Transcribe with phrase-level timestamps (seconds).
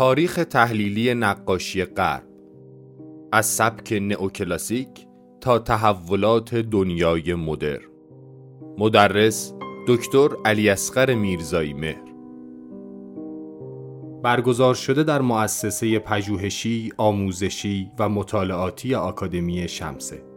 [0.00, 2.22] تاریخ تحلیلی نقاشی غرب.
[3.32, 4.88] از سبک نئوکلاسیک
[5.40, 7.78] تا تحولات دنیای مدر
[8.78, 9.52] مدرس
[9.88, 12.04] دکتر علی اصغر میرزایی مهر.
[14.22, 20.29] برگزار شده در مؤسسه پژوهشی، آموزشی و مطالعاتی آکادمی شمسه.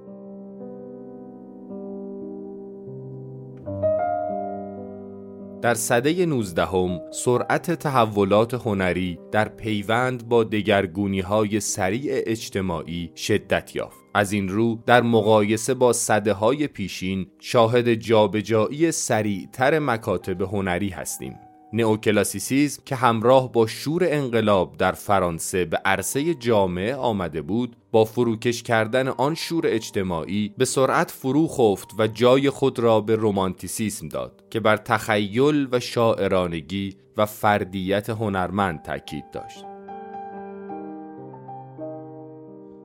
[5.64, 13.76] در سده 19 هم سرعت تحولات هنری در پیوند با دگرگونی های سریع اجتماعی شدت
[13.76, 13.98] یافت.
[14.14, 21.36] از این رو در مقایسه با صده های پیشین شاهد جابجایی سریعتر مکاتب هنری هستیم.
[21.74, 28.64] نئوکلاسیسیزم که همراه با شور انقلاب در فرانسه به عرصه جامعه آمده بود با فروکش
[28.64, 34.44] کردن آن شور اجتماعی به سرعت فرو خفت و جای خود را به رومانتیسیسم داد
[34.50, 39.66] که بر تخیل و شاعرانگی و فردیت هنرمند تاکید داشت.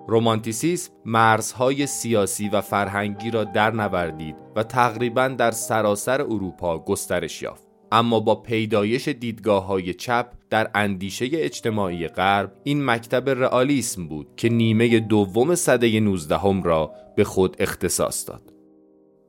[0.08, 7.67] رومانتیسیسم مرزهای سیاسی و فرهنگی را در نوردید و تقریبا در سراسر اروپا گسترش یافت.
[7.92, 14.48] اما با پیدایش دیدگاه های چپ در اندیشه اجتماعی غرب این مکتب رئالیسم بود که
[14.48, 18.52] نیمه دوم سده 19 هم را به خود اختصاص داد.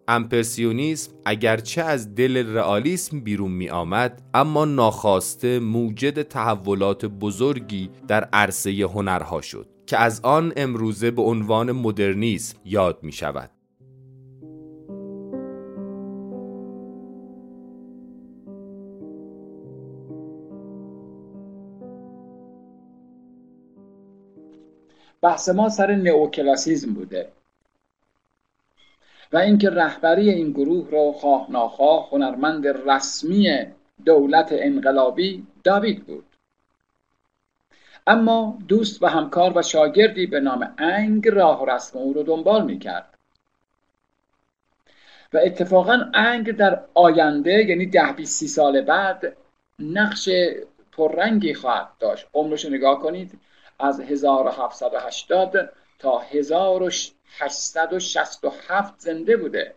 [0.07, 8.71] امپرسیونیسم اگرچه از دل رئالیسم بیرون می آمد اما ناخواسته موجد تحولات بزرگی در عرصه
[8.71, 13.58] هنرها شد که از آن امروزه به عنوان مدرنیسم یاد می شود.
[25.21, 27.31] بحث ما سر نئوکلاسیزم بوده.
[29.33, 33.65] و اینکه رهبری این گروه را خواه ناخواه هنرمند رسمی
[34.05, 36.25] دولت انقلابی داوید بود.
[38.07, 42.65] اما دوست و همکار و شاگردی به نام انگ راه و رسم او رو دنبال
[42.65, 43.17] می‌کرد.
[45.33, 49.37] و اتفاقا انگ در آینده یعنی ده بیست سی سال بعد
[49.79, 50.29] نقش
[50.91, 52.27] پررنگی خواهد داشت.
[52.33, 53.39] عمرش نگاه کنید.
[53.79, 59.75] از 1780 تا 1867 زنده بوده.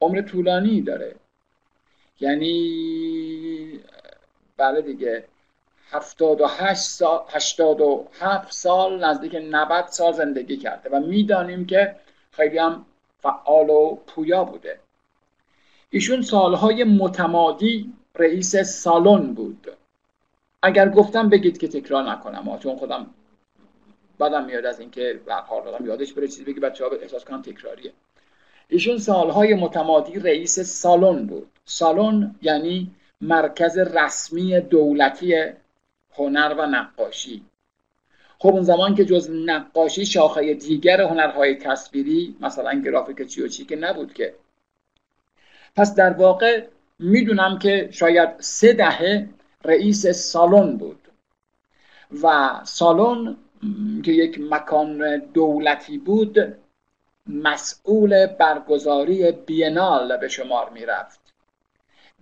[0.00, 1.16] عمر طولانی داره.
[2.20, 3.80] یعنی
[4.56, 5.24] بله دیگه
[5.90, 11.96] 78 سال 87 سال نزدیک 90 سال زندگی کرده و می‌دانیم که
[12.30, 12.86] خیلی هم
[13.22, 14.80] فعال و پویا بوده.
[15.90, 19.76] ایشون سالهای متمادی رئیس سالن بود.
[20.62, 22.58] اگر گفتم بگید که تکرار نکنم.
[22.58, 23.06] چون خودم
[24.20, 27.92] بدم میاد از اینکه حال دادم یادش بره چیزی بگی بچه ها احساس کنم تکراریه.
[28.68, 31.48] ایشون سالهای متمادی رئیس سالن بود.
[31.64, 32.90] سالن یعنی
[33.20, 35.34] مرکز رسمی دولتی
[36.14, 37.42] هنر و نقاشی.
[38.38, 43.64] خب اون زمان که جز نقاشی شاخه دیگر هنرهای تصویری مثلا گرافیک چی و چی
[43.64, 44.34] که نبود که.
[45.76, 46.66] پس در واقع
[46.98, 49.28] می‌دونم که شاید سه دهه
[49.66, 51.00] رئیس سالن بود.
[52.22, 53.36] و سالن
[54.04, 56.56] که یک مکان دولتی بود
[57.26, 61.20] مسئول برگزاری بینال به شمار می رفت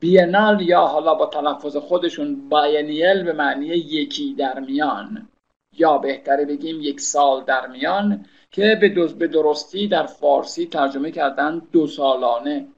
[0.01, 5.29] بینال یا حالا با تلفظ خودشون باینیل به معنی یکی در میان
[5.73, 8.79] یا بهتره بگیم یک سال در میان که
[9.19, 12.69] به درستی در فارسی ترجمه کردن دو سالانه.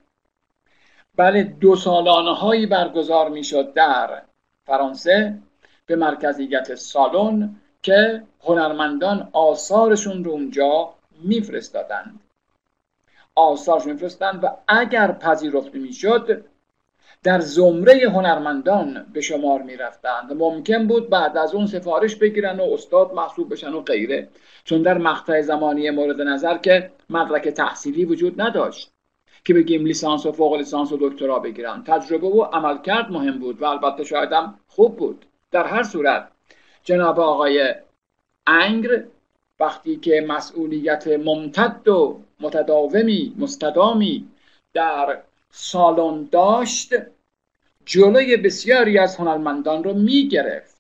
[1.16, 4.22] بله دو سالانه هایی برگزار می شد در
[4.66, 5.38] فرانسه
[5.87, 12.21] به مرکزیت سالن که هنرمندان آثارشون رو اونجا میفرستادند.
[13.34, 16.44] آثارشون میفرستند و اگر پذیرفته می‌شد
[17.22, 20.32] در زمره هنرمندان به شمار می‌رفتند.
[20.32, 24.28] ممکن بود بعد از اون سفارش بگیرن و استاد محسوب بشن و غیره.
[24.65, 28.95] چون در مقطع زمانی مورد نظر که مدرک تحصیلی وجود نداشت.
[29.46, 31.84] که بگیم لیسانس و فوق لیسانس و دکترا بگیرن.
[31.86, 35.26] تجربه و عملکرد مهم بود و البته شاید هم خوب بود.
[35.50, 36.28] در هر صورت
[36.84, 37.74] جناب آقای
[38.47, 39.04] انگر
[39.60, 44.28] وقتی که مسئولیت ممتد و متداومی مستدامی
[44.74, 46.94] در سالن داشت
[47.84, 50.76] جلوی بسیاری از هنرمندان رو می گرفت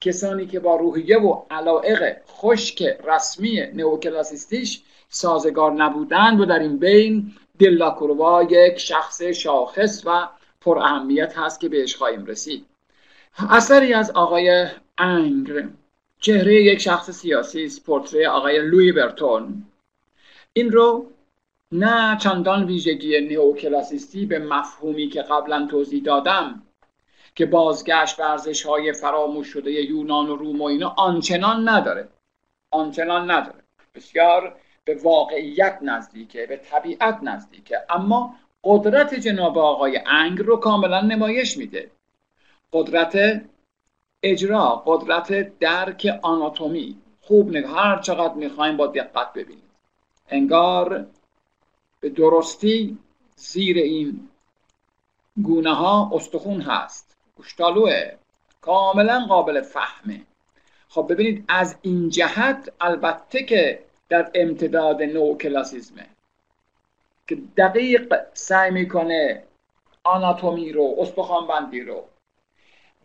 [0.00, 7.32] کسانی که با روحیه و علائق خشک رسمی نئوکلاسیستیش سازگار نبودند و در این بین
[7.58, 10.28] دلاکروا یک شخص شاخص و
[10.60, 12.66] پر اهمیت هست که بهش خواهیم رسید.
[13.50, 14.66] اثری از آقای
[14.98, 15.68] انگر
[16.20, 19.66] چهره یک شخص سیاسی است پورتری آقای لوی برتون.
[20.52, 21.10] این رو
[21.72, 26.62] نه چندان ویژگی نئوکلاسیستی به مفهومی که قبلا توضیح دادم
[27.34, 32.08] که بازگشت ورزش های فراموش شده یونان و روم و اینا آنچنان نداره.
[32.70, 33.62] آنچنان نداره.
[33.94, 37.78] بسیار به واقعیت نزدیکه به طبیعت نزدیکه.
[37.90, 38.34] اما
[38.64, 41.90] قدرت جناب آقای انگ رو کاملا نمایش میده.
[42.72, 43.42] قدرت
[44.22, 46.96] اجرا قدرت درک آناتومی.
[47.20, 49.70] خوب نگاه هر چقدر می‌خوایم با دقت ببینیم.
[50.28, 51.06] انگار
[52.00, 52.98] به درستی
[53.36, 54.28] زیر این
[55.42, 57.16] گونه ها استخون هست.
[57.36, 58.12] گوشتالوه
[58.60, 60.22] کاملا قابل فهمه.
[60.88, 66.06] خب ببینید از این جهت البته که در امتداد نو کلاسیزمه
[67.28, 69.42] که دقیق سعی می‌کنه
[70.04, 72.04] آناتومی رو استخوان بندی رو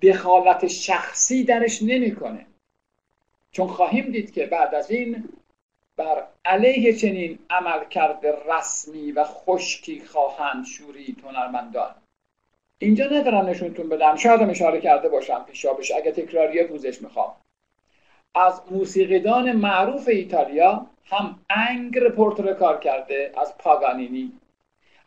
[0.01, 2.45] دخالت شخصی درش نمی‌کنه.
[3.51, 5.29] چون خواهیم دید که بعد از این
[5.97, 11.95] بر علیه چنین عمل کرده رسمی و خشکی خواهند شوری هنرمندان.
[12.79, 14.15] اینجا ندارم نشونتون بدم.
[14.15, 17.35] شاید اشاره کرده باشم پیشابش اگه تکراریه پوزش می‌خوام.
[18.35, 24.31] از موسیقیدان معروف ایتالیا هم انگ رپورتر کار کرده از پاگانینی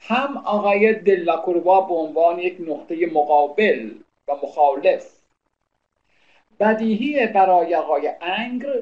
[0.01, 3.91] هم آقای دلاکوروا به عنوان یک نقطه مقابل
[4.29, 5.11] و مخالف.
[6.61, 8.75] بدیهی برای آقای انگر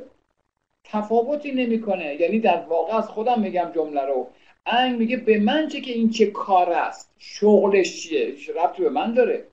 [0.85, 2.15] تفاوتی نمی‌کنه.
[2.15, 4.31] یعنی در واقع از خودم میگم جمله رو.
[4.67, 9.15] انگ میگه به من چه که این چه کار است؟ شغلش چیه؟ ربطی به من
[9.15, 9.45] داره.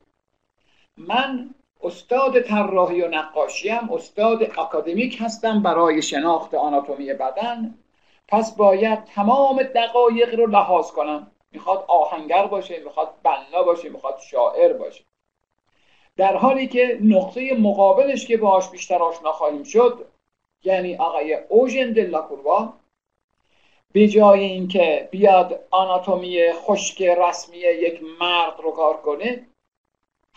[0.98, 1.50] من
[1.84, 7.76] استاد طراحی و نقاشی هم استاد اکادمیک هستم برای شناخت آناتومی بدن.
[8.28, 11.32] پس باید تمام دقایق رو لحاظ کنم.
[11.52, 15.04] می‌خواد آهنگر باشه می‌خواد بنا باشه می‌خواد شاعر باشه.
[16.18, 20.06] در حالی که نقطه مقابلش که باهاش بیشتر آشنا خواهیم شد
[20.64, 22.74] یعنی آقای اوژن دلاکوروا
[23.92, 29.49] به جای اینکه بیاد آناتومی خشک رسمی یک مرد رو کار کنه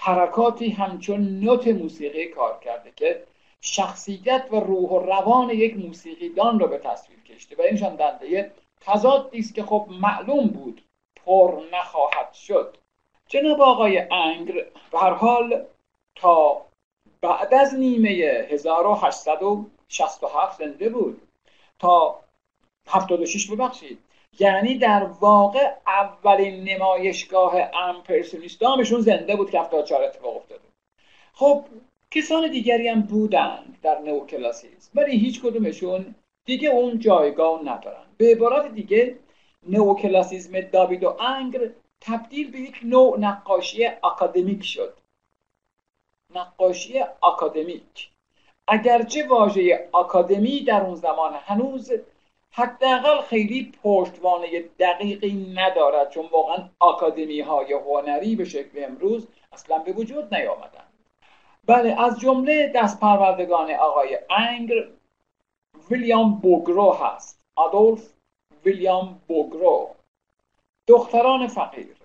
[0.05, 3.27] حرکاتی همچون نوت موسیقی کار کرده که
[3.61, 7.57] شخصیت و روح و روان یک موسیقیدان رو به تصویر کشته.
[7.57, 10.85] و اینشان دنده تضادی است که خب معلوم بود
[11.25, 12.77] پر نخواهد شد.
[13.29, 15.65] جناب آقای انگر به حال
[16.17, 16.67] تا
[17.21, 21.29] بعد از نیمه 1867 زنده بود.
[21.79, 22.21] تا
[22.89, 23.99] 76 ببخشید.
[24.39, 30.61] یعنی در واقع اولین نمایشگاه امپرسونیستامشون زنده بود که 74 اتفاق افتاده.
[31.33, 31.65] خب
[32.11, 36.15] کسان دیگری هم بودند در نوکلاسیسم ولی هیچ کدومشون
[36.45, 38.05] دیگه اون جایگاه ندارن.
[38.17, 39.17] به عبارت دیگه
[39.69, 41.71] نوکلاسیزم داوید و انگر
[42.01, 44.95] تبدیل به یک نوع نقاشی اکادمیک شد.
[46.35, 48.11] نقاشی اکادمیک.
[48.69, 51.93] اگرچه واژه اکادمی در اون زمان هنوز
[52.55, 59.93] حداقل خیلی پشتوانه دقیقی ندارد چون واقعا آکادمی های هنری به شکل امروز اصلا به
[59.93, 60.85] وجود نیامدن
[61.67, 64.89] بله از جمله دست پروردگان آقای انگر
[65.91, 67.43] ویلیام بوگرو هست.
[67.57, 68.13] آدولف
[68.65, 69.89] ویلیام بوگرو
[70.87, 71.97] دختران فقیر.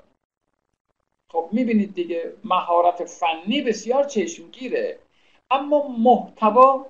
[1.30, 5.00] خب می‌بینید دیگه مهارت فنی بسیار چشمگیره
[5.52, 6.86] اما محتوا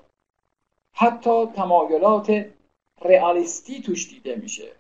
[0.94, 2.46] حتی تمایلات
[3.02, 4.72] رئالیستی توش دیده میشه.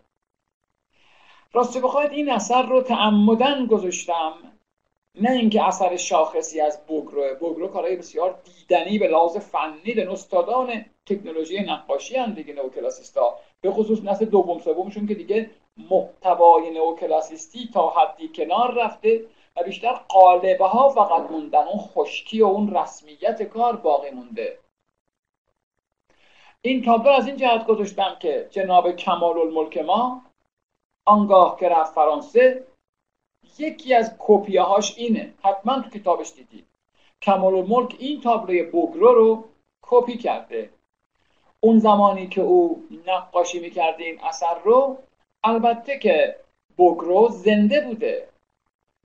[1.54, 4.34] راست بخواید این اثر رو تعمدن گذاشتم.
[5.22, 10.86] نه اینکه اثر شاخصی از بوگرو بوگرو کارهای بسیار دیدنی به لحاظ فنی به استادان
[11.06, 13.39] تکنولوژی نقاشی هم دیگه نوکلاسیستا.
[13.62, 19.25] به خصوص نسل دوم سومشون که دیگه محتوای نوکلاسیستی تا حدی کنار رفته
[19.56, 21.68] و بیشتر قالبه ها فقط موندن.
[21.68, 24.58] اون خشکی و اون رسمیت کار باقی مونده.
[26.62, 30.22] این تابلو از این جهت گذاشتم که جناب کمال الملک ما
[31.06, 32.68] آنگاه که رفت فرانسه
[33.58, 35.34] یکی از کپیه هاش اینه.
[35.44, 36.66] حتما تو کتابش دیدید
[37.22, 39.44] کمال الملک این تابلوی بوگرو رو
[39.82, 40.70] کپی کرده.
[41.60, 44.98] اون زمانی که او نقاشی می‌کرده این اثر رو
[45.44, 46.36] البته که
[46.78, 48.30] بوگرو زنده بوده.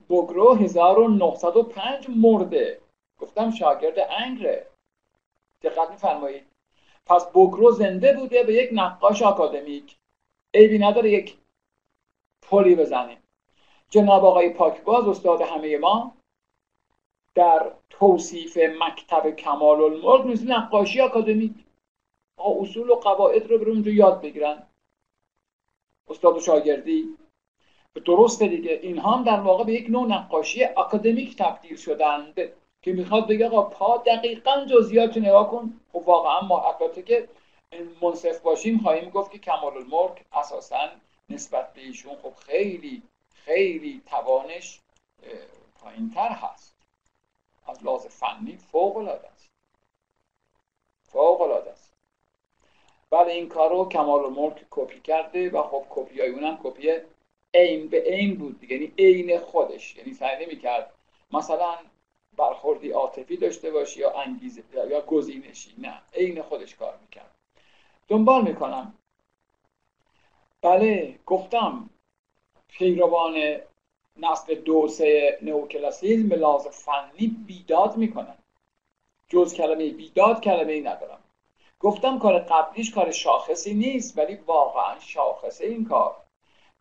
[0.07, 2.79] بوگرو 1905 مرده.
[3.19, 4.67] گفتم شاگرد انگره.
[5.61, 6.52] دقت میفرمایید.
[7.05, 9.95] پس بوگرو زنده بوده به یک نقاش آکادمیک.
[10.53, 11.37] عیبی نداره یک
[12.41, 13.17] پلی بزنیم
[13.89, 16.17] جناب آقای پاکباز استاد همه ما
[17.35, 21.53] در توصیف مکتب کمال الملک مثل نقاشی آکادمیک.
[22.37, 24.67] اصول و قواعد رو برون یاد بگیرن.
[26.09, 27.17] استاد و شاگردی
[28.05, 28.71] درسته دیگه.
[28.71, 32.39] اینها هم در واقع به یک نوع نقاشی اکادمیک تبدیل شدند.
[32.83, 35.79] که می‌خواد بگه آقا پا دقیقا جزئیات نگاه کن.
[35.93, 37.27] خب واقعا ما البته که
[38.01, 40.89] منصف باشیم خواهیم گفت که کمال الملک اساسا
[41.29, 43.01] نسبت به ایشون خب خیلی
[43.33, 44.79] خیلی توانش
[45.79, 46.75] پایین تر هست.
[47.67, 49.49] از لحاظ فنی فوق العاده است.
[51.03, 51.93] فوق العاده است.
[53.09, 56.91] بعد این کار رو کمال ملک کپی کرده و خب کپی های اونم کپی
[57.53, 59.95] عین به عین بود یعنی عین خودش.
[59.97, 60.93] یعنی سعی نمی‌کرد.
[61.31, 61.75] مثلا
[62.37, 65.75] برخوردی عاطفی داشته باشی یا انگیزه یا گزینشی.
[65.77, 67.31] نه عین خودش کار می‌کرد.
[68.07, 68.93] دنبال می‌کنم.
[70.61, 71.89] بله گفتم
[72.67, 73.57] پیروان
[74.19, 78.37] نسل دو سه نوکلاسیزم به لحاظ فنی بیداد می‌کنن
[79.29, 81.19] جز کلمه بیداد کلمه ای ندارم.
[81.79, 86.22] گفتم کار قبلیش کار شاخصی نیست ولی واقعا شاخصه این کار.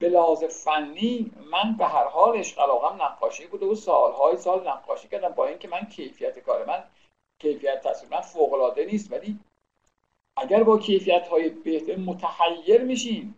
[0.03, 5.09] به لحاظ فنی من به هر حال عشق علاقم نقاشی بوده و سالهای سال نقاشی
[5.09, 6.85] کردم با اینکه من کیفیت کار من
[7.39, 9.13] کیفیت تصویر من فوق العاده نیست.
[9.13, 9.39] ولی
[10.37, 13.35] اگر با کیفیت های بهتر متحیر میشین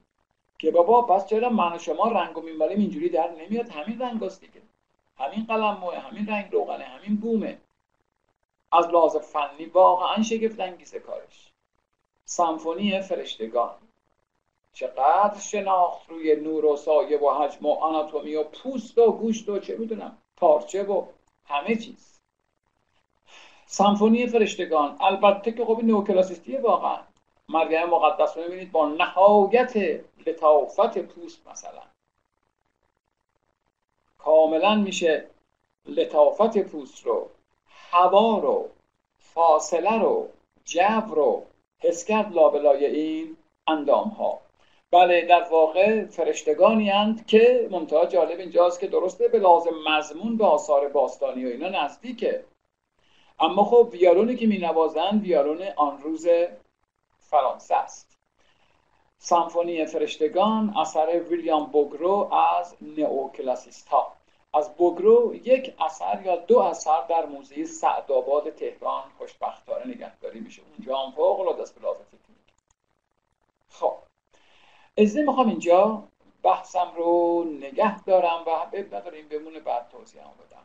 [0.59, 4.25] که بابا پس چرا من و شما رنگ و میماریم اینجوری در نمیاد؟ همین رنگ
[4.25, 4.63] هست دیگه.
[5.19, 7.59] همین قلم موه همین رنگ روغنه همین بومه.
[8.73, 11.53] از لحاظ فنی واقعا شگفت انگیزه کارش.
[12.25, 13.84] سمفونی فرشتگان.
[14.75, 19.59] چقدر شناخت روی نور و سایه و حجم و آناتومی و پوست و گوشت و
[19.59, 21.07] چه می‌دونم پارچه و
[21.47, 22.21] همه چیز.
[23.67, 26.99] سمفونی فرشتگان البته که خب نوکلاسیستیه واقعا.
[27.49, 31.83] مریم مقدس رو می‌بینید با نهایت لطافت پوست مثلا.
[34.19, 35.27] کاملا میشه
[35.87, 37.31] لطافت پوست رو
[37.69, 38.69] هوا رو
[39.19, 40.29] فاصله رو
[40.65, 41.47] جو رو
[41.79, 44.44] حس کرد لابلای این اندام ها
[44.95, 50.45] بله در واقع فرشتگانی هند که منتها جالب اینجاست که درسته به لازم مضمون به
[50.47, 52.45] آثار باستانی و اینا نزدیکه.
[53.41, 56.27] اما خب ویالونی که می نوازند ویالون آن روز
[57.21, 58.19] فرانسه است.
[59.19, 64.13] سمفونی فرشتگان اثر ویلیام بوگرو از نئوکلاسیست ها
[64.55, 70.63] از بوگرو یک اثر یا دو اثر در موزه سعدآباد تهران خوشبختانه نگهداری میشه.
[70.77, 71.79] اونجا هم فوق العاده است
[73.69, 74.04] خب.
[74.97, 76.03] از می‌خوام اینجا
[76.43, 78.51] بحثم رو نگه دارم و
[78.97, 80.65] نداریم بمونه بعد توضیح بدم.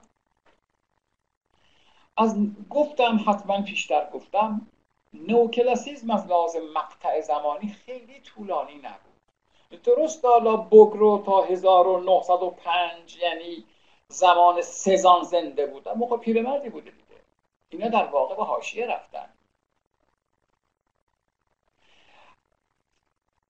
[2.17, 2.37] از
[2.69, 4.67] گفتم حتما پیشتر گفتم
[5.13, 9.81] نوکلاسیزم از لازم مقطع زمانی خیلی طولانی نبود.
[9.83, 13.65] درست حالا بگرو تا 1905 یعنی
[14.07, 15.87] زمان سزان زنده بود.
[15.87, 17.21] اما خب پیرمردی بوده دیگه.
[17.69, 19.29] اینا در واقع به حاشیه رفتن.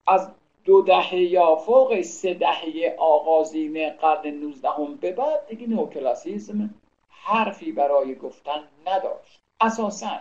[0.06, 0.30] از
[0.64, 4.68] دو دهه یا فوق سه دهه آغازین قرن 19
[5.00, 6.74] به بعد دیگه نوکلاسیزم
[7.08, 9.40] حرفی برای گفتن نداشت.
[9.60, 10.18] اساسا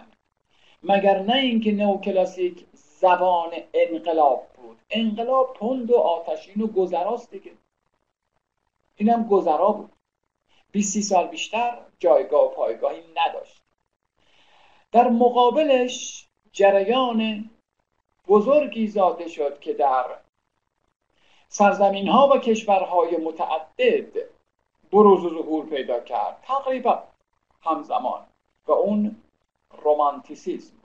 [0.83, 4.77] مگر نه اینکه نوکلاسیک زبان انقلاب بود.
[4.89, 7.51] انقلاب تند و آتشین و گذراست دیگه.
[8.95, 9.91] اینم گذرا بود.
[10.71, 13.61] 20 سال بیشتر جایگاه و پایگاهی نداشت.
[14.91, 17.49] در مقابلش جریان
[18.27, 20.05] بزرگی زاده شد که در
[21.49, 24.29] سرزمین ها و کشورهای متعدد
[24.91, 26.37] بروز و ظهور پیدا کرد.
[26.43, 27.03] تقریبا
[27.61, 28.21] همزمان
[28.67, 29.15] و اون
[29.83, 30.79] رومانتیسیزم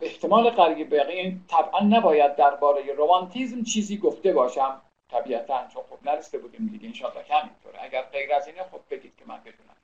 [0.00, 4.80] احتمال قریب این طبعا نباید درباره رومانتیزم چیزی گفته باشم.
[5.10, 7.82] طبیعتا چون خب نرسته بودیم دیگه انشاءالله که همینطوره.
[7.82, 9.76] اگر غیر از اینه خب بگید که من بدونم.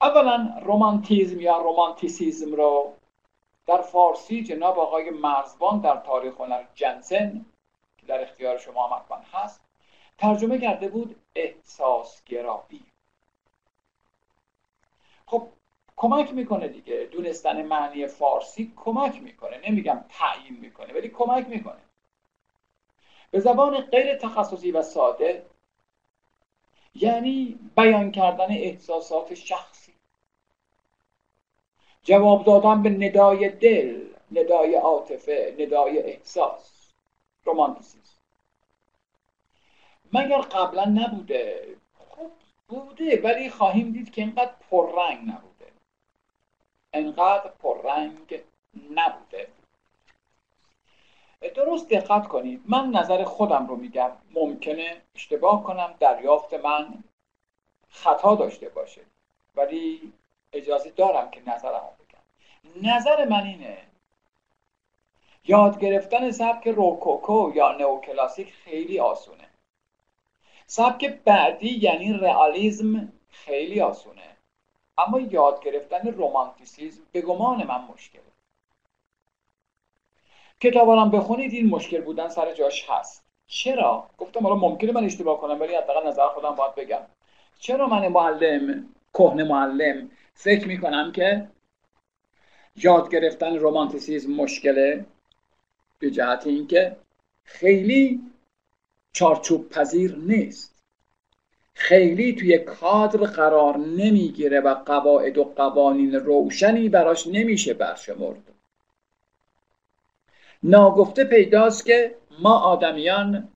[0.00, 2.92] اولا رومانتیزم یا رومانتیسیزم رو
[3.68, 7.46] در فارسی جناب آقای مرزبان در تاریخ هنر جنسن
[7.98, 9.64] که در اختیار شما هم هست
[10.18, 12.84] ترجمه کرده بود احساسگرایی
[15.26, 15.48] خب
[15.96, 17.04] کمک می‌کنه دیگه.
[17.04, 19.70] دونستن معنی فارسی کمک می‌کنه.
[19.70, 21.82] نمیگم تعیین می‌کنه ولی کمک می‌کنه.
[23.30, 25.46] به زبان غیر تخصصی و ساده
[26.94, 29.87] یعنی بیان کردن احساسات شخصی.
[32.08, 36.92] جواب دادن به ندای دل ندای عاطفه ندای احساس.
[37.44, 38.18] رومانتیسیسم.
[40.12, 42.30] مگر قبلا نبوده؟ خب
[42.68, 45.72] بوده ولی خواهیم دید که اینقدر پررنگ نبوده.
[46.92, 48.42] انقدر پررنگ
[48.90, 49.48] نبوده.
[51.54, 52.62] درست دقت کنید.
[52.66, 54.12] من نظر خودم رو میگم.
[54.30, 55.94] ممکنه اشتباه کنم.
[56.00, 57.04] دریافت من
[57.88, 59.00] خطا داشته باشه.
[59.56, 60.12] ولی
[60.52, 61.97] اجازه دارم که نظرم
[62.82, 63.78] نظر من اینه.
[65.44, 69.48] یاد گرفتن سبک روکوکو یا نوکلاسیک خیلی آسونه.
[70.66, 74.22] سبک بعدی یعنی رئالیسم خیلی آسونه.
[74.98, 78.22] اما یاد گرفتن رومانتیسیزم به گمان من مشکله
[80.60, 83.24] کتابارم بخونید این مشکل بودن سر جاش هست.
[83.46, 87.00] چرا؟ گفتم حالا ممکنه من اشتباه کنم ولی حداقل نظر خودم باید بگم.
[87.58, 91.48] چرا من معلم کهنه معلم فکر می‌کنم که
[92.84, 95.04] یاد گرفتن رومانتیسیزم مشکله
[95.98, 96.96] به جهت اینکه
[97.44, 98.20] خیلی
[99.12, 100.74] چارچوب پذیر نیست.
[101.74, 108.42] خیلی توی کادر قرار نمی‌گیره و قواعد و قوانین روشنی براش نمیشه برشمرد.
[110.62, 113.48] ناگفته پیداست که ما آدمیان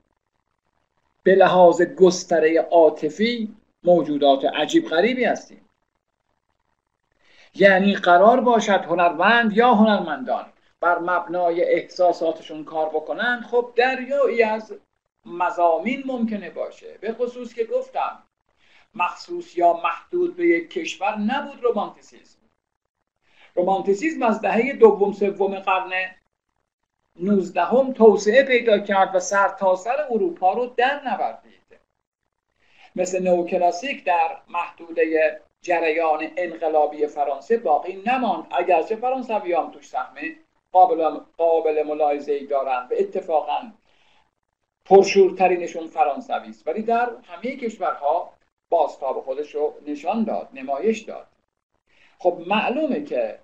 [1.22, 5.61] به لحاظ گستره عاطفی موجودات عجیب غریبی هستیم.
[7.54, 14.74] یعنی قرار باشد هنرمند یا هنرمندان بر مبنای احساساتشون کار بکنن خب دریایی از
[15.26, 16.98] مزامین ممکنه باشه.
[17.00, 18.22] به خصوص که گفتم
[18.94, 22.38] مخصوص یا محدود به یک کشور نبود رومانتیسیزم
[23.54, 25.90] رومانتیسیزم از دهه دوم سوم قرن
[27.16, 31.80] نوزدهم توسعه پیدا کرد و سر تا سر اروپا رو در نوردید
[32.96, 38.46] مثل نوکلاسیک در محدوده جریان انقلابی فرانسه باقی نماند.
[38.50, 40.36] اگرچه فرانسوی هم توش سهمه
[40.72, 43.72] قابل, قابل ملاحظه ای دارند و اتفاقا
[44.84, 46.68] پرشورترینشون فرانسوی است.
[46.68, 48.32] ولی در همه کشورها
[48.68, 51.26] بازتاب خودش رو نشان داد نمایش داد.
[52.18, 53.38] خب معلومه که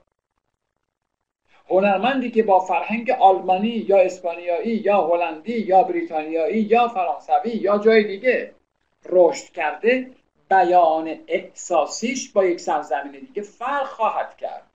[1.70, 8.04] هنرمندی که با فرهنگ آلمانی یا اسپانیایی یا هلندی یا بریتانیایی یا فرانسوی یا جای
[8.04, 8.54] دیگه
[9.06, 10.10] رشد کرده
[10.50, 14.70] بیان احساسیش با یک سرزمین دیگه فرق خواهد کرد.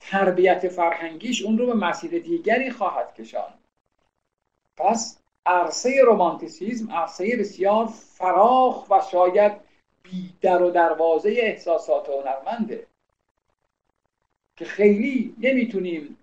[0.00, 3.64] تربیت فرهنگیش اون رو به مسیر دیگری خواهد کشاند.
[4.76, 9.52] پس عرصه رومانتیسیزم عرصه بسیار فراخ و شاید
[10.02, 12.86] بیدر و دروازه احساسات هنرمنده
[14.56, 16.18] که خیلی نمی‌تونیم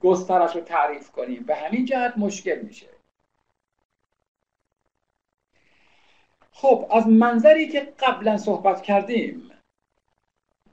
[0.00, 1.42] گسترش رو تعریف کنیم.
[1.42, 2.97] به همین جهت مشکل میشه.
[6.60, 9.50] خب از منظری که قبلا صحبت کردیم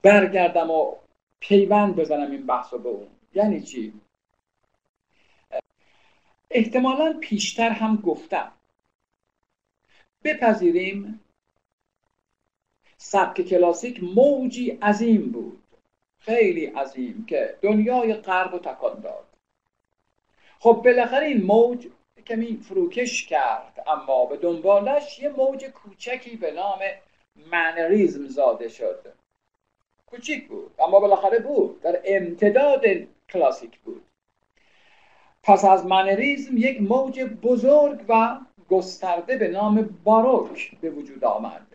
[0.02, 0.96] برگردم و
[1.40, 3.08] پیوند بزنم این بحث رو به اون.
[3.34, 3.94] یعنی چی؟
[6.52, 8.52] احتمالا پیشتر هم گفتم.
[10.24, 11.20] بپذیریم.
[12.98, 15.64] سبک کلاسیک موجی عظیم بود.
[16.20, 19.26] خیلی عظیم که دنیای غرب و تکان داد.
[20.60, 21.88] خب بالاخره این موج
[22.26, 26.80] کمی فروکش کرد اما به دنبالش یه موج کوچکی به نام
[27.52, 29.14] منریزم زاده شد.
[30.06, 32.82] کوچیک بود اما بالاخره بود در امتداد
[33.30, 34.06] کلاسیک بود.
[35.44, 41.68] پس از منریزم یک موج بزرگ و گسترده به نام باروک به وجود آمد.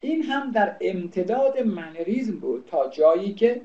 [0.00, 3.60] این هم در امتداد منریزم بود تا جایی که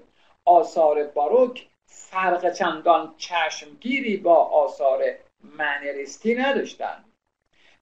[0.45, 5.03] آثار باروک فرق چندان چشمگیری با آثار
[5.57, 7.05] منریستی نداشتند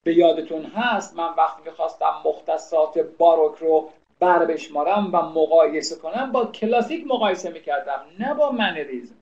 [0.02, 6.46] به یادتون هست من وقتی می‌خواستم مختصات باروک رو بر بشمارم و مقایسه کنم با
[6.46, 9.16] کلاسیک مقایسه می‌کردم نه با منریزم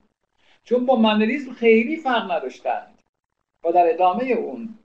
[0.63, 2.99] چون با منریزم خیلی فرق نداشتند.
[3.63, 4.77] و در ادامه اون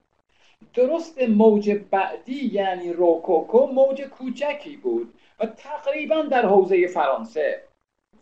[0.74, 7.62] درست موج بعدی یعنی روکوکو موج کوچکی بود و تقریبا در حوزه فرانسه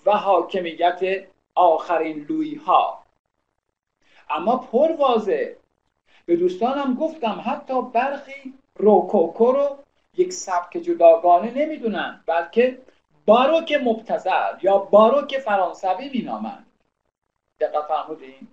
[0.07, 1.01] و حاکمیت
[1.55, 3.06] آخرین لوی ها
[4.31, 5.49] اما پر واضح.
[6.27, 9.79] به دوستانم گفتم حتی برخی روکوکو رو
[10.17, 12.79] یک سبک جداگانه نمی‌دونن بلکه
[13.27, 16.67] باروک مبتزل یا باروک فرانسوی مینامند.
[17.61, 18.49] دقت فرمودین؟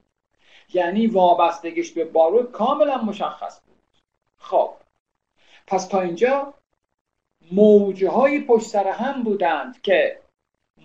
[0.73, 3.77] یعنی وابستگیش به باروک کاملا مشخص بود.
[4.37, 4.73] خب
[5.67, 6.53] پس تا اینجا
[7.51, 10.19] موجه های پشت سر هم بودند که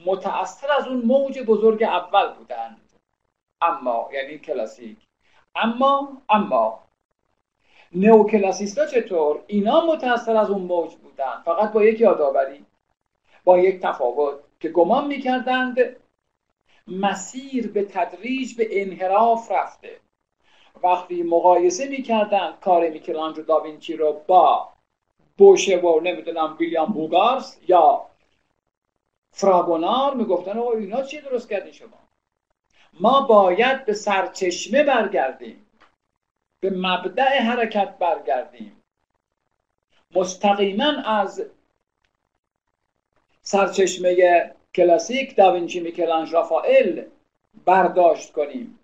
[0.07, 2.78] متأثر از اون موج بزرگ اول بودند.
[3.63, 4.99] اما یعنی کلاسیک.
[5.55, 6.85] اما اما.
[7.93, 12.65] نوکلاسیستا چطور؟ اینا متأثر از اون موج بودند فقط با یک یادآوری.
[13.45, 15.97] با یک تفاوت که گمان می‌کردند
[16.89, 20.01] مسیر به تدریج به انحراف رفته.
[20.83, 24.73] وقتی مقایسه می‌کردن کار میکلانجو داوینچی رو با
[25.39, 28.07] بوشه و نمی‌دونم ویلیام بوگارس یا
[29.33, 32.08] فراگونار می‌گفتن او اینا چی درست کردین شما؟
[33.01, 35.67] ما باید به سرچشمه برگردیم.
[36.61, 38.83] به مبدع حرکت برگردیم.
[40.15, 41.45] مستقیما از
[43.43, 47.03] سرچشمه کلاسیک داوینچی میکلانج رافائل
[47.65, 48.79] برداشت کنیم.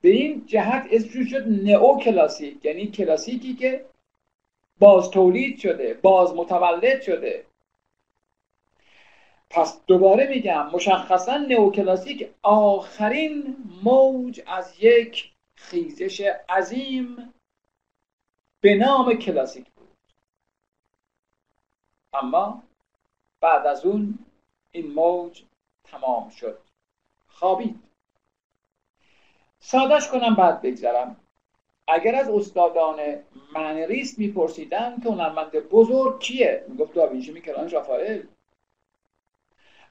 [0.00, 3.84] به این جهت اسمش شد نئو کلاسیک یعنی کلاسیکی که
[4.78, 7.44] باز تولید شده باز متولد شده.
[9.50, 17.34] پس دوباره میگم مشخصا نئوکلاسیک آخرین موج از یک خیزش عظیم
[18.60, 19.88] به نام کلاسیک بود.
[22.12, 22.62] اما
[23.40, 24.18] بعد از اون
[24.72, 25.42] این موج
[25.84, 26.58] تمام شد.
[27.26, 27.82] خوابید.
[29.58, 31.16] سادش کنم بعد بگذرم.
[31.88, 33.00] اگر از استادان
[33.54, 38.22] منریست میپرسیدن که هنرمند بزرگ کیه؟ می‌گفت داوینچی میکلانج رافائل.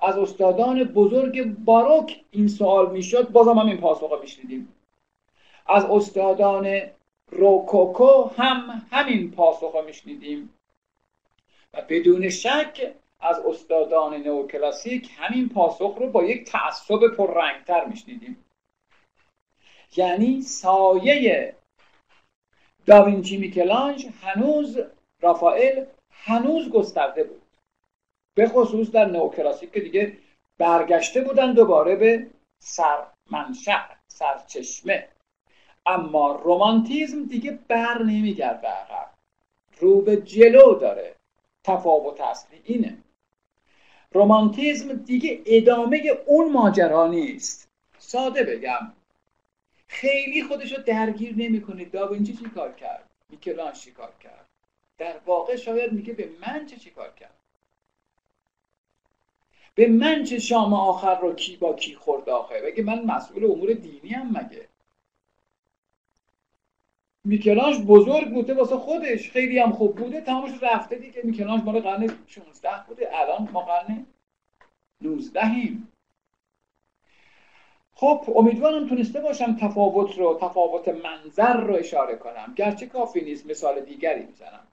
[0.04, 4.74] از استادان بزرگ باروک این سوال می‌شد بازم هم این پاسخ میشنیدیم
[5.68, 6.82] از استادان
[7.32, 10.54] روکوکو هم همین پاسخ میشنیدیم
[11.74, 18.46] و بدون شک از استادان نوکلاسیک همین پاسخ رو با یک تعصب پررنگتر میشنیدیم
[19.98, 21.56] یعنی سایه
[22.86, 24.80] داوینچی میکلانج هنوز
[25.22, 27.43] رافائل هنوز گسترده بود.
[28.36, 30.18] به خصوص در نوکلاسیک که دیگه
[30.58, 32.28] برگشته بودن دوباره به
[32.60, 35.08] سرمنشأ سرچشمه.
[35.86, 39.10] اما رومانتیزم دیگه بر نمیگرده عقب.
[39.80, 41.16] رو به جلو داره.
[41.64, 42.98] تفاوت اصلی اینه.
[44.12, 47.70] رومانتیزم دیگه ادامه اون ماجرا نیست.
[47.98, 48.94] ساده بگم.
[49.88, 51.86] خیلی خودش رو درگیر نمی‌کنه.
[51.86, 54.46] داوینچی چی کار کرد؟ میکلانج چی کار کرد؟
[54.98, 57.43] در واقع شاید میگه به من چه چی کار کرد؟
[59.76, 63.74] به من چه شام آخر رو کی با کی خورد آخه؟ بگه من مسئول امور
[63.74, 64.68] دینی هم مگه؟
[67.26, 69.32] میکلانج بزرگ بوده واسه خودش.
[69.32, 70.22] خیلی هم خوب بوده.
[70.22, 71.22] تمامش رفته دیگه.
[71.24, 73.10] میکلانج مال قرن 16 بوده.
[73.12, 74.06] الان ما قرن
[75.02, 75.88] 19 ایم
[77.96, 82.54] خب امیدوارم تونسته باشم تفاوت رو تفاوت منظر رو اشاره کنم.
[82.56, 84.68] گرچه کافی نیست مثال دیگری می‌زنم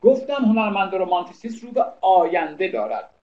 [0.00, 3.21] گفتم هنرمند رومانتیسیست رو به آینده دارد.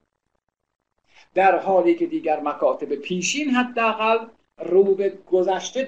[1.33, 4.25] در حالی که دیگر مکاتب پیشین حداقل
[4.57, 5.83] رو به گذشته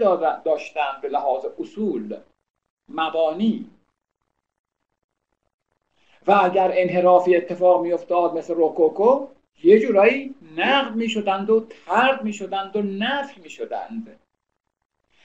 [0.46, 2.18] داشتن به لحاظ اصول
[2.90, 3.70] مبانی.
[6.28, 9.28] و اگر انحرافی اتفاق میافتاد مثل روکوکو
[9.64, 14.20] یه جورایی نقد می شدند و ترد می شدند و نفی می شدند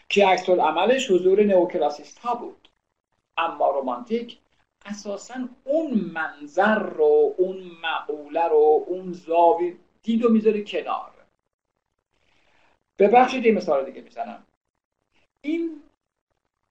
[0.09, 2.69] که عکس عملش حضور نئوکلاسیست ها بود.
[3.37, 4.39] اما رومانتیک
[4.87, 9.77] اساسا اون منظر رو اون معقوله رو اون زاوی
[10.07, 11.13] دید و می‌ذاره کنار.
[12.99, 14.47] ببخشید یه مثال دیگه می‌زنم.
[15.41, 15.83] این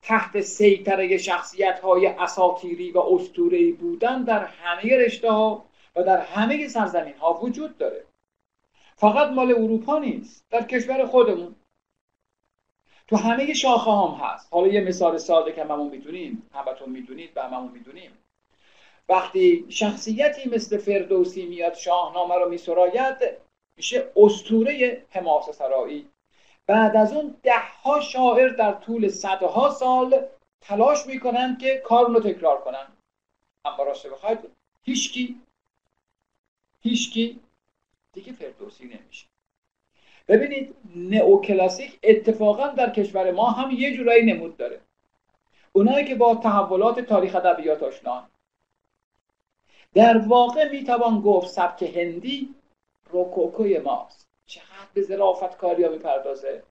[0.01, 6.67] تحت سیطره شخصیت های اساتیری و استورهی بودن در همه رشته ها و در همه
[6.67, 8.05] سرزمین ها وجود داره.
[8.95, 11.55] فقط مال اروپا نیست در کشور خودمون.
[13.07, 14.53] تو همه شاخه هم هست.
[14.53, 18.11] حالا یه مثال ساده که هممون می‌دونیم همتون می‌دونید و هممون می‌دونیم.
[19.09, 23.17] وقتی شخصیتی مثل فردوسی میاد شاهنامه رو میسراید
[23.77, 26.09] میشه استوره حماسه سرایی.
[26.67, 30.25] بعد از اون ده ها شاعر در طول صدها سال
[30.61, 32.87] تلاش می‌کنن که کار رو تکرار کنن
[33.65, 34.39] اما راست بخواید
[34.83, 35.41] هیچکی
[36.81, 37.39] هیچکی
[38.13, 39.25] دیگه فردوسی نمیشه.
[40.27, 44.81] ببینید نئوکلاسیک اتفاقا در کشور ما هم یه جورایی نمود داره.
[45.73, 48.27] اونایی که با تحولات تاریخ ادبیات آشنان
[49.95, 52.55] در واقع می‌توان گفت سبک هندی
[53.09, 54.27] روکوکوی ماست.
[54.45, 56.63] چقدر به ظرافت کاریا می‌پردازه.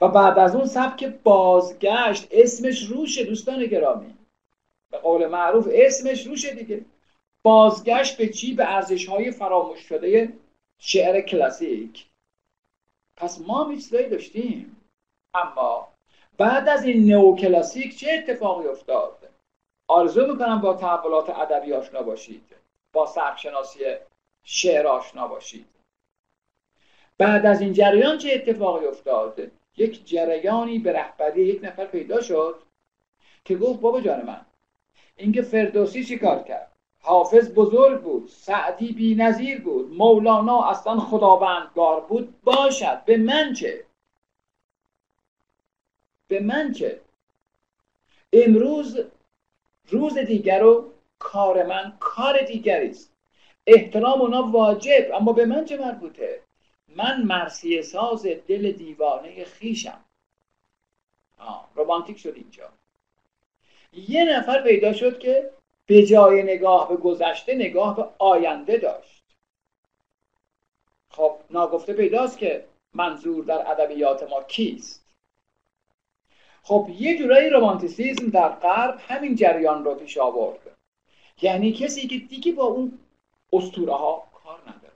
[0.00, 4.14] و بعد از اون سبک بازگشت اسمش روشه دوستان گرامی.
[4.90, 6.84] به قول معروف اسمش روشه دیگه.
[7.42, 10.32] بازگشت به چی به ارزش های فراموش شده
[10.78, 12.06] شعر کلاسیک.
[13.16, 14.76] پس ما میچلایی داشتیم.
[15.34, 15.88] اما
[16.38, 19.21] بعد از این نو کلاسیک چه اتفاقی افتاد؟
[19.92, 22.44] آرزو می‌کنم با تحولات ادبی آشنا باشید.
[22.92, 23.80] با سبکشناسی
[24.44, 25.66] شعر آشنا باشید.
[27.18, 29.40] بعد از این جریان چه اتفاقی افتاد؟
[29.76, 32.62] یک جریانی به رهبری یک نفر پیدا شد
[33.44, 34.40] که گفت بابا جان من
[35.16, 42.40] اینکه فردوسی چیکار کرد؟ حافظ بزرگ بود سعدی بی نظیر بود مولانا اصلا خداوندگار بود
[42.42, 43.04] باشد.
[43.04, 43.84] به من چه؟
[46.28, 47.00] به من چه؟
[48.32, 49.00] امروز
[49.92, 53.12] روز دیگر و کار من کار دیگری است.
[53.66, 56.42] احترام اونا واجب اما به من چه مربوطه؟
[56.88, 60.04] من مرسی ساز دل دیوانه خیشم
[61.38, 61.70] آه.
[61.74, 62.68] رومانتیک شد اینجا.
[63.92, 65.50] یه نفر پیدا شد که
[65.86, 69.24] به جای نگاه به گذشته نگاه به آینده داشت.
[71.10, 75.01] خب ناگفته پیداست که منظور در ادبیات ما کیست؟
[76.62, 80.58] خب یه جورایی رومانتیسیزم در غرب همین جریان رو پیش آورد.
[81.42, 82.98] یعنی کسی که دیگه با اون
[83.52, 84.94] استوره ها کار نداره.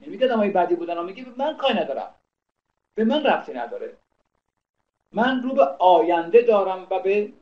[0.00, 2.14] نمیگه دمای بعدی بودن و میگه من کار ندارم.
[2.94, 3.96] به من ربطی نداره.
[5.12, 7.32] من رو به آینده دارم و به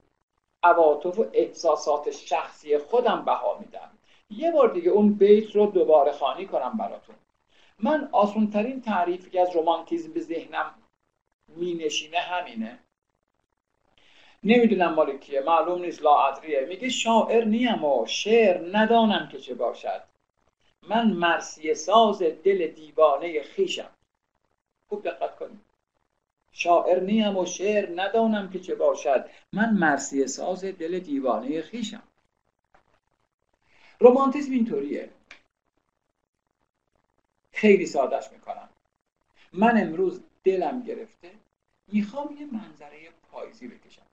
[0.63, 3.91] عواطف و احساسات شخصی خودم بها میدم.
[4.31, 7.15] یه بار دیگه اون بیت رو دوباره خانی کنم براتون.
[7.79, 10.75] من آسونترین تعریفی که از رومانتیزم به ذهنم
[11.49, 12.79] مینشینه همینه.
[14.45, 19.55] نمی‌دونم مال کیه معلوم نیست لا ادریه میگه شاعر نیم و شعر ندانم که چه
[19.55, 20.03] باشد.
[20.83, 23.91] من مرسی ساز دل دیوانه خیشم
[24.89, 25.61] خوب دقت کنید.
[26.53, 29.31] شاعر نیم و شعر ندانم که چه باشد.
[29.53, 32.03] من مرسی ساز دل دیوانه خیشم
[34.01, 35.11] رومانتیسم اینطوریه.
[37.53, 38.69] خیلی سادش می‌کنم.
[39.53, 41.31] من امروز دلم گرفته
[41.89, 44.08] می‌خوام یه منظره پاییزی بکشم.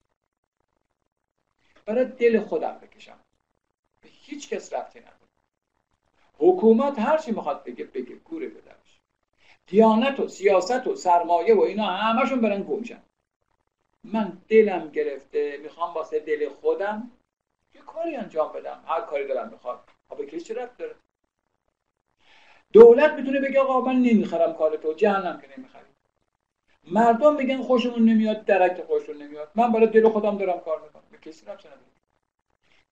[1.86, 3.19] برای دل خودم بکشم.
[4.02, 5.15] به هیچ کس رفتی نداره.
[6.38, 8.15] حکومت هر چی می‌خواد بگه بگه.
[8.15, 9.00] گوره بدرش
[9.67, 13.02] دیانت و سیاست و سرمایه و اینا همشون برن گمشن
[14.04, 17.12] من دلم گرفته می‌خوام واسه دل خودم
[17.76, 18.84] یه کاری انجام بدم.
[18.88, 19.80] هر کاری دارم می‌خواد.
[20.17, 20.95] به کسی رفت داره؟
[22.74, 25.94] دولت می‌تونه بگه آقا من نمی‌خرم کار تو جهنم که نمی‌خری.
[26.88, 29.52] مردم میگن خوشمون نمیاد درک خوشمون نمیاد.
[29.56, 31.04] من برای دل خودم دارم کار می‌کنم.
[31.12, 31.67] به کسی رفت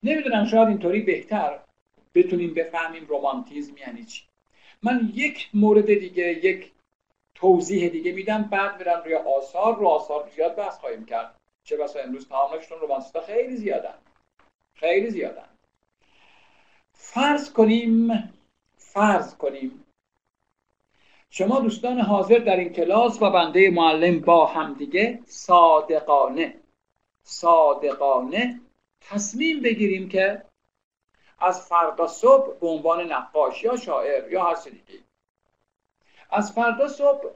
[0.02, 1.58] نمی‌دونم شاید اینطوری بهتر
[2.14, 4.22] بتونیم بفهمیم رومانتیزم یعنی چی.
[4.82, 6.72] من یک مورد دیگه یک
[7.34, 9.76] توضیح دیگه میدم بعد میرم روی آثار.
[9.76, 11.34] رو آثار زیاد بحث خواهیم کرد.
[11.64, 13.94] چه بسا امروز تمامشون رومانتیستا خیلی زیادن.
[14.76, 15.48] خیلی زیادن.
[16.94, 18.32] فرض کنیم
[18.76, 19.83] فرض کنیم
[21.36, 26.60] شما دوستان حاضر در این کلاس و بنده معلم با همدیگه صادقانه
[27.22, 28.60] صادقانه
[29.00, 30.44] تصمیم بگیریم که
[31.38, 35.00] از فردا صبح به عنوان نقاش یا شاعر یا هر دیگه.
[36.30, 37.30] از فردا صبح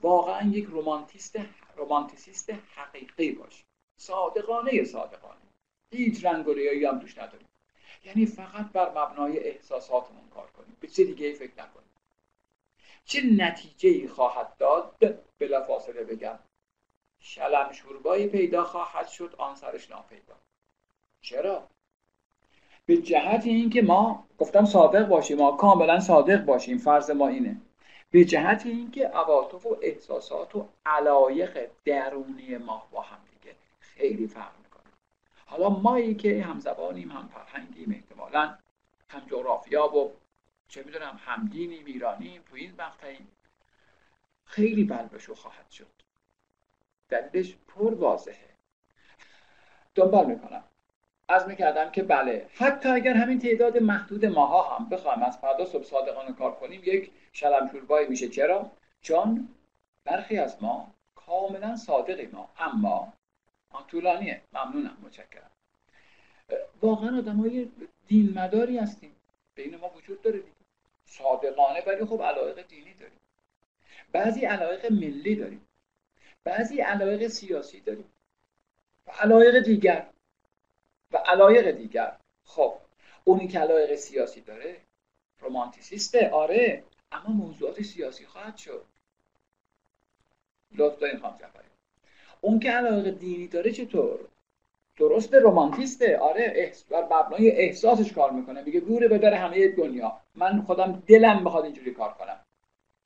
[0.00, 1.38] واقعا یک رومانتیست
[1.76, 3.64] رومانتیسیست حقیقی باش.
[3.96, 5.40] صادقانه صادقانه.
[5.92, 6.54] هیچ رنگ و
[6.88, 7.48] هم توش نداریم.
[8.04, 10.76] یعنی فقط بر مبنای احساساتمون کار کنیم.
[10.80, 11.91] به چه دیگه فکر نکنیم.
[13.04, 14.96] چه نتیجه ای خواهد داد؟
[15.66, 16.38] فاصله بگم.
[17.18, 20.34] شلم شوربایی پیدا خواهد شد آن سرش ناپیدا.
[21.20, 21.68] چرا؟
[22.86, 27.56] به جهت اینکه ما گفتم صادق باشیم ما کاملا صادق باشیم فرض ما اینه.
[28.10, 34.52] به جهت اینکه عواطف و احساسات و علایق درونی ما با هم دیگه خیلی فرق
[34.64, 34.92] می‌کنه.
[35.46, 38.58] حالا مایی که هم زبانیم هم فرهنگیم احتمالا
[39.08, 40.12] هم جغرافیا و
[40.72, 43.28] چه می‌دونم هم دینیم ایرانیم تو این مقطعیم
[44.44, 45.86] خیلی بلبشو خواهد شد.
[47.08, 48.48] دلیلش پر واضحه.
[49.94, 50.64] دنبال می‌کنم.
[51.28, 55.84] از می‌کردم که بله حتی اگر همین تعداد محدود ماها هم بخوایم از فردا صبح
[55.84, 58.28] صادقانه کار کنیم یک شلم شوربایی میشه.
[58.28, 59.48] چرا؟ چون
[60.04, 63.12] برخی از ما کاملا صادقی ما اما
[63.86, 64.42] طولانیه.
[64.52, 65.50] ممنونم متشکرم.
[66.82, 67.22] واقعا
[68.06, 69.16] دین مداری هستیم.
[69.54, 70.61] بین ما وجود داره دیگه.
[71.18, 73.20] صادقانه ولی خب علایق دینی داریم.
[74.12, 75.66] بعضی علایق ملی داریم.
[76.44, 78.12] بعضی علایق سیاسی داریم.
[79.06, 80.06] و علایق دیگر.
[81.12, 82.16] و علایق دیگر.
[82.44, 82.74] خب
[83.24, 84.80] اونی که علایق سیاسی داره
[85.40, 88.84] رومانتیسیسته آره اما موضوعات سیاسی خواهد شد.
[90.74, 91.68] لطف داریم جعفری.
[92.40, 94.28] اون که علاقه دینی داره چطور؟
[95.02, 98.62] درست رومانتیسته آره بر مبنای احساسش کار می‌کنه.
[98.62, 100.20] میگه گوره به در همه دنیا.
[100.34, 102.40] من خودم دلم بخواد اینجوری کار کنم.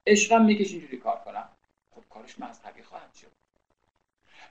[0.07, 1.49] عشقم میکش اینجوری کار کنم.
[1.95, 3.27] خب کارش مذهبی خواهد شد.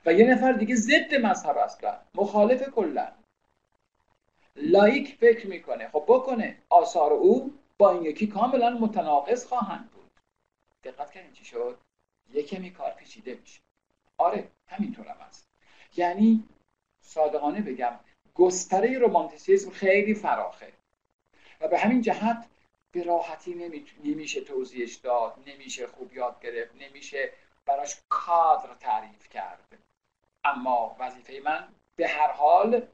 [0.06, 3.08] و یه نفر دیگه ضد مذهب اصلا مخالف کلا.
[4.56, 5.88] لایک فکر می‌کنه.
[5.88, 6.58] خب بکنه.
[6.68, 10.10] آثار او با این یکی کاملا متناقض خواهند بود.
[10.84, 11.78] دقت کردین چی شد؟
[12.34, 13.60] یه کمی کار پیچیده میشه.
[14.18, 15.48] آره همینطور هم هست
[15.96, 16.44] یعنی
[17.06, 17.92] صادقانه بگم
[18.34, 20.72] گستره رومانتیسیزم خیلی فراخه.
[21.60, 22.46] و به همین جهت
[22.92, 23.54] به راحتی
[24.04, 27.32] نمیشه توضیحش داد نمیشه خوب یاد گرفت نمیشه
[27.66, 29.78] براش کادر تعریف کرد.
[30.44, 32.86] اما وظیفه من به هر حال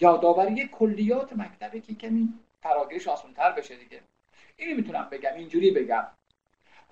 [0.00, 2.28] یادآوری کلیات مکتبه که کمی
[2.62, 4.02] فراگیرش آسانتر بشه دیگه.
[4.56, 6.06] اینو می‌تونم بگم اینجوری بگم.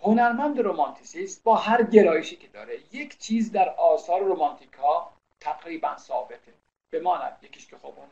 [0.03, 4.71] هنرمند رومانتیسیست با هر گرایشی که داره یک چیز در آثار رومانتیک
[5.45, 6.53] تقریبا ثابته.
[6.91, 8.09] بماند یکیش که خب اون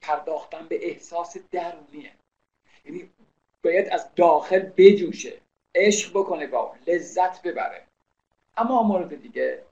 [0.00, 2.12] پرداختن به احساس درونیه.
[2.84, 3.10] یعنی
[3.64, 5.40] باید از داخل بجوشه
[5.74, 7.86] عشق بکنه با لذت ببره.
[8.56, 9.62] اما مورد دیگه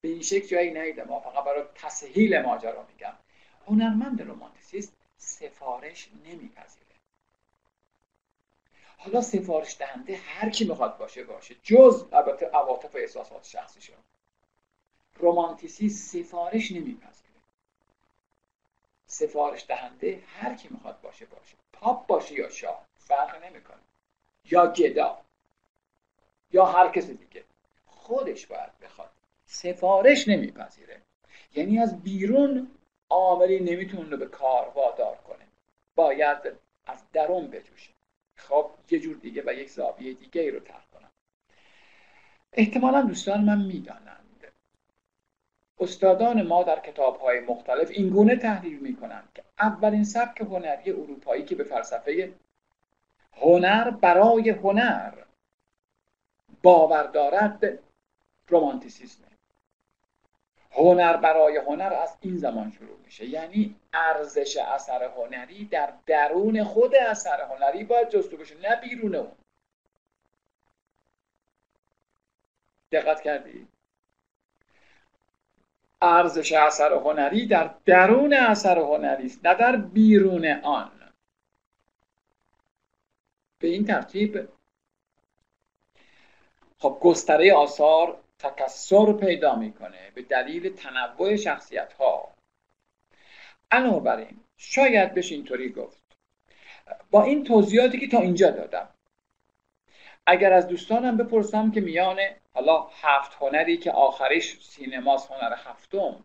[0.00, 3.14] به این شکل جایی نیدم ما فقط برای تسهیل ماجرا میگم.
[3.66, 6.84] هنرمند رومانتیسیست سفارش نمیپذیره.
[8.96, 11.54] حالا سفارش دهنده هر کی می‌خواد باشه باشه.
[11.62, 14.03] جز البته عواطف و احساسات شخصی شد
[15.18, 17.24] رومانتیسی سفارش نمیپذیره.
[19.06, 21.54] سفارش دهنده هر کی می‌خواد باشه باشه.
[21.72, 23.80] پاپ باشه یا شاه فرق نمی‌کنه.
[24.50, 25.20] یا گدا
[26.52, 27.44] یا هر کس دیگه.
[27.86, 29.10] خودش باید بخواد.
[29.46, 31.02] سفارش نمیپذیره.
[31.54, 32.70] یعنی از بیرون
[33.10, 35.46] عاملی نمی‌تونه رو به کار وادار کنه.
[35.94, 36.38] باید
[36.86, 37.90] از درون بجوشه.
[38.36, 41.10] خب یه جور دیگه و یک زاویه دیگه ای رو تر کنم.
[42.52, 44.23] احتمالا دوستان من می‌دانند
[45.78, 51.44] استادان ما در کتاب های مختلف این گونه تحلیل می‌کنند که اولین سبک هنری اروپایی
[51.44, 52.32] که به فلسفه
[53.32, 55.12] هنر برای هنر
[56.62, 57.78] باور دارد
[58.48, 59.26] رومانتیسیزمه
[60.76, 63.26] هنر برای هنر از این زمان شروع میشه.
[63.26, 69.32] یعنی ارزش اثر هنری در درون خود اثر هنری باید جستو بشه نه بیرون اون.
[72.92, 73.66] دقت کردی؟
[76.04, 80.90] ارزش اثر هنری در درون اثر هنری است نه در بیرون آن.
[83.58, 84.48] به این ترتیب
[86.78, 92.34] خب گستره آثار تکسر پیدا می‌کنه به دلیل تنوع شخصیت ها
[93.70, 96.02] علاوه بر این شاید بشه اینطوری گفت
[97.10, 98.93] با این توضیحاتی که تا اینجا دادم
[100.26, 102.18] اگر از دوستانم بپرسم که میان
[102.54, 106.24] حالا هفت هنری که آخرش سینماس هنر هفتم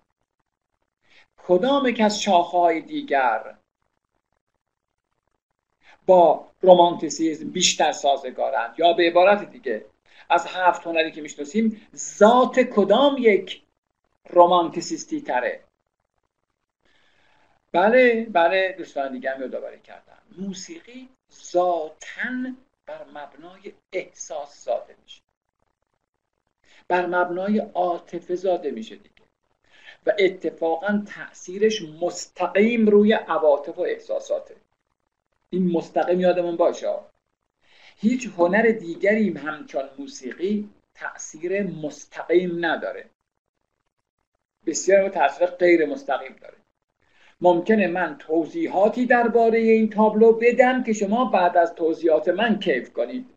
[1.48, 3.56] کدام یک از شاخه های دیگر
[6.06, 9.86] با رومانتیسیزم بیشتر سازگارند؟ یا به عبارت دیگه
[10.30, 13.62] از هفت هنری که می‌شناسیم ذات کدام یک
[14.30, 15.64] رومانتیسیستی تره؟
[17.72, 20.18] بله بله دوستان دیگه هم یادآوری کردم.
[20.38, 21.10] موسیقی
[21.52, 22.54] ذاتا
[22.90, 25.22] بر مبنای احساس زاده میشه.
[26.88, 29.16] بر مبنای عاطفه زاده میشه دیگه.
[30.06, 34.56] و اتفاقا تاثیرش مستقیم روی عواطف و احساساته.
[35.50, 36.96] این مستقیم یادمون باشه.
[37.98, 43.10] هیچ هنر دیگری همچون موسیقی تاثیر مستقیم نداره.
[44.66, 46.58] بسیار تاثیر غیر مستقیم داره.
[47.42, 53.30] ممکنه من توضیحاتی درباره این تابلو بدم که شما بعد از توضیحات من کیف کنید.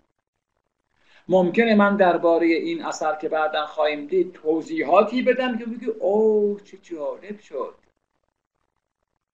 [1.28, 6.78] ممکنه من درباره این اثر که بعدا خواهیم دید توضیحاتی بدم که بگی اوه چه
[6.82, 7.74] جالب شد.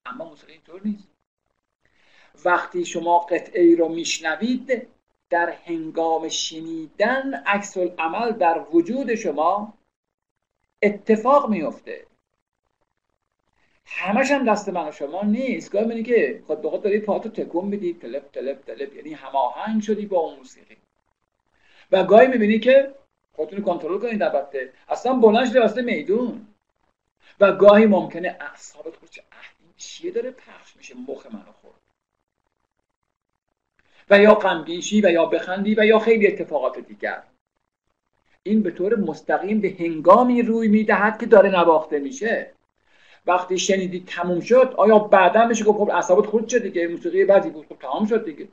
[0.07, 1.09] اما موسیقی اینطور نیست.
[2.45, 4.89] وقتی شما قطعه ای رو میشنوید
[5.31, 9.75] در هنگام شنیدن عکس عمل در وجود شما
[10.83, 12.07] اتفاق میفته
[14.01, 15.73] همش هم دست من و شما نیست.
[15.73, 18.97] گاهی که خود به خود داری پاتو تکون میدی تلپ تلپ تلپ.
[18.97, 20.77] یعنی هماهنگ شدی با اون موسیقی.
[21.93, 22.95] و گاهی می‌بینی که
[23.33, 24.73] خودتون کنترل کنید البته.
[24.89, 26.47] اصلا بلند شده واسه میدون.
[27.41, 29.23] و گاهی ممکنه اعصابت خود چه
[29.61, 31.81] این چیه داره پخش میشه؟ مخ منو خورد.
[34.11, 37.23] و یا غمگین و یا بخندی و یا خیلی اتفاقات دیگر.
[38.43, 42.58] این به طور مستقیم به هنگامی روی می‌دهد که داره نواخته میشه.
[43.29, 47.51] وقتی شنیدی تموم شد آیا بعدا میشه گفت خب اعصابت خود شد دیگه موسیقی بعدی
[47.51, 48.49] بود خب تمام شد دیگه.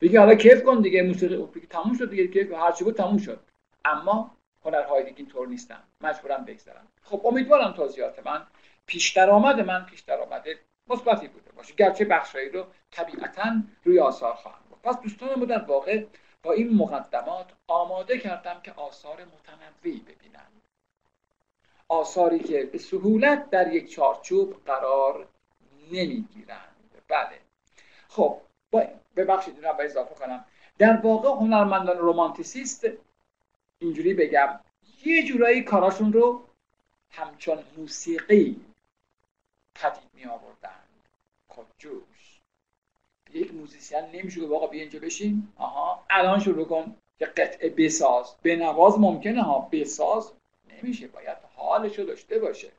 [0.00, 2.96] بگی حالا کیف کن دیگه موسیقی خب بگی تموم شد دیگه کیف هر چی بود
[2.96, 3.40] تموم شد.
[3.84, 5.82] اما هنرهای دیگه اینطور نیستن.
[6.00, 8.42] مجبورم بگذارم خب امیدوارم توضیحات من
[8.86, 10.44] پیش درآمد من پیش درآمد
[10.88, 11.74] مثبتی بوده باشه.
[11.74, 14.82] گرچه بخشایی رو طبیعتا روی آثار خواهم گفت.
[14.82, 16.04] پس دوستان در واقع
[16.42, 20.61] با این مقدمات آماده کردم که آثار متنوعی ببینند
[21.92, 25.28] آثاری که به سهولت در یک چارچوب قرار
[25.92, 26.76] نمی‌گیرند.
[27.08, 27.38] بله.
[28.08, 28.40] خب
[29.16, 30.44] ببخشید رو اضافه کنم.
[30.78, 32.86] در واقع هنرمندان رومانتیسیست
[33.78, 34.60] اینجوری بگم
[35.04, 36.44] یه جورایی کاراشون رو
[37.10, 38.60] همچون موسیقی
[39.74, 40.82] پدید می آوردن
[41.48, 42.40] خب جوش.
[43.32, 45.48] یک موزیسین نمیشه که آقا بیا اینجا بشین.
[45.56, 46.96] آها الان شروع کن.
[47.18, 48.34] که قطعه بساز.
[48.42, 50.32] به نواز ممکنه ها بساز
[50.82, 52.72] نمیشه باید حالش رو داشته باشه.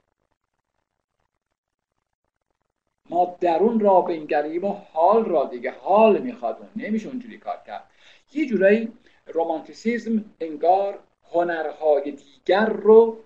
[3.09, 7.89] ما درون را بنگریم و حال را دیگه حال می‌خواد اون نمیشه اونجوری کار کرد.
[8.33, 8.93] یه جورایی
[9.27, 10.99] رومانتیسیزم انگار
[11.31, 13.23] هنرهای دیگر رو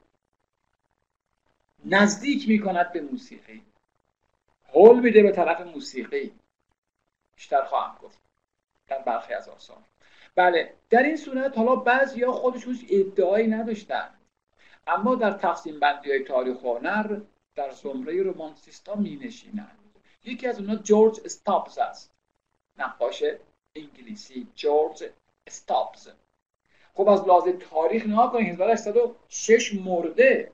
[1.86, 3.62] نزدیک می‌کند به موسیقی.
[4.74, 6.32] حل میده به طرف موسیقی.
[7.36, 8.20] بیشتر خواهم گفت.
[8.88, 9.78] در برخی از آثار.
[10.36, 14.17] بله در این صورت حالا بعضی ها خودشون ادعایی نداشتن.
[14.88, 17.20] اما در تقسیم بندی های تاریخ هنر
[17.56, 19.80] در زمره رومانسیستا می نشینند.
[20.24, 22.12] یکی از اونها جورج استابز است.
[22.78, 23.24] نقاش
[23.76, 25.04] انگلیسی جورج
[25.48, 26.10] استابز.
[26.94, 30.52] خب از لحاظ تاریخ نها کنید 1806 مرده.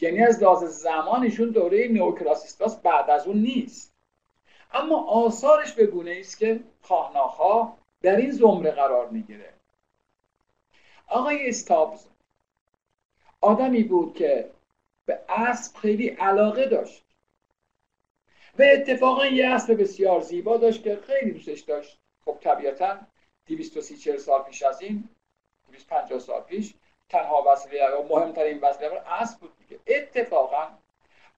[0.00, 3.92] یعنی از لحاظ زمانشون دوره نوکلاسیستاس بعد از اون نیست.
[4.72, 9.52] اما آثارش به گونه است که خواهناخواه در این زمره قرار می‌گیره
[11.08, 12.06] آقای استابز
[13.46, 14.50] آدمی بود که
[15.06, 17.04] به اسب خیلی علاقه داشت.
[18.56, 21.98] به اتفاقا یه اسب بسیار زیبا داشت که خیلی دوستش داشت.
[22.24, 22.98] خب طبیعتا
[23.46, 25.08] 230 سال پیش از این
[25.66, 26.74] 250 سال پیش
[27.08, 29.80] تنها وسیله یا مهمترین وسیله اسب بود دیگه.
[29.86, 30.68] اتفاقا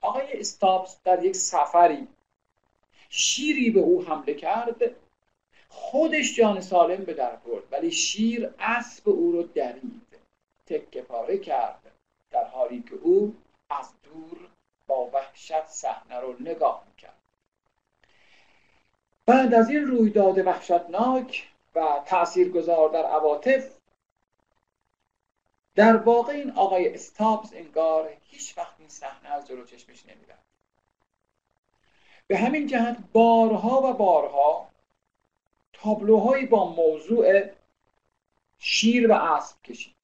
[0.00, 2.09] آقای استابز در یک سفری
[3.09, 4.82] شیری به او حمله کرد.
[5.68, 10.18] خودش جان سالم به در برد ولی شیر اسب او رو درید
[10.66, 11.88] تکه پاره کرد.
[12.30, 13.36] در حالی که او
[13.70, 14.48] از دور
[14.86, 17.18] با وحشت صحنه رو نگاه می‌کرد.
[19.26, 23.78] بعد از این رویداد وحشتناک و تاثیرگذار در عواطف
[25.74, 30.44] در واقع این آقای استابز انگار هیچ وقت این صحنه از جلو چشمش نمیرد
[32.26, 34.70] به همین جهت بارها و بارها
[35.72, 37.50] تابلوهایی با موضوع
[38.58, 39.94] شیر و اسب کشید.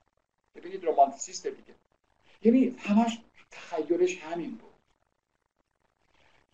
[0.55, 1.75] ببینید رومانتیسیست دیگه.
[2.45, 3.19] یعنی همش
[3.51, 4.75] تخیلش همین بود.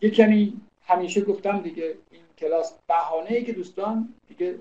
[0.01, 4.59] یک کمی همیشه گفتم دیگه این کلاس بهانه ای که دوستان دیگه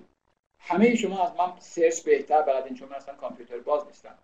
[0.58, 4.18] همه شما از من سرچ بهتر بلدین چون من اصلا کامپیوتر باز نیستم.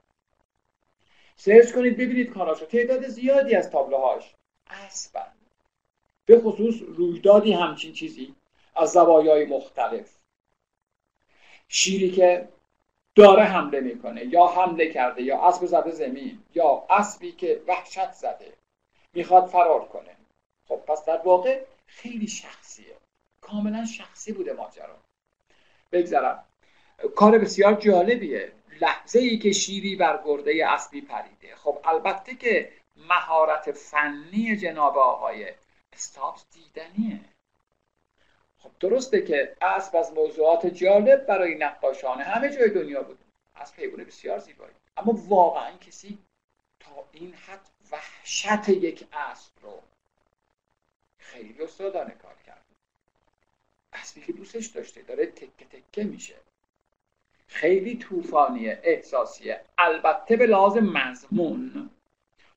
[1.36, 4.34] سرچ کنید ببینید کاراشو تعداد زیادی از تابلوهاش.
[4.66, 5.26] اصلا.
[6.26, 8.34] به خصوص رویدادی همچین چیزی
[8.76, 10.16] از زوایای مختلف.
[11.68, 12.48] شیری که
[13.16, 18.52] داره حمله می‌کنه یا حمله کرده یا اسب زده زمین یا اسبی که وحشت زده
[19.14, 20.16] می‌خواد فرار کنه.
[20.68, 22.96] خب پس در واقع خیلی شخصیه.
[23.40, 24.96] کاملا شخصی بوده ماجرا.
[25.92, 26.44] بگذرم.
[27.16, 28.52] کار بسیار جالبیه.
[28.80, 31.56] لحظه ای که شیری بر گرده اسبی پریده.
[31.56, 35.52] خب البته که مهارت فنی جناب آقای
[35.92, 37.20] استابس دیدنیه.
[38.66, 43.18] خب درسته که اسب از موضوعات جالب برای نقاشان همه جای دنیا بود.
[43.56, 44.72] اسب حیوان بسیار زیبایی.
[44.96, 46.18] اما واقعا کسی
[46.80, 47.60] تا این حد
[47.92, 49.82] وحشت یک اسب رو
[51.18, 52.64] خیلی استادانه کار کرد.
[53.92, 56.34] اسبی که دوستش داشته داره تکه تکه میشه.
[57.46, 61.90] خیلی طوفانیه احساسیه البته به لحاظ مضمون.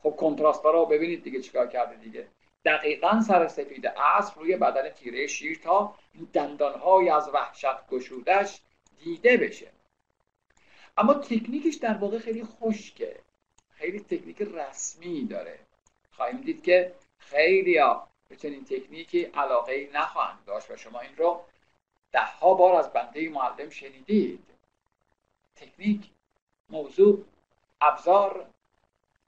[0.04, 2.28] خب کنتراست رو ببینید دیگه چیکار کرده دیگه.
[2.70, 5.96] دقیقا سر سفید اسب روی بدن تیره شیر تا
[6.34, 8.62] دندانهای از وحشت گشودش
[9.04, 9.72] دیده بشه.
[10.98, 13.20] اما تکنیکش در واقع خیلی خشکه.
[13.72, 15.60] خیلی تکنیک رسمی داره.
[16.12, 21.42] خواهیم دید که خیلی ها به چنین تکنیکی علاقه نخواهند داشت و شما این رو
[22.12, 24.44] ده ها بار از بنده معلم شنیدید.
[25.56, 26.10] تکنیک
[26.70, 27.26] موضوع
[27.82, 28.50] ابزار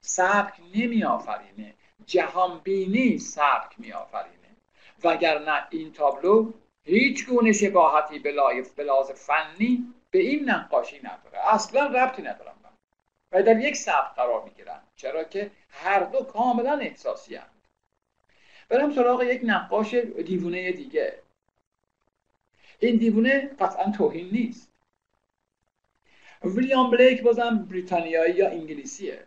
[0.00, 1.74] سبک نمی آفرینه
[2.06, 4.56] جهان بینی سبک می آفرینه
[5.04, 6.52] وگرنه این تابلو
[6.84, 11.54] هیچ گونه شباهتی به لحاظ فنی به این نقاشی نداره.
[11.54, 16.78] اصلا ربطی ندارن منتها در یک سبک قرار می گیرن چرا که هر دو کاملا
[16.78, 17.52] احساسی هستند
[18.68, 21.18] برم سراغ یک نقاش دیوونه دیگه.
[22.78, 24.72] این دیوونه قطعا توهین نیست.
[26.44, 29.26] ویلیام بلیک بازم بریتانیایی یا انگلیسیه.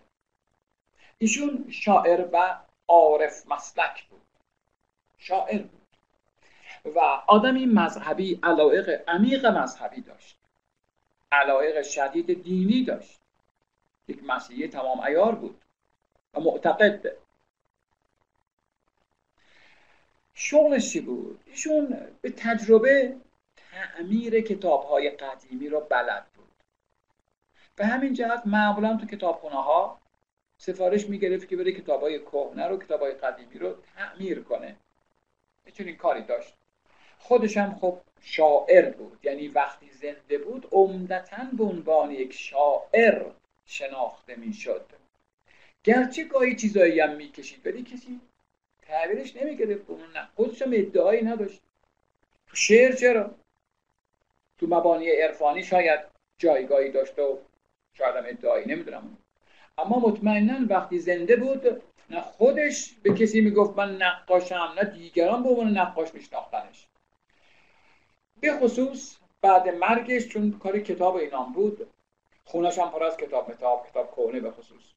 [1.17, 4.21] ایشون شاعر و عارف مسلک بود.
[5.17, 5.81] شاعر بود.
[6.95, 10.37] و آدمی مذهبی علایق عمیق مذهبی داشت.
[11.31, 13.19] علایق شدید دینی داشت.
[14.07, 15.61] یک مسیحی تمام ایار بود
[16.33, 17.17] و معتقد به
[20.33, 23.15] شغلش چی بود؟ ایشون به تجربه
[23.55, 26.51] تعمیر کتاب های قدیمی رو بلد بود.
[27.75, 29.99] به همین جهت معمولا تو کتابخونه ها
[30.57, 34.75] سفارش می‌گرفت که بره کتاب های کهنه رو کتاب های قدیمی رو تعمیر کنه.
[35.79, 36.53] این کاری داشت.
[37.19, 39.19] خودش هم خب شاعر بود.
[39.23, 43.25] یعنی وقتی زنده بود عمدتا به عنوان یک شاعر
[43.65, 44.85] شناخته می‌شد.
[45.83, 48.19] گرچه گاهی چیزایی هم می‌کشید ولی کسی
[48.81, 49.89] تعبیرش نمی‌گرفت.
[49.89, 51.61] اون نه خودش هم ادعایی نداشت.
[52.53, 53.35] شعر چرا؟
[54.57, 55.99] تو مبانی عرفانی شاید
[56.37, 57.37] جایگاهی داشته و
[57.93, 59.17] شاید هم ادعایی نمی‌دونم.
[59.77, 65.49] اما مطمئنا وقتی زنده بود نه خودش به کسی می‌گفت من نقاشم نه دیگران به
[65.49, 66.87] عنوان نقاش میشناختنش.
[68.41, 71.87] به خصوص بعد مرگش چون کار کتاب اینام بود
[72.43, 74.93] خونش هم پر از کتاب متاب کتاب کهنه به خصوص.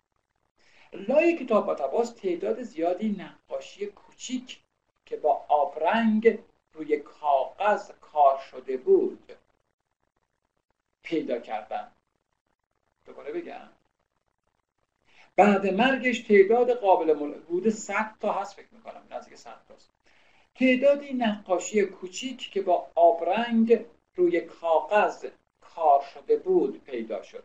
[0.92, 4.60] لای کتاب تباس تعداد زیادی نقاشی کوچیک
[5.06, 6.38] که با آبرنگ
[6.72, 9.32] روی کاغذ کار شده بود
[11.02, 11.92] پیدا کردن.
[13.06, 13.68] دوباره بگم؟
[15.38, 19.90] بعد مرگش تعداد قابل ملاحظه 100 تا هست فکر می‌کنم نزدیک 100 تاست
[20.54, 23.84] تعدادی نقاشی کوچیک که با آبرنگ
[24.14, 25.26] روی کاغذ
[25.60, 27.44] کار شده بود پیدا شد.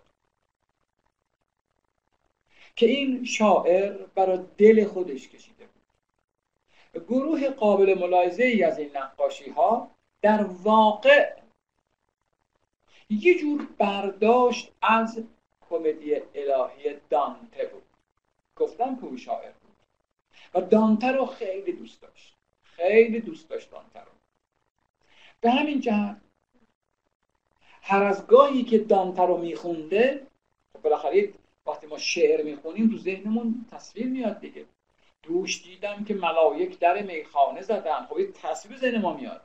[2.76, 7.04] که این شاعر برای دل خودش کشیده بود.
[7.08, 9.92] گروه قابل ملاحظه ای از این نقاشی ها
[10.22, 11.36] در واقع
[13.10, 15.24] یه جور برداشت از
[15.70, 17.83] کمدی الهی دانته بود.
[18.56, 19.76] گفتم که او شاعر بود.
[20.54, 22.36] و دانته رو خیلی دوست داشت.
[22.64, 24.12] خیلی دوست داشت دانته رو.
[25.42, 26.18] به همین جهت
[27.82, 30.28] هر از گاهی که دانته رو میخونده
[30.84, 31.34] بالاخره
[31.68, 34.66] وقتی ما شعر می‌خونیم تو ذهنمون تصویر میاد دیگه.
[35.24, 38.06] دوش دیدم که ملایک در میخانه زدن.
[38.06, 39.42] خب تصویر ذهن ما میاد.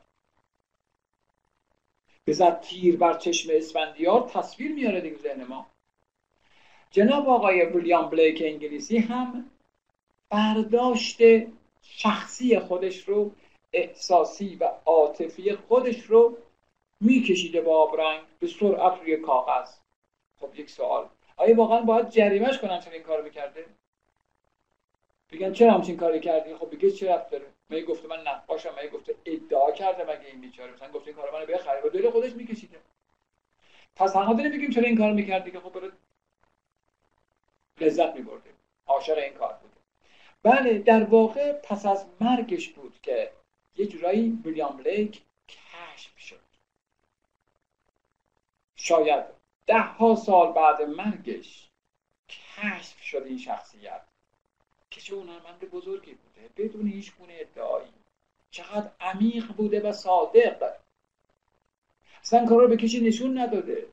[2.27, 5.67] بزد تیر بر چشم اسفندیار تصویر میاره دیگه ذهن ما.
[6.91, 9.49] جناب آقای ویلیام بلیک انگلیسی هم
[10.29, 11.17] برداشت
[11.81, 13.31] شخصی خودش رو
[13.73, 16.37] احساسی و عاطفی خودش رو
[17.01, 19.69] میکشیده با آبرنگ به سرعت روی کاغذ.
[20.39, 21.09] خب یک سوال.
[21.37, 23.65] آیا واقعا باید جریمش کنم چون این کار می‌کرده؟
[25.31, 28.87] بگن چرا همچین کاری کردی؟ خب بگه چه رفت داره؟ من گفته من نقاشم؟ من
[28.87, 31.81] گفته ادعا کرده مگه این بیچاره؟ مثلا گفته این کارو منو بخره.
[31.85, 32.77] و دل خودش میکشیده.
[33.95, 35.91] پس حق داره بگیم چرا این کار می‌کردی؟ که خب برای
[37.81, 38.49] لذت میبرده
[38.87, 39.79] عاشق این کار بوده
[40.43, 43.31] بله در واقع پس از مرگش بود که
[43.75, 46.39] یه جورایی ویلیام بلیک کشف شد.
[48.75, 49.25] شاید
[49.67, 51.69] ده ها سال بعد مرگش
[52.29, 54.01] کشف شد این شخصیت.
[54.91, 57.93] که چه هنرمند بزرگی بوده بدون هیچ گونه ادعایی.
[58.51, 60.73] چقدر عمیق بوده و صادق.
[62.21, 63.87] اصلا کار رو به کسی نشون نداده.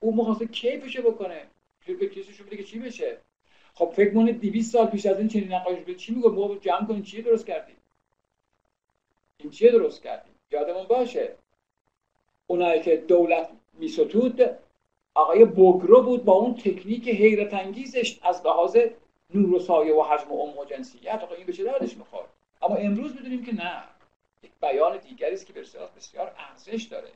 [0.00, 1.46] او مخواسته کیفشو بکنه.
[1.86, 3.18] به کسی بده که چی بشه؟
[3.74, 6.86] خب فکر کنید 200 سال پیش از این چنین نقاشی بود چی میگه ما جمع
[6.86, 7.76] کنیم چی درست کردیم؟
[9.38, 11.34] این چیه درست کردیم؟ یادمون باشه.
[12.46, 14.40] اونایی که دولت میستود
[15.14, 18.76] آقای بوگرو بود با اون تکنیک حیرت انگیزش از لحاظ
[19.34, 21.20] نور و سایه و حجم و عمق و جنسیت.
[21.22, 22.28] آقا این به چه دردش می‌خورد؟
[22.62, 23.82] اما امروز می‌دونیم که نه.
[24.42, 27.08] یک بیان دیگری است که بسیار بسیار ارزش داره.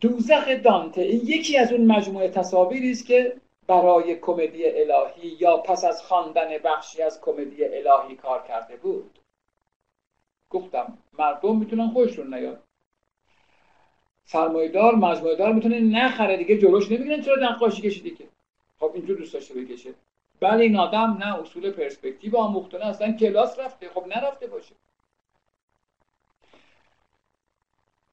[0.00, 1.02] دوزخ دانته.
[1.02, 3.36] این یکی از اون مجموعه تصاویری است که
[3.66, 9.18] برای کمدی الهی یا پس از خواندن بخشی از کمدی الهی کار کرده بود.
[10.50, 12.62] گفتم مردم می‌تونن خوششون نیاد
[14.24, 18.24] سرمایه‌دار مجموعه می‌تونه نخره دیگه جلوش نمی‌گیرن چرا نقاشی کشیدی که
[18.80, 19.94] خب اینجور دوست داشته بکشه.
[20.40, 23.88] بله این آدم نه اصول پرسپکتیو آموخته نه اصلا کلاس رفته.
[23.88, 24.74] خب نرفته باشه.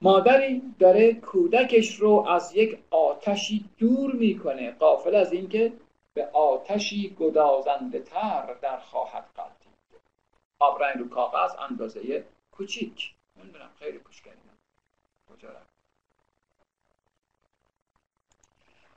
[0.02, 5.74] مادری داره کودکش رو از یک آتشی دور می‌کنه قافل از اینکه
[6.14, 10.02] به آتشی گدازنده تر در خواهد قلتید
[10.60, 13.14] آبرنگ رو کاغذ اندازه کوچیک.
[13.36, 14.32] نمی‌دونم خیلی کوچکه
[15.30, 15.50] کجا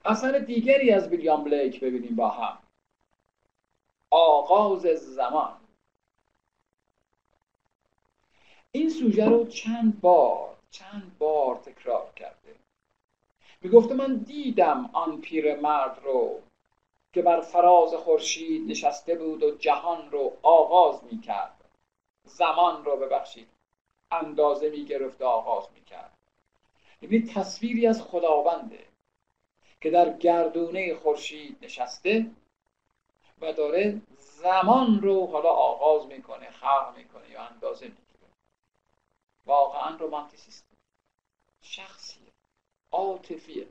[0.05, 2.59] اثر دیگری از ویلیام بلیک ببینیم با هم.
[4.11, 5.57] آغاز زمان.
[8.72, 12.54] این سوژه رو چند بار چند بار تکرار کرده.
[13.60, 15.22] می‌گفته من دیدم آن
[15.62, 16.40] مرد رو
[17.12, 21.64] که بر فراز خورشید نشسته بود و جهان رو آغاز می‌کرد.
[22.24, 23.48] زمان رو ببخشید.
[24.10, 26.12] اندازه می‌گرفت و آغاز می‌کرد.
[27.02, 28.84] یعنی تصویری از خداونده
[29.80, 32.30] که در گردونه خورشید نشسته
[33.40, 38.07] و داره زمان رو حالا آغاز می‌کنه خلق می‌کنه یا اندازه می‌کنه
[39.49, 40.64] واقعا رومانتیسیست
[41.62, 42.32] شخصیه.
[42.92, 43.66] عاطفیه.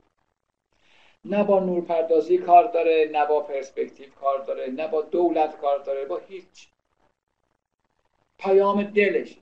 [1.25, 6.05] نه با نورپردازی کار داره نه با پرسپکتیو کار داره نه با دولت کار داره
[6.05, 6.67] با هیچ.
[8.39, 9.37] پیام دلش.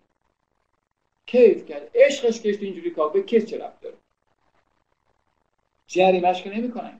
[1.25, 1.91] کیف کرد.
[1.95, 3.97] عشقش کشت اینجوری کار به کس چه رفت داره؟
[5.88, 6.99] جریمش که نمی‌کنن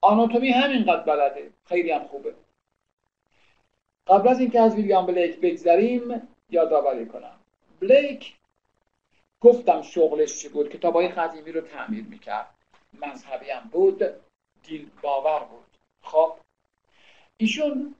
[0.00, 1.52] آناتومی همینقدر بلده.
[1.64, 2.34] خیلی هم خوبه.
[4.06, 7.40] قبل از اینکه از ویلیام بلیک بگذریم یادآوری کنم.
[7.80, 8.34] بلیک
[9.42, 12.54] گفتم شغلش چی بود؟ کتابای قدیمی رو تعمیر می‌کرد.
[12.92, 14.02] مذهبی هم بود
[14.62, 15.66] دیل باور بود.
[16.02, 16.36] خب
[17.36, 17.94] ایشون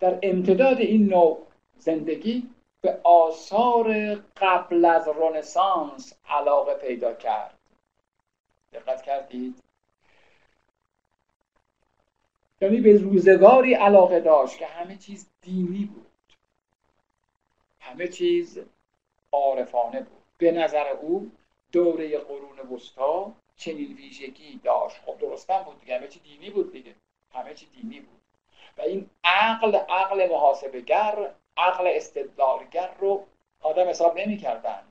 [0.00, 1.46] در امتداد این نوع
[1.78, 7.58] زندگی به آثار قبل از رنسانس علاقه پیدا کرد.
[8.72, 9.62] دقت کردید؟
[12.60, 16.06] یعنی به روزگاری علاقه داشت که همه چیز دینی بود.
[17.80, 18.58] همه چیز
[19.32, 20.22] عارفانه بود.
[20.38, 21.30] به نظر او
[21.72, 24.96] دوره قرون وسطا چنین ویژگی داشت.
[25.06, 26.94] خب درستم بود دیگه همه چی دینی بود دیگه.
[27.34, 28.20] همه چی دینی بود.
[28.78, 33.24] و این عقل عقل محاسبگر عقل استدلالگر رو
[33.60, 34.82] آدم حساب نمی کردن.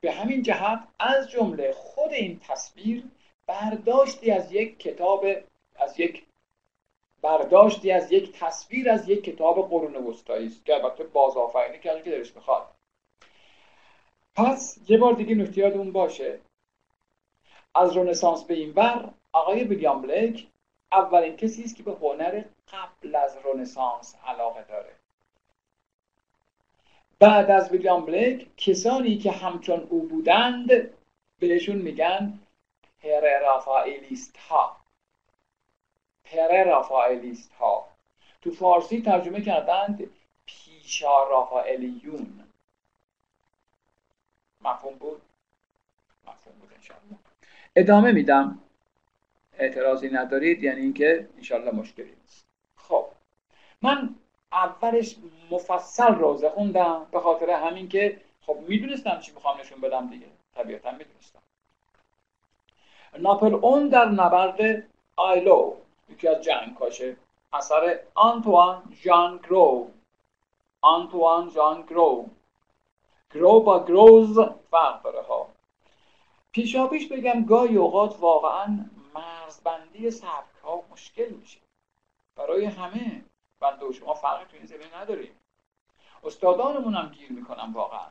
[0.00, 3.04] به همین جهت از جمله خود این تصویر
[3.46, 5.26] برداشتی از یک کتاب
[5.76, 6.24] از یک
[7.22, 10.64] برداشتی از یک تصویر از یک کتاب قرون وسطایی است.
[10.64, 12.73] که البته بازآفرینی کرده که درش می‌خواد.
[14.36, 16.40] پس یه بار دیگه نکته اون باشه.
[17.74, 20.48] از رنسانس به این ور آقای ویلیام بلیک
[20.92, 24.92] اولین کسی است که به هنر قبل از رنسانس علاقه داره.
[27.18, 30.70] بعد از ویلیام بلیک کسانی که همچون او بودند
[31.38, 32.38] بهشون میگن
[33.02, 34.76] پر رافائلیست ها
[36.24, 37.88] پر رافائلیست ها
[38.42, 40.10] تو فارسی ترجمه کردند
[40.46, 42.43] پیشا رافائلیون.
[44.84, 45.22] مفهوم بود؟
[46.26, 47.16] مفهوم بود انشاءالله.
[47.76, 48.58] ادامه میدم.
[49.58, 52.46] اعتراضی ندارید یعنی اینکه انشالله مشکلی نیست.
[52.76, 53.06] خب
[53.82, 54.14] من
[54.52, 55.16] اولش
[55.50, 60.26] مفصل روزه خوندم به خاطر همین که خب می‌دونستم چی می‌خوام نشون بدم دیگه.
[60.54, 61.42] طبیعتا می‌دونستم.
[63.18, 65.74] ناپل اون در نبرد آیلو
[66.08, 67.16] یکی از جنگ کاشه
[67.52, 69.90] اثر آنتوان جان گرو
[70.80, 72.28] آنتوان جان گرو
[73.34, 74.38] گرو با گروز
[74.70, 75.48] فرق داره ها
[76.52, 81.58] پیشا پیش بگم گاهی اوقات واقعا مرزبندی سبک ها مشکل میشه.
[82.36, 83.24] برای همه.
[83.60, 85.34] بنده و شما فرقی تو این زمین نداریم.
[86.24, 88.06] استادانمون هم گیر می‌کنم واقعا.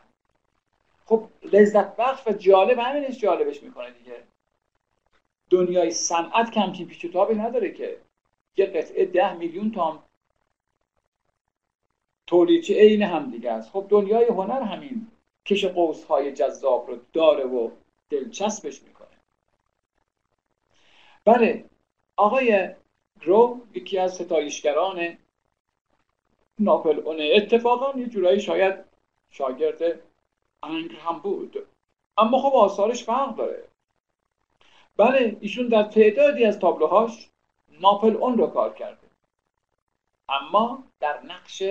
[1.05, 4.23] خب لذت بخش و جالب همینش جالبش می‌کنه دیگه.
[5.49, 7.97] دنیای صنعت کمچین پیچ تابی نداره که
[8.57, 10.03] یه قطعه ده میلیون تام
[12.27, 13.71] تولیچه عین هم دیگه است.
[13.71, 15.07] خب دنیای هنر همین.
[15.45, 17.71] کش قوس های جذاب رو داره و
[18.09, 19.07] دلچسبش می‌کنه.
[21.25, 21.69] بله
[22.17, 22.75] آقای
[23.21, 25.17] گرو یکی از ستایشگران
[26.59, 28.75] ناپل اونه اتفاقا یه جورایی شاید
[29.29, 29.81] شاگرد
[30.63, 31.67] انگل هم بود.
[32.17, 33.67] اما خب آثارش فرق داره.
[34.97, 37.29] بله ایشون در تعدادی از تابلوهاش
[37.79, 39.07] ناپل اون رو کار کرده.
[40.29, 41.61] اما در نقش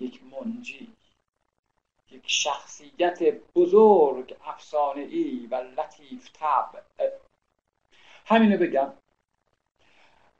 [0.00, 0.88] یک منجی.
[2.12, 3.22] یک شخصیت
[3.54, 6.80] بزرگ افسانه ای و لطیف طبع.
[8.26, 8.92] همینو بگم.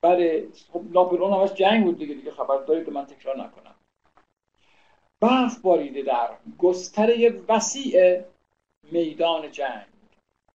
[0.01, 3.75] بله خب ناپلئون همش جنگ بود دیگه دیگه خبر دارید من تکرار نکنم.
[5.19, 8.21] برف باریده در گستره وسیع
[8.91, 9.85] میدان جنگ.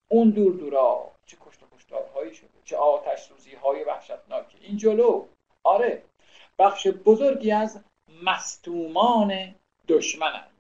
[0.09, 4.59] اون دور دورا چه کشت کشتارهایی شده چه آتش سوزی های وحشتناکی.
[4.61, 5.27] این جلو.
[5.63, 6.03] آره
[6.59, 7.85] بخش بزرگی از
[8.23, 9.55] مستومان
[9.89, 10.51] دشمنن.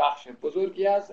[0.00, 1.12] بخش بزرگی از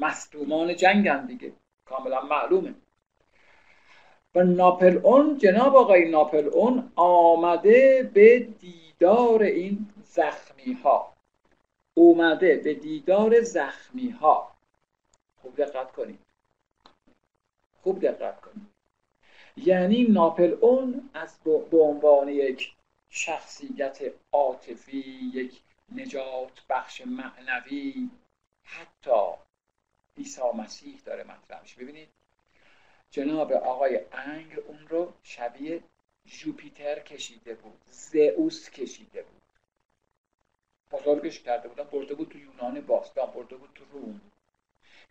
[0.00, 1.52] مستومان جنگن دیگه.
[1.84, 2.74] کاملا معلومه.
[4.34, 11.12] و ناپل اون جناب آقای ناپل اون آمده به دیدار این زخمی ها
[11.94, 14.50] اومده به دیدار زخمی ها
[15.42, 16.20] خوب دقت کنید.
[17.82, 18.66] خوب دقت کنید.
[19.56, 21.38] یعنی ناپل اون از
[21.70, 22.72] به عنوان یک
[23.08, 23.98] شخصیت
[24.32, 25.60] عاطفی یک
[25.94, 28.10] نجات بخش معنوی
[28.64, 29.30] حتی
[30.18, 31.76] عیسی مسیح داره مطرح میشه.
[31.82, 32.08] ببینید
[33.10, 35.82] جناب آقای انگ اون رو شبیه
[36.26, 39.42] جوپیتر کشیده بود زئوس کشیده بود.
[40.90, 44.20] بزرگش کرده بودن برده بود تو یونان باستان برده بود تو روم.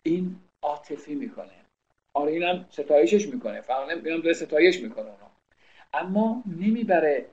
[0.02, 1.64] این عاطفی می‌کنه.
[2.12, 3.60] آره اینم ستایشش می‌کنه.
[3.60, 5.30] فقط نمی‌دونم داره ستایش می‌کنه اونا.
[5.94, 7.30] اما نمی‌بره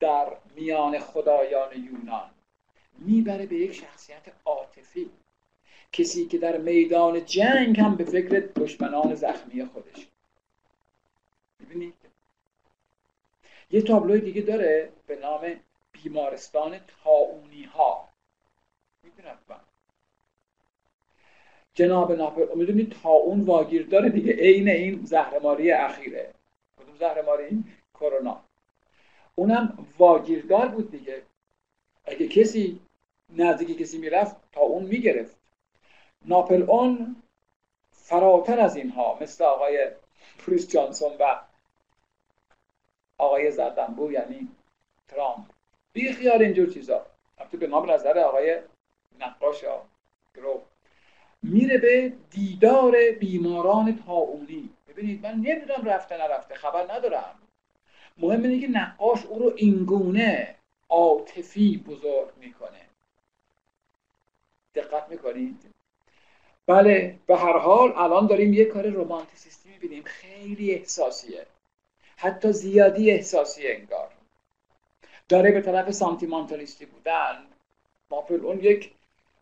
[0.00, 2.30] در میان خدایان یونان.
[2.98, 5.10] می‌بره به یک شخصیت عاطفی.
[5.92, 10.06] کسی که در میدان جنگ هم به فکر دشمنان زخمی خودش.
[11.60, 11.94] ببینید
[13.70, 15.60] یه تابلوی دیگه داره به نام
[15.92, 18.08] بیمارستان تاونی ها
[19.02, 19.60] می‌دونم من
[21.74, 24.32] جناب ناپل می‌دونید تاون واگیر داره دیگه.
[24.32, 26.34] عین این زهرماری اخیره.
[26.76, 28.44] کدوم زهرماری؟ کرونا.
[29.40, 31.22] اونم واگیردار بود دیگه.
[32.04, 32.80] اگه کسی
[33.30, 35.36] نزدیک کسی می‌رفت تا اون می‌گرفت.
[36.24, 37.16] ناپل اون
[37.92, 39.90] فراتر از اینها مثل آقای
[40.38, 41.40] پریس جانسون و
[43.18, 44.48] آقای زردنبو یعنی
[45.08, 45.44] ترامپ.
[45.92, 47.06] بی خیال اینجور چیزا.
[47.38, 48.58] البته به نام نظر آقای
[49.20, 49.64] نقاش
[50.34, 50.62] گرو
[51.42, 57.34] میره به دیدار بیماران تاونی ببینید من نمی‌دونم رفته نرفته خبر ندارم.
[58.20, 60.54] مهم اینه که نقاش او رو اینگونه
[60.88, 62.80] عاطفی بزرگ می‌کنه.
[64.74, 65.60] دقت می‌کنید؟
[66.66, 70.02] بله به هر حال الان داریم یه کار رومانتیسیستی می‌بینیم.
[70.04, 71.46] خیلی احساسیه.
[72.16, 74.10] حتی زیادی احساسی انگار.
[75.28, 77.46] داره به طرف سانتیمانتالیستی بودن.
[78.10, 78.92] ماپل اون یک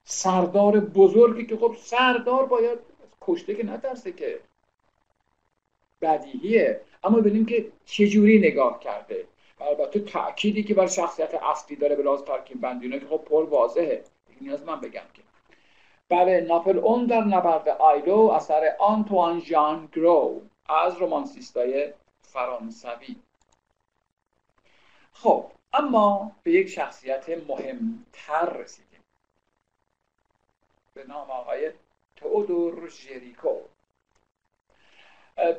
[0.04, 2.78] سردار بزرگی که خب سردار باید
[3.20, 4.40] کشته که نترسه که
[6.00, 6.80] بدیهیه.
[7.08, 9.26] اما ببینیم که چجوری نگاه کرده.
[9.60, 14.04] البته تأکیدی که بر شخصیت اصلی داره به لحاظ ترکیب بندی که خب پر واضحه.
[14.40, 15.22] نیاز من بگم که.
[16.08, 21.92] بله ناپل اون در نبرد آیلو اثر آنتوان جان گرو از رومانسیستای
[22.22, 23.16] فرانسوی.
[25.12, 29.00] خب اما به یک شخصیت مهمتر رسیدیم.
[30.94, 31.72] به نام آقای
[32.16, 33.54] تئودور ژریکو.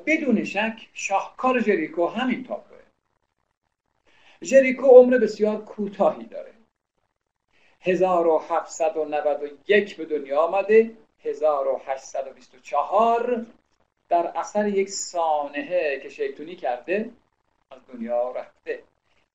[0.06, 2.80] بدون شک شاهکار ژریکو همین تابلوه
[4.44, 6.54] ژریکو عمر بسیار کوتاهی داره.
[7.82, 10.92] 1791 به دنیا آمده
[11.24, 13.46] 1824
[14.10, 17.10] در اثر یک سانحه که شیطونی کرده
[17.72, 18.84] از دنیا رفته.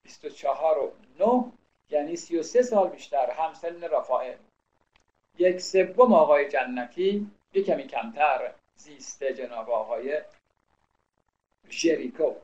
[0.03, 1.45] 24 و 9
[1.91, 4.37] یعنی 33 سال بیشتر همسن رفائل
[5.39, 8.53] یک سوم آقای جنتی یک کمی کمتر.
[8.77, 10.23] زیسته جناب آقای
[11.71, 12.35] ژریکو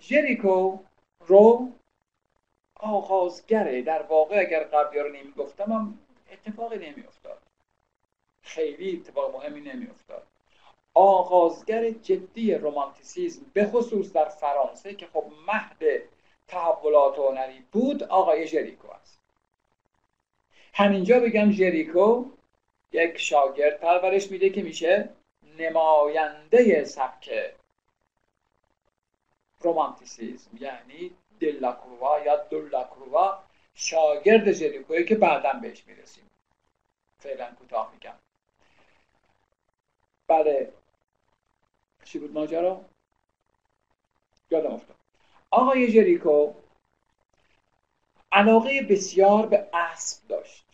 [0.00, 0.78] ژریکو
[1.20, 1.72] رو
[2.74, 5.98] آغازگره در واقع اگر قبلی رو نمی گفتم هم
[6.32, 7.42] اتفاقی نمی افتاد
[8.42, 10.26] خیلی اتفاق مهمی نمی افتاد
[10.94, 16.02] آغازگر جدی رومانتیسیزم به خصوص در فرانسه که خب مهد
[16.48, 19.20] تحولات هنری بود آقای ژریکو است.
[20.74, 22.30] همینجا بگم ژریکو
[22.94, 25.08] یک شاگرد پرورش میده که میشه
[25.58, 27.54] نماینده سبک
[29.60, 33.42] رومانتیسیزم یعنی دلاکروا یا دلاکروا
[33.74, 36.30] شاگرد ژریکوی که بعدا بهش می‌رسیم.
[37.18, 38.14] فعلا کوتاه میگم.
[40.28, 40.72] بله.
[42.04, 42.84] چی بود ماجرا؟
[44.50, 44.96] یادم افتاد.
[45.50, 46.54] آقای ژریکو
[48.32, 50.64] علاقه بسیار به اسب داشت.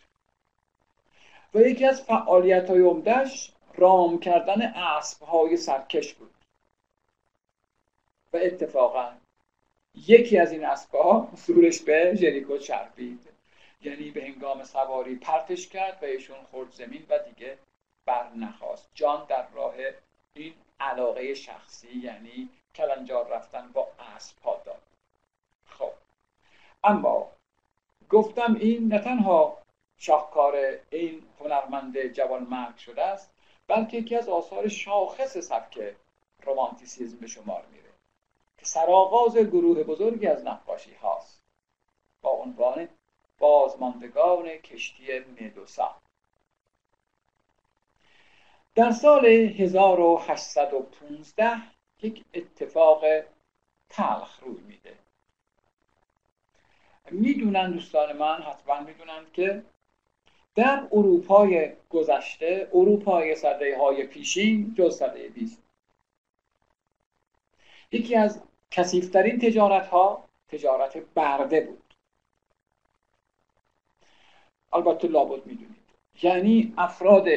[1.55, 6.35] و یکی از فعالیت های عمدهش رام کردن اسب های سرکش بود.
[8.33, 9.13] و اتفاقا
[9.95, 13.21] یکی از این اسبها سورش به ژریکو چربید.
[13.83, 17.59] یعنی به هنگام سواری پرتش کرد و ایشون خورد زمین و دیگه
[18.07, 18.91] بر نخواست.
[18.95, 19.75] جان در راه
[20.35, 24.83] این علاقه شخصی یعنی کلنجار رفتن با اسب ها داد.
[25.67, 25.93] خب.
[26.85, 27.33] اما
[28.11, 29.60] گفتم این نه تنها
[30.03, 33.33] شاهکار این هنرمند جوان مرگ شده است
[33.69, 35.95] بلکه یکی از آثار شاخص سبک
[36.43, 37.91] رومانتیسیزم به شمار میره
[38.59, 41.43] که سرآغاز گروه بزرگی از نقاشی هاست.
[42.23, 42.89] با عنوان
[43.39, 45.97] بازماندگان کشتی مدوسا
[48.75, 51.63] در سال 1815
[52.03, 53.05] یک اتفاق
[53.89, 54.97] تلخ روی میده.
[57.11, 59.63] می‌دونن دوستان من حتما می‌دونن که
[60.55, 65.63] در اروپای گذشته اروپای صده های پیشین جز صده 20
[67.93, 71.95] یکی از کسیفترین تجارت ها تجارت برده بود.
[74.73, 75.77] البته لابد می‌دونید.
[76.23, 77.29] یعنی افراد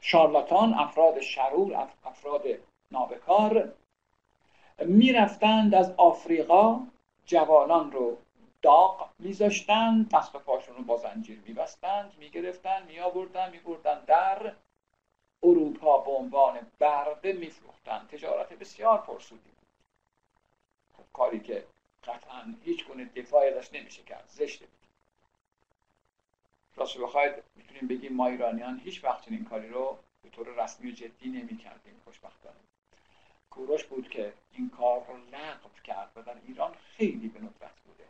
[0.00, 2.42] شارلاتان افراد شرور افراد
[2.90, 3.72] نابکار
[4.78, 6.80] می‌رفتند از آفریقا
[7.26, 8.16] جوانان رو
[8.62, 14.54] داغ میذاشتند دست پاشون رو با زنجیر میبستند می‌گرفتند میآوردن میبردن در
[15.42, 19.68] اروپا به عنوان برده میفروختند تجارت بسیار پرسودی بود.
[20.96, 21.66] خب کاری که
[22.04, 24.80] قطعا هیچ گونه دفاعی ازش نمیشه کرد زشته بود.
[26.76, 30.94] راست بخواید می‌تونیم بگیم ما ایرانیان هیچ وقت این کاری رو به طور رسمی و
[30.94, 32.56] جدی نمی کردیم خوشبختانه.
[33.50, 38.04] کوروش بود که این کار رو لغو کرد و در ایران خیلی به ندرت بوده.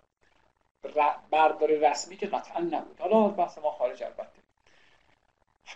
[1.30, 3.00] بردار رسمی که قطعا نبود.
[3.00, 4.40] حالا بحث ما خارج البته.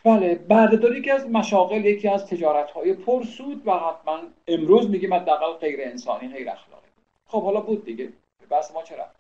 [0.05, 5.53] بله بردهداری که از مشاغل یکی از تجارت های پرسود و حتما امروز میگیم حداقل
[5.53, 6.89] غیر انسانی غیر اخلاقی.
[7.27, 8.13] خب حالا بود دیگه.
[8.51, 9.17] بحث ما چه رفت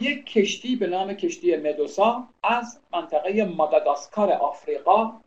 [0.00, 5.20] یک کشتی به نام کشتی مدوسا از منطقه ماداگاسکار آفریقا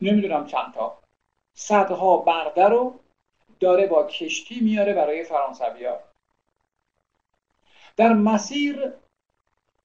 [0.00, 0.98] نمی‌دونم چند تا
[1.54, 2.98] صدها برده رو
[3.60, 5.98] داره با کشتی میاره برای فرانسوی ها
[8.00, 8.92] در مسیر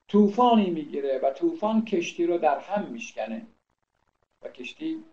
[0.07, 3.47] طوفانی می‌گیره و طوفان کشتی رو در هم میشکنه
[4.41, 5.03] و کشتی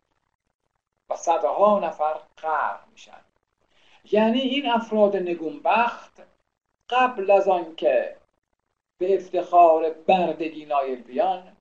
[1.10, 3.20] و صدها نفر غرق میشن.
[4.12, 6.22] یعنی این افراد نگونبخت
[6.88, 8.16] قبل از آنکه
[8.98, 11.56] به افتخار بردگی نایل بیان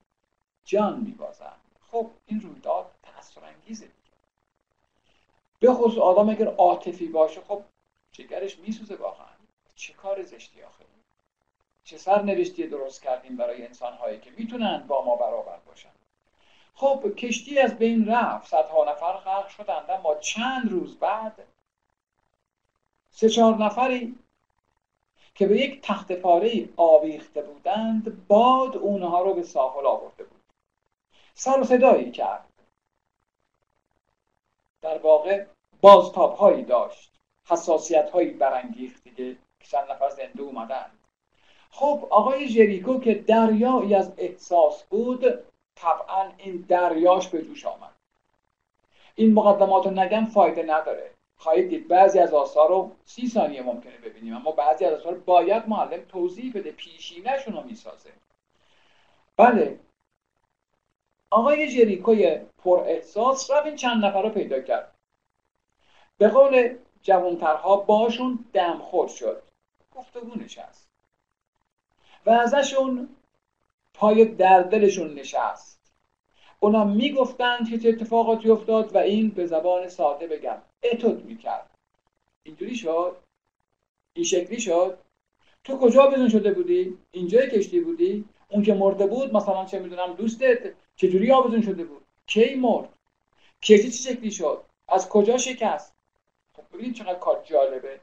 [0.66, 1.62] جان میبازند.
[1.92, 3.88] خب این رویداد تأثیر انگیزه
[5.60, 7.64] به خصوص آدم اگر عاطفی باشه خب
[8.12, 9.26] جگرش میسوزه واقعا.
[9.76, 10.91] چه کار زشتی آخه؟
[11.92, 15.90] چه سرنوشتی درست کردیم برای انسان هایی که می‌تونن با ما برابر باشن.
[16.74, 18.48] خب کشتی از بین رفت.
[18.48, 21.48] صدها نفر غرق شدند اما چند روز بعد
[23.10, 24.20] سه چهار نفری
[25.36, 30.42] که به یک تخت پاره آویخته بودند باد اونها رو به ساحل آورده بود.
[31.34, 32.50] سر و صدایی کرد.
[34.82, 35.46] در واقع
[35.82, 37.12] بازتاب هایی داشت.
[37.46, 39.38] حساسیت هایی برانگیخت دیگه.
[39.60, 40.92] که چند نفر زنده اومدن.
[41.72, 45.26] خب آقای جریکو که دریایی از احساس بود
[45.76, 47.96] طبعا این دریاش به جوش آمد.
[49.16, 51.12] این مقدمات رو نگم فایده نداره.
[51.38, 55.70] خواهید دید بعضی از آثار رو سی ثانیه ممکنه ببینیم اما بعضی از آثار باید
[55.70, 58.10] معلم توضیح بده پیشینهشون رو می‌سازه.
[59.38, 59.80] بله.
[61.30, 64.96] آقای جریکوی پر احساس رفت این چند نفر رو پیدا کرد.
[66.18, 69.44] به قول جوانترها باشون دمخور شد.
[69.96, 70.81] گفتگو نشست.
[72.26, 73.10] و ازشون
[73.94, 75.82] پای در دلشون نشست.
[76.60, 80.62] اونا می‌گفتند که چه اتفاقاتی افتاد و این به زبان ساده بگم.
[80.84, 81.70] اتود می‌کرد.
[82.44, 83.18] اینجوری شد؟
[84.14, 84.98] این شکلی شد؟
[85.64, 90.14] تو کجا بزن شده بودی؟ اینجای کشتی بودی؟ اون که مرده بود مثلا چه می‌دونم
[90.14, 92.90] دوستت چجوری آبزون شده بود؟ کی مرد؟
[93.62, 95.94] کشتی چه شکلی شد؟ از کجا شکست؟
[96.56, 98.00] خب ببینید چقدر کار جالبه.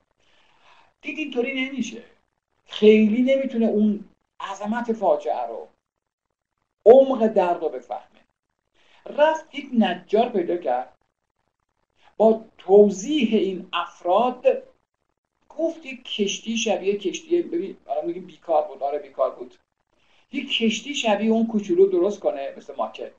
[1.03, 2.03] دید اینطوری نمیشه.
[2.69, 4.05] خیلی نمی‌تونه اون
[4.41, 5.69] عظمت فاجعه رو
[6.87, 8.21] عمق درد رو بفهمه.
[9.07, 10.95] رفت یک نجار پیدا کرد.
[12.17, 14.47] با توضیح این افراد
[15.49, 18.83] گفت یک کشتی شبیه کشتی ببین میگیم بیکار بود.
[18.83, 19.55] آره بیکار بود.
[20.33, 23.13] یک کشتی شبیه اون کوچولو درست کنه مثل ماکت.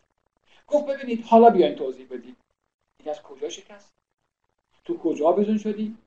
[0.67, 2.37] گفت ببینید حالا بیاین توضیح بدید.
[2.99, 3.91] این از کجا شکست؟
[4.85, 5.97] تو کجا بزن شدی؟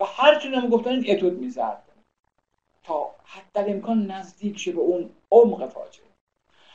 [0.00, 1.82] و هر چون گفتن این اتود می‌زد.
[2.84, 6.06] تا حتی امکان نزدیک شه به اون عمق فاجعه.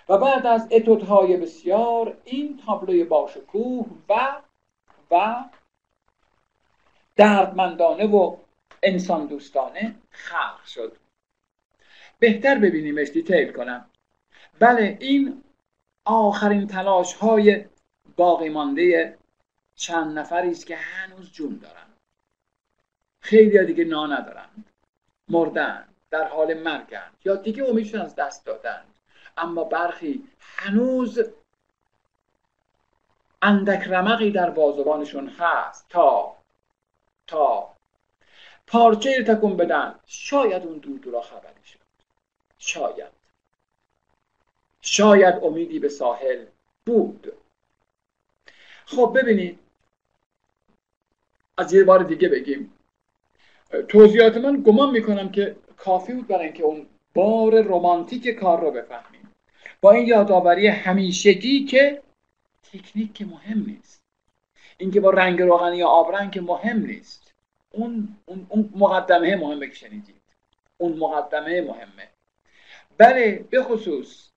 [0.09, 4.41] و بعد از اتودهای بسیار این تابلوی باشکوه و
[5.11, 5.45] و
[7.15, 8.37] دردمندانه و
[8.83, 10.97] انسان دوستانه خلق شد.
[12.19, 13.89] بهتر ببینیمش دیتیل کنم.
[14.59, 15.43] بله این
[16.05, 17.65] آخرین تلاش های
[18.15, 19.17] باقی مانده
[19.75, 21.87] چند نفری است که هنوز جون دارن.
[23.21, 24.49] خیلی دیگه نا ندارن.
[25.29, 25.88] مردن.
[26.11, 27.11] در حال مرگن.
[27.25, 28.85] یا دیگه امیدشون از دست دادن.
[29.37, 31.19] اما برخی هنوز
[33.41, 35.89] اندک رمقی در بازوانشون هست.
[35.89, 36.35] تا
[37.27, 37.75] تا
[38.67, 39.99] پارچه تکون بدن.
[40.05, 41.79] شاید اون دور دورا خبری شد.
[42.57, 43.19] شاید.
[44.81, 46.45] شاید امیدی به ساحل
[46.85, 47.33] بود.
[48.85, 49.59] خب ببینید.
[51.57, 52.73] از یه بار دیگه بگیم.
[53.87, 59.33] توضیحات من گمان می‌کنم که کافی بود برای اینکه اون بار رمانتیک کار رو بفهمیم.
[59.81, 62.01] با این یادآوری همیشگی که
[62.73, 64.01] تکنیک که مهم نیست.
[64.77, 67.33] اینکه با رنگ روغنی یا آبرنگ که مهم نیست.
[67.71, 70.21] اون, اون, اون مقدمه مهمه که شنیدید.
[70.77, 72.09] اون مقدمه مهمه.
[72.97, 74.29] بله به خصوص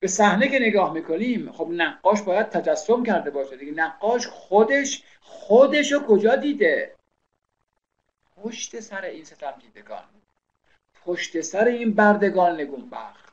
[0.00, 3.72] به صحنه که نگاه می‌کنیم خب نقاش باید تجسم کرده باشه دیگه.
[3.72, 6.94] نقاش خودش خودش رو کجا دیده؟
[8.36, 10.04] پشت سر این ستم دیدگان
[11.04, 13.32] پشت سر این بردگان نگون بخت.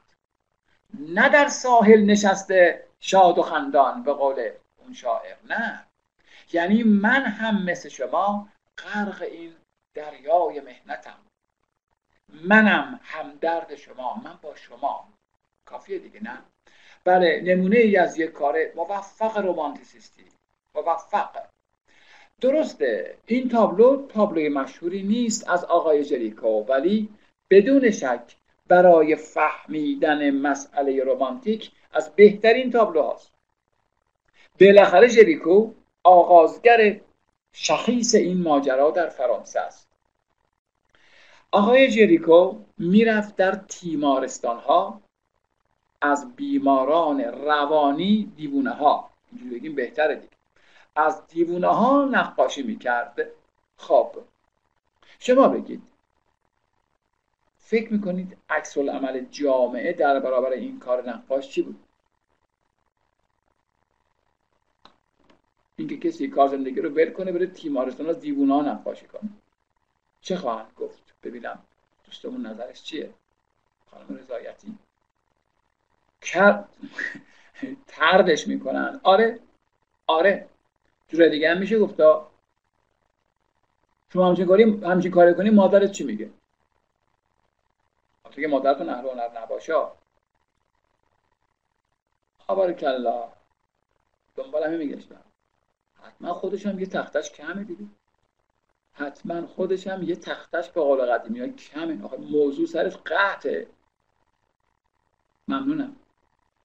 [0.99, 5.85] نه در ساحل نشسته شاد و خندان به قول اون شاعر نه.
[6.53, 9.53] یعنی من هم مثل شما غرق این
[9.93, 11.17] دریای مهنتم.
[12.33, 15.07] منم همدرد شما من با شما.
[15.65, 16.37] کافیه دیگه نه.
[17.03, 20.25] بله نمونه ای از یک کار موفق رومانتیسیستی.
[20.75, 21.45] موفق.
[22.41, 27.09] درسته این تابلو تابلوی مشهوری نیست از آقای جریکو ولی
[27.49, 28.35] بدون شک
[28.67, 33.31] برای فهمیدن مسئله رومانتیک از بهترین تابلو هاست
[34.59, 35.71] بالاخره جریکو
[36.03, 36.99] آغازگر
[37.53, 39.87] شخیص این ماجرا در فرانسه است.
[41.51, 45.01] آقای جریکو می‌رفت در تیمارستان ها
[46.01, 50.35] از بیماران روانی دیوونه ها اینجوری بگیم بهتره دیگه.
[50.95, 53.27] از دیوونه ها نقاشی می‌کرد.
[53.77, 54.11] خب
[55.19, 55.81] شما بگید
[57.65, 61.79] فکر می‌کنید عکس عمل جامعه در برابر این کار نقاش چی بود؟
[65.75, 69.29] اینکه کسی کار زندگی رو ول کنه بره تیمارستان از دیوونا نقاشی کنه.
[70.21, 71.59] چه خواهند گفت؟ ببینم
[72.05, 73.09] دوستمون نظرش چیه؟
[73.91, 74.77] خانم رضایتی.
[77.87, 78.99] تردش می‌کنن.
[79.03, 79.39] آره
[80.07, 80.47] آره.
[81.07, 82.31] جور دیگه هم میشه گفتا
[84.13, 86.29] شما همچین کاری همچین کاری کنی مادرت چی میگه؟
[88.41, 89.73] که مادرتون اهل هنر نباشه
[92.79, 93.23] کلا
[94.35, 95.21] دنبال همین میگشتم
[96.03, 97.89] حتما خودش هم یه تختش کمه دیدی
[98.97, 102.03] حتما خودش هم یه تختش به قول قدیمی ها کمه.
[102.03, 103.67] آخه موضوع سرش قهته
[105.47, 105.95] ممنونم.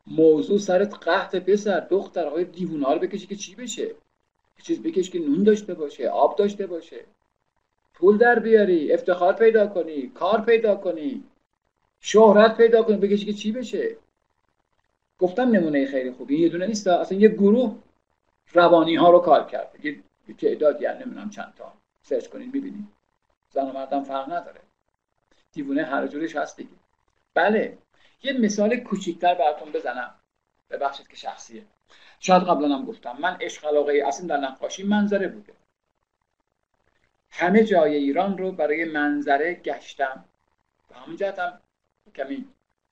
[0.07, 2.27] موضوع سرت قهت پسر دختر.
[2.27, 6.09] آقای دیوونه ها رو بکشی که چی بشه؟ یه چیز بکش که نون داشته باشه
[6.09, 7.05] آب داشته باشه.
[7.95, 11.25] پول در بیاری افتخار پیدا کنی کار پیدا کنی.
[12.01, 13.97] شهرت پیدا کنی بکشی که چی بشه؟
[15.19, 16.87] گفتم نمونه خیلی خوبی یه دونه نیست.
[16.87, 17.77] اصلا یه گروه
[18.53, 19.89] روانی ها رو کار کرده.
[20.29, 21.73] یه تعداد یعنی نمی‌دونم چند تا.
[22.03, 22.89] سرچ کنید می‌بینید.
[23.51, 24.61] زن و مردم فرق نداره.
[25.53, 26.71] دیوونه هر جورش هست دیگه.
[27.35, 27.79] بله.
[28.23, 30.15] یه مثال کوچیکتر براتون بزنم.
[30.71, 31.65] ببخشید که شخصیه.
[32.21, 33.17] شاید قبلا هم گفتم.
[33.21, 35.53] من عشق علاقه اصلا در نقاشی منظره بوده.
[37.31, 40.25] همه جای ایران رو برای منظره گشتم.
[40.91, 41.61] و همون هم
[42.17, 42.45] کمی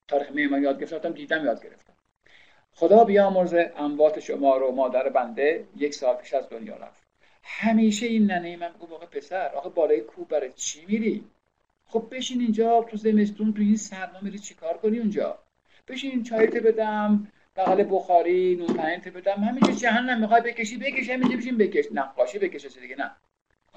[0.08, 1.92] تاریخ معماری یاد گرفتم دیدم یاد گرفتم.
[2.72, 7.02] خدا بیامرزه اموات شما رو مادر بنده یک سال پیش از دنیا رفت.
[7.42, 11.24] همیشه این ننه من بگو واقع پسر آخه بالای کو برای چی میری؟
[11.86, 15.38] خب بشین اینجا تو زمستون تو این سرما میری چیکار کنی اونجا؟
[15.88, 21.58] بشین چایت بدم بغل بخاری نون پنینت بدم همینجا جهنم می‌خوای بکشی بکش همینجا بشین
[21.58, 21.84] بکش.
[21.92, 23.10] نقاشی بکشه دیگه نه.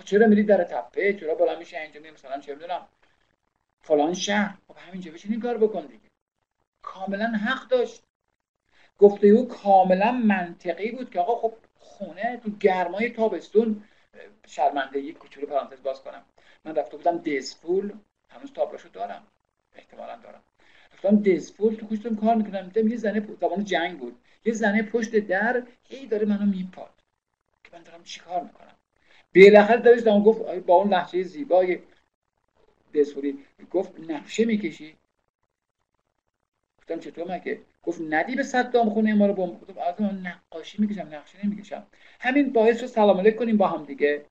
[0.05, 2.87] چرا میری در تپه؟ چرا بالا میشه اینجا مثلا چه می‌دونم.
[3.81, 4.57] فلان شهر.
[4.67, 6.09] خب همینجا بشین این کار بکن دیگه.
[6.81, 8.03] کاملا حق داشت.
[8.99, 13.83] گفته او کاملا منطقی بود که آقا خب خونه تو گرمای تابستون
[14.47, 16.23] شرمندگی کوچولو پرانتز باز کنم.
[16.65, 17.93] من رفته بودم دزفول.
[18.29, 19.23] هنوز تابلاشو دارم.
[19.75, 20.41] احتمالا دارم.
[20.93, 24.15] رفتم دزفول تو کوچتم کار می‌کنم دیدم یه زنه زمان جنگ بود.
[24.45, 26.93] یه زنه پشت در هی داره منو میپاد
[27.63, 28.75] که من دارم چیکار می‌کنم؟
[29.35, 31.79] بالاخره دارش گفت با اون لحجه زیبای
[32.93, 33.39] دزفولی
[33.71, 34.95] گفت نقشه می‌کشی؟
[36.77, 41.07] گفتم چطور مگه؟ گفت ندی به صدام خونه ما رو با گفتم از نقاشی می‌کشم
[41.11, 41.87] نقشه نمی‌کشم.
[42.19, 44.25] همین باعث رو سلام علیک کنیم با هم دیگه.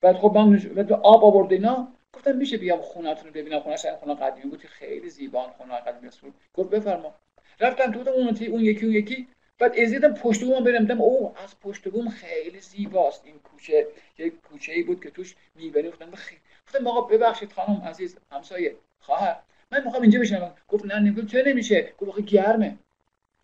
[0.00, 1.88] بعد خب من بعد آب آورد اینا.
[2.12, 3.60] گفتم میشه بیام خونه‌تون رو ببینم.
[3.60, 6.20] خونه شاید خونه قدیمی بود خیلی زیبا خونه قدیمی است.
[6.54, 7.14] گفت بفرما.
[7.60, 9.28] رفتم تو اون اون یکی اون یکی.
[9.58, 13.86] بعد ازیدم پشت بوم برم دیدم او از پشت بوم خیلی زیباست این کوچه.
[14.18, 18.76] یک کوچه ای بود که توش می‌بری گفتم خیلی گفتم آقا ببخشید خانم عزیز همسایه
[19.00, 19.36] خواهر.
[19.70, 20.54] من می‌خوام اینجا بشینم.
[20.68, 22.76] گفت نه نمیگم چه نمیشه؟ گفت آخه گرمه.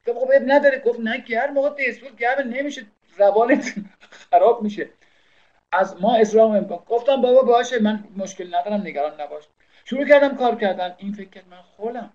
[0.06, 0.78] گفت خب نداره.
[0.78, 2.42] گفت نه گرم آقا دستور گرمه.
[2.42, 2.86] نمیشه.
[3.16, 3.74] روانت
[4.30, 4.90] خراب میشه.
[5.72, 7.78] از ما اسلام امکان گفتم بابا باشه.
[7.78, 8.80] من مشکل ندارم.
[8.80, 9.44] نگران نباش.
[9.84, 10.94] شروع کردم کار کردن.
[10.98, 12.12] این فکر من خولم.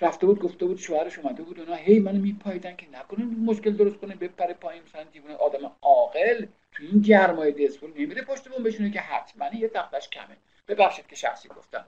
[0.00, 3.96] رفته بود گفته بود شوهرش اومده بود اونا هی منو میپاییدن که نکنه مشکل درست
[3.96, 8.90] کنه بپره پایین مثلا دیوونه آدم عاقل تو این گرمای دسپول نمیره پشت بون بشونه
[8.90, 10.36] که حتما یه تختش کمه.
[10.68, 11.84] ببخشید که شخصی گفتم.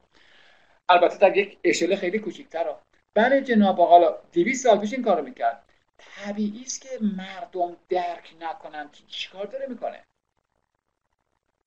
[0.89, 2.75] البته در یک اشل خیلی کوچیک‌تر
[3.15, 5.65] بله جناب آقا 200 سال پیش این کارو می‌کرد.
[5.99, 10.03] طبیعی است که مردم درک نکنن که چیکار داره می‌کنه.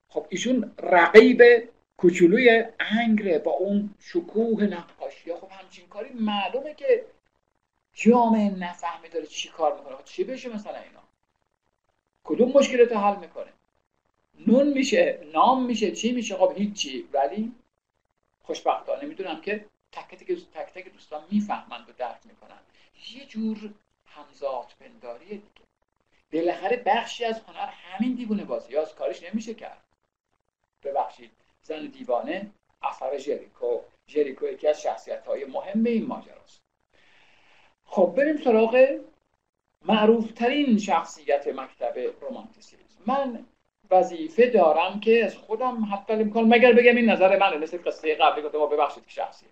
[0.10, 5.34] خب ایشون رقیب کوچولوی انگره با اون شکوه نقاشی.
[5.34, 7.06] خب همچین کاری معلومه که
[7.94, 9.96] جامعه نفهمی داره چی کار می‌کنه.
[9.96, 11.04] خب چی بشه مثلا اینا؟
[12.24, 13.54] کدوم مشکلات حل می‌کنه؟
[14.48, 17.10] نون میشه نام میشه چی میشه؟ خب هیچی.
[17.14, 17.52] ولی
[18.44, 20.16] خوشبختانه می‌دونم که تک
[20.54, 22.60] تک, تک دوستان می‌فهمند و درک می‌کنن.
[23.16, 23.74] یه جور
[24.06, 25.66] همزاد پنداریه دیگه.
[26.34, 28.96] بالاخره بخشی از هنر همین دیوونه بازی هاست.
[28.96, 29.84] کارش نمیشه کرد.
[30.84, 31.32] ببخشید.
[31.66, 32.52] زن دیوانه
[32.84, 33.80] اثر جریکو.
[34.08, 36.62] جریکو یکی از شخصیت های مهم این ماجراست.
[37.86, 39.00] خب بریم سراغ
[39.86, 43.46] معروفترین شخصیت مکتب رومانتیسیسم من
[43.92, 48.42] وظیفه دارم که از خودم حتی امکان مگر بگم این نظر منه مثل قصه قبلی
[48.42, 49.50] گفتم ببخشید که شخصیه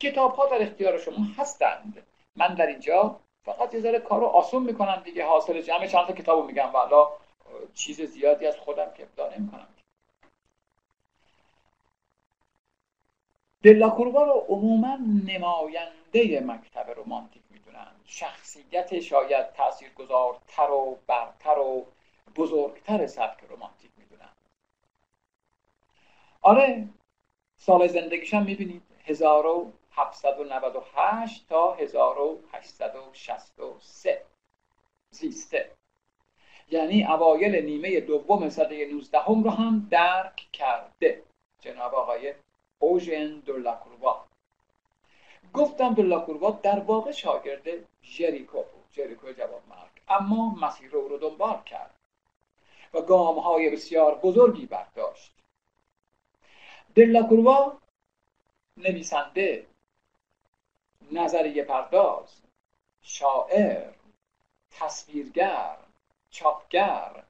[0.00, 2.02] کتاب ها در اختیار شما هستند.
[2.36, 6.46] من در اینجا فقط یه ذره کارو آسون می‌کنم دیگه حاصل جمع چند تا کتابو
[6.46, 6.70] میگم.
[6.72, 7.08] والا
[7.74, 9.66] چیز زیادی از خودم که ابدا نمی‌کنم.
[13.62, 17.92] دلاکوروا رو عموما نماینده مکتب رومانتیک می‌دونن.
[18.04, 21.86] شخصیت شاید تاثیرگذارتر و برتر و
[22.36, 24.32] بزرگتر سبک رومانتیک می‌دونن.
[26.42, 26.88] آره
[27.56, 34.22] سال زندگیشم می‌بینید 1798 تا 1863
[35.10, 35.70] زیسته.
[36.70, 41.22] یعنی اوایل نیمه دوم سده 19 هم رو هم درک کرده
[41.60, 42.34] جناب آقای
[42.82, 44.24] اوژن دولاکروا
[45.54, 47.68] گفتم دلاکوروا در واقع شاگرد
[48.02, 48.84] جریکو بود.
[48.90, 51.94] جریکو جواب مرگ اما مسیر او رو دنبال کرد
[52.94, 55.32] و گام های بسیار بزرگی برداشت.
[56.94, 57.78] دلاکوروا
[58.76, 59.66] نویسنده
[61.12, 62.42] نظریه پرداز
[63.02, 63.92] شاعر
[64.70, 65.76] تصویرگر
[66.30, 67.22] چاپگر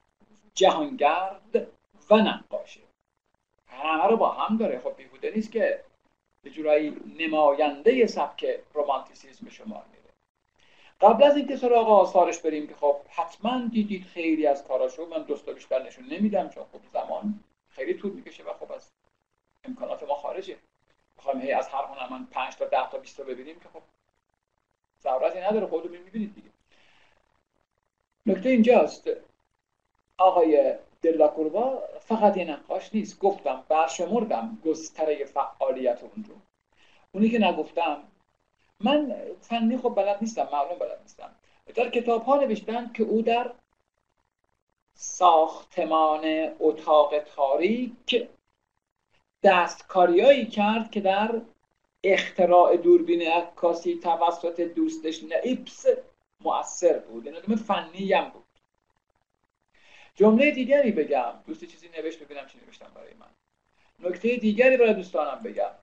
[0.54, 1.68] جهانگرد
[2.10, 2.91] و نقاشه.
[3.72, 4.80] همه رو با هم داره.
[4.80, 5.84] خب بیهوده نیست که
[6.42, 10.02] به جورایی نماینده سبک رومانتیسیزم شما میره
[11.00, 15.06] قبل از اینکه سراغ آثارش بریم که خب حتما دیدید خیلی از کاراشو.
[15.06, 18.90] من دوستا بیشتر نشون نمیدم چون خب زمان خیلی طول می‌کشه و خب از
[19.64, 20.56] امکانات ما خارجه.
[21.18, 23.82] بخوایم هی از هر هنرمند 5 تا 10 تا 20 تا ببینیم که خب
[25.02, 25.66] ضرورتی نداره.
[25.66, 26.48] خودتون می‌بینید دیگه.
[28.26, 29.10] نکته اینجاست.
[30.18, 31.82] آقای دلاکوروا
[32.16, 33.18] فقط یه نقاش نیست.
[33.18, 36.34] گفتم برشمردم گستره فعالیت اون رو.
[37.12, 38.02] اونی که نگفتم
[38.80, 41.30] من فنی خب بلد نیستم معلوم بلد نیستم.
[41.74, 43.50] در کتاب ها نوشتن که او در
[44.94, 48.28] ساختمان اتاق تاریک
[49.42, 51.40] دستکاریایی کرد که در
[52.04, 55.86] اختراع دوربین عکاسی توسط دوستش نئیپس
[56.40, 57.26] مؤثر بود.
[57.26, 58.51] یعنی فنی هم بود.
[60.14, 61.32] جمله دیگری بگم.
[61.46, 63.30] دوست چیزی نوشت ببینم چی نوشتم برای من.
[63.98, 65.74] نکته دیگری برای دوستانم بگم.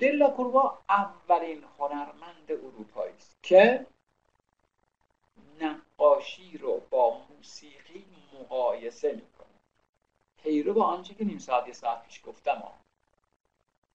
[0.00, 3.86] دلا کوروا اولین هنرمند اروپایی است که
[5.60, 9.46] نقاشی رو با موسیقی مقایسه می‌کنه.
[10.42, 12.74] پیرو با آنچه که نیم ساعت یه ساعت پیش گفتم ها.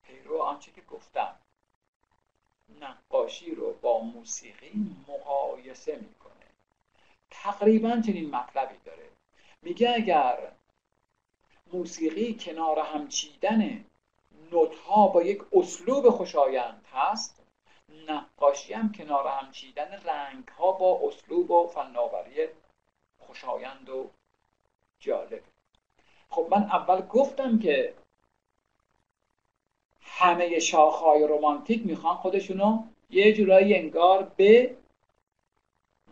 [0.03, 1.35] پیرو آنچه که گفتم.
[2.81, 6.30] نقاشی رو با موسیقی مقایسه می‌کنه.
[7.31, 9.09] تقریبا چنین مطلبی داره.
[9.61, 10.51] میگه اگر
[11.73, 13.85] موسیقی کنار هم چیدن
[14.51, 17.41] نوت ها با یک اسلوب خوشایند هست
[18.07, 22.47] نقاشی هم کنار هم چیدن رنگ ها با اسلوب و فناوری
[23.19, 24.09] خوشایند و
[24.99, 25.41] جالب.
[26.29, 27.93] خب من اول گفتم که
[30.01, 34.77] همه شاخهای رومانتیک می‌خوان خودشونو یه جورایی انگار به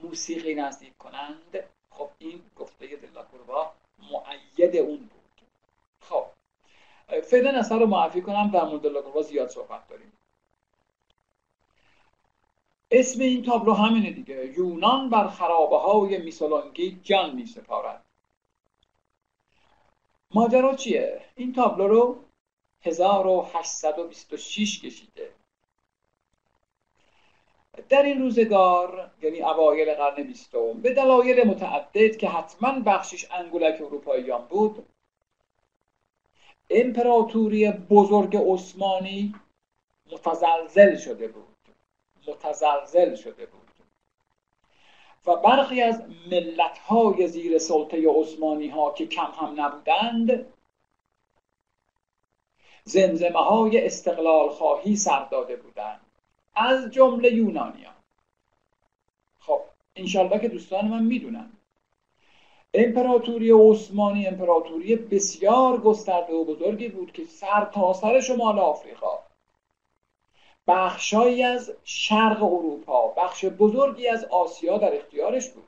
[0.04, 1.64] موسیقی نزدیک کنند.
[1.90, 3.74] خب این گفته دلاکوروا
[4.12, 5.42] معید اون بود.
[6.00, 6.26] خب
[7.22, 10.12] فعلا اثر رو معرفی کنم در مورد دلاکوروا زیاد صحبت داریم.
[12.92, 14.54] اسم این تابلو همینه دیگه.
[14.58, 18.06] یونان بر خرابه های میسولانگی جان می سپارد
[20.32, 22.24] ماجرا چیه؟ این تابلو رو
[22.82, 25.32] 1826 کشیده.
[27.90, 34.46] در این روزگار یعنی اوایل قرن بیستم به دلایل متعدد که حتما بخشش انگولک اروپاییان
[34.46, 34.86] بود
[36.70, 39.36] امپراتوری بزرگ عثمانی
[40.12, 41.56] متزلزل شده بود.
[42.28, 43.60] متزلزل شده بود.
[45.26, 50.54] و برخی از ملت های زیر سلطه عثمانی ها که کم هم نبودند
[52.84, 56.09] زمزمه های استقلال خواهی سر داده بودند.
[56.56, 57.94] از جمله یونانیان
[59.40, 59.62] خب
[59.96, 61.52] انشالله که دوستان من می‌دونن.
[62.74, 69.20] امپراتوری عثمانی امپراتوری بسیار گسترده و بزرگی بود که سر تا سر شمال آفریقا.
[70.68, 75.68] بخشایی از شرق اروپا بخش بزرگی از آسیا در اختیارش بود.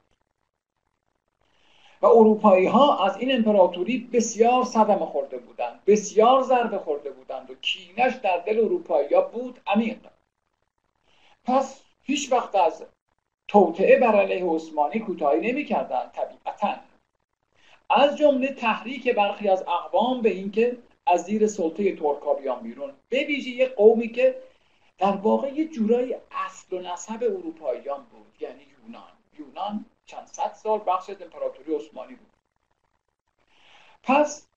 [2.01, 7.55] و اروپایی ها از این امپراتوری بسیار صدمه خورده بودند بسیار ضربه خورده بودند و
[7.55, 9.97] کینش در دل اروپایی ها بود عمیق.
[11.43, 12.85] پس هیچ وقت از
[13.47, 16.76] توطعه بر علیه عثمانی کوتاهی نمی‌کردند طبیعتا.
[17.89, 22.93] از جمله تحریک برخی از اقوام به اینکه از زیر سلطه ترکا بیان بیرون.
[23.09, 24.41] به ویژه یه قومی که
[24.97, 29.11] در واقع یه جورایی اصل و نسب اروپاییان بود یعنی یونان.
[29.39, 32.31] یونان چند صد سال بخش از امپراتوری عثمانی بود.
[34.03, 34.47] پس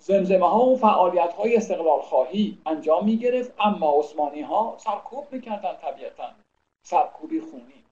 [0.00, 5.76] زمزمه ها و فعالیت های استقلال خواهی انجام می گرفت اما عثمانی ها سرکوب می‌کردن
[5.82, 6.30] طبیعتا.
[6.82, 7.84] سرکوبی خونی.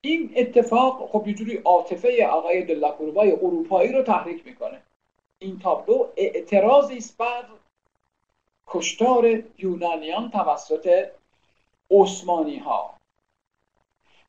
[0.00, 4.82] این اتفاق خب یه جوری عاطفه آقای دلاکوروای اروپایی رو تحریک می‌کنه.
[5.38, 7.44] این تابلو اعتراضی است بر
[8.66, 11.08] کشتار یونانیان توسط
[11.90, 12.94] عثمانی ها.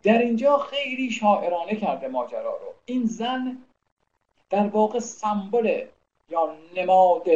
[0.03, 2.73] در اینجا خیلی شاعرانه کرده ماجرا رو.
[2.86, 3.57] این زن
[4.49, 5.86] در واقع سمبل
[6.30, 7.28] یا نماد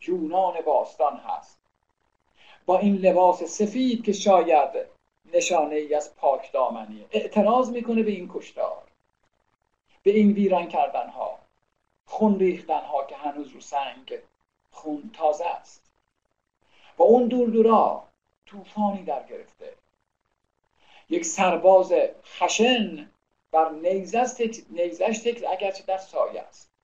[0.00, 1.58] یونان باستان هست.
[2.66, 4.86] با این لباس سفید که شاید
[5.32, 7.06] نشانه ای از پاک دامنیه.
[7.10, 8.82] اعتراض می‌کنه به این کشتار.
[10.02, 11.38] به این ویران کردن ها
[12.04, 14.18] خون ریختن ها که هنوز رو سنگ
[14.70, 15.82] خون تازه است.
[16.98, 18.08] و اون دور دورا
[18.46, 19.74] طوفانی در گرفته.
[21.08, 21.92] یک سرباز
[22.24, 23.10] خشن
[23.50, 26.75] بر نیزش تکل اگرچه در سایه است.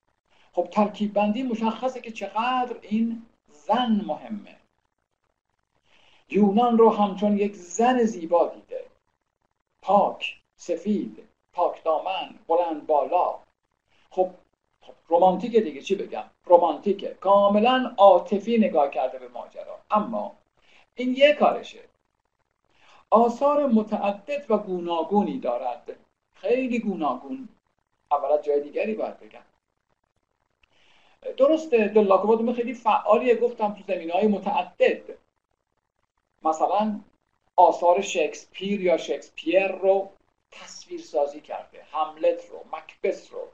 [0.52, 4.56] خب ترکیب بندی مشخصه که چقدر این زن مهمه.
[6.30, 8.84] یونان رو همچون یک زن زیبا دیده.
[9.82, 13.38] پاک سفید پاک دامن بلند بالا.
[14.10, 14.30] خب
[14.80, 19.78] خب رومانتیکه دیگه چی بگم؟ رومانتیکه کاملا عاطفی نگاه کرده به ماجرا.
[19.90, 20.36] اما
[20.94, 21.80] این یه کارشه.
[23.10, 25.96] آثار متعدد و گوناگونی دارد.
[26.34, 27.48] خیلی گوناگون.
[28.10, 29.42] اولا جای دیگری باید بگم.
[31.36, 33.34] درسته دلاکوبادوم خیلی فعالیه.
[33.34, 35.02] گفتم تو زمین های متعدد.
[36.44, 37.00] مثلا
[37.56, 40.10] آثار شکسپیر یا شکسپیر رو
[40.50, 43.48] تصویر سازی کرده هملت رو مکبس رو.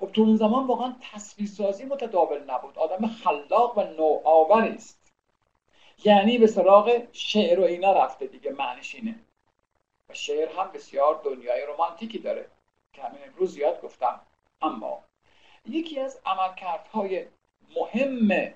[0.00, 2.78] خب تو اون زمان واقعا تصویر سازی متداول نبود.
[2.78, 5.12] آدم خلاق و نوآوری است.
[6.04, 9.14] یعنی به سراغ شعر و اینا رفته دیگه معنیش اینه.
[10.08, 12.46] و شعر هم بسیار دنیای رومانتیکی داره.
[12.92, 14.20] که همین امروز زیاد گفتم.
[14.62, 15.04] اما
[15.66, 17.26] یکی از عملکردهای
[17.76, 18.54] مهم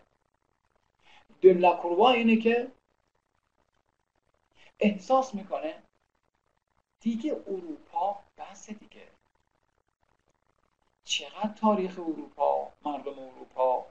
[1.42, 2.70] دلاکروا اینه که
[4.80, 5.82] احساس می‌کنه
[7.00, 9.06] دیگه اروپا بس دیگه.
[11.04, 13.86] چقدر تاریخ اروپا مردم اروپا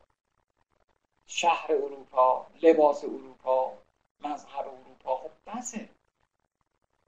[1.28, 3.78] شهر اروپا لباس اروپا
[4.24, 5.90] مذهب اروپا خب بسه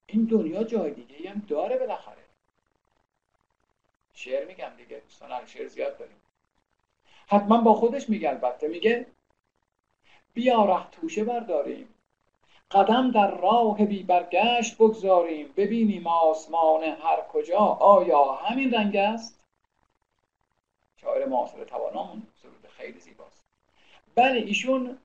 [0.08, 2.25] این دنیا جای دیگه هم داره بالاخره.
[4.16, 6.22] شعر میگم دیگه دوستان شعر زیاد داریم.
[7.28, 8.68] حتما با خودش میگه البته.
[8.68, 9.06] میگه
[10.34, 11.96] بیا ره توشه برداریم
[12.72, 19.40] قدم در راه بی برگشت بگذاریم ببینیم آسمان هر کجا آیا همین رنگ است؟
[21.02, 23.44] شاعر معاصر توانامون سرود خیلی زیباست.
[24.16, 24.98] بله ایشون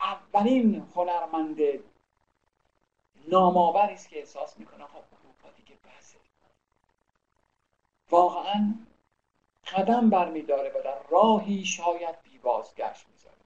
[0.00, 1.58] اولین هنرمند
[3.28, 4.84] نامآوری است که احساس می‌کنه.
[4.84, 5.21] خب
[8.12, 8.74] واقعا
[9.74, 13.36] قدم برمیداره و در راهی شاید بی بازگشت می‌ذاره.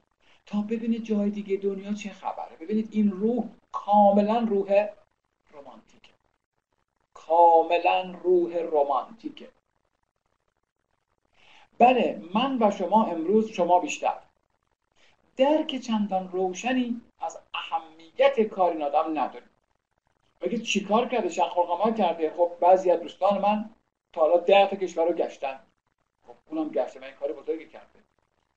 [0.47, 2.57] تا ببینید جای دیگه دنیا چه خبره.
[2.61, 4.89] ببینید این روح کاملا روح
[5.53, 6.13] رمانتیکه.
[7.15, 9.49] کاملا روح رمانتیکه.
[11.79, 14.19] بله من و شما امروز شما بیشتر.
[15.37, 19.51] درک چندان روشنی از اهمیت کار این آدم نداریم.
[20.41, 21.55] بگید چیکار کرده؟ شخ
[21.97, 22.35] کرده.
[22.37, 23.71] خب بعضی از دوستان من
[24.21, 25.59] حالا ده تا کشور رو گشتن.
[26.27, 27.99] خب اونم گشته من این کار بزرگی کرده.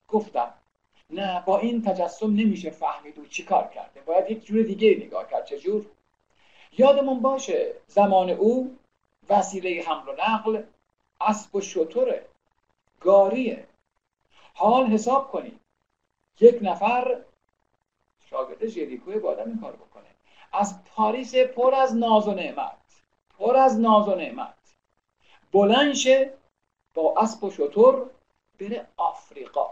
[0.08, 0.54] گفتم
[1.10, 4.02] نه با این تجسم نمیشه فهمید و چیکار کرده.
[4.02, 5.46] باید یک جور دیگه نگاه کرد.
[5.46, 5.86] چجور
[6.78, 8.78] یادمون باشه زمان او
[9.30, 10.64] وسیله حمل و نقل
[11.22, 12.26] اسب و شطوره
[13.00, 13.68] گاریه.
[14.54, 15.60] حال حساب کنید.
[16.40, 17.22] یک نفر
[18.30, 20.10] شاگرد ژریکوی با آدم این کار بکنه.
[20.54, 22.78] از پاریس پر از ناز و نعمت.
[23.40, 24.59] پر از ناز و نعمت.
[25.52, 26.34] بلنشه
[26.94, 28.10] با اسب و شطور
[28.60, 29.70] بره آفریقا.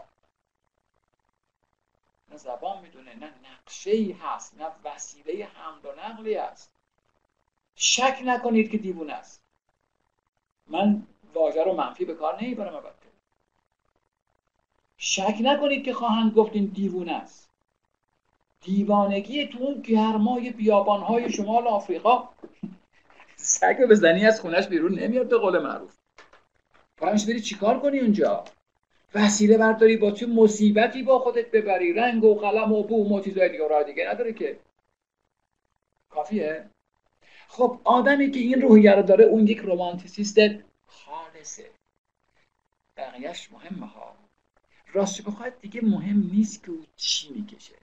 [2.32, 6.72] نه زبان می‌دونه نه نقشه ای هست نه وسیله حمل و نقلی هست.
[7.76, 9.42] شک نکنید که دیوونه است.
[10.68, 13.08] من واژه رو منفی به کار نمی‌برم البته.
[14.98, 17.50] شک نکنید که خواهند گفت این دیوونه است.
[18.62, 22.30] دیوانگی تو اون گرمای بیابانهای شمال آفریقا.
[23.48, 25.96] سگ بزنی از خونش بیرون نمیاد به قول معروف.
[26.98, 28.46] پرمش بری چیکار کنی اونجا؟
[29.14, 33.50] وسیله برداری با چه مصیبتی با خودت ببری؟ رنگ و قلم و بوم و چیزای
[33.50, 34.60] دیگه راه دیگه نداره که.
[36.10, 36.70] کافیه؟
[37.48, 40.38] خب آدمی که این روحیه رو داره اون یک رومانتیسیست
[40.88, 41.70] خالصه.
[42.98, 44.16] بقیهش مهمه ها.
[44.94, 47.76] راستش بخواید دیگه مهم نیست که او چی می‌کشه.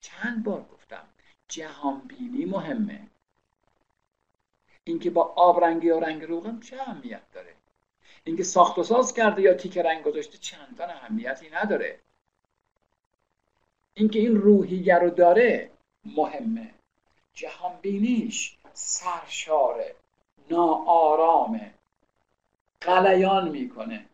[0.00, 1.04] چند بار گفتم
[1.48, 3.00] جهانبینی مهمه.
[4.88, 7.54] اینکه با آب رنگی و رنگ روغن چه اهمیت داره؟
[8.24, 12.00] اینکه ساخت و ساز کرده یا تیک رنگ گذاشته چندان اهمیتی نداره.
[13.94, 15.70] اینکه این روحیه رو داره
[16.04, 16.74] مهمه.
[17.34, 19.94] جهانبینیش سرشاره
[20.50, 21.74] ناآرامه
[22.80, 24.06] قلیان می‌کنه.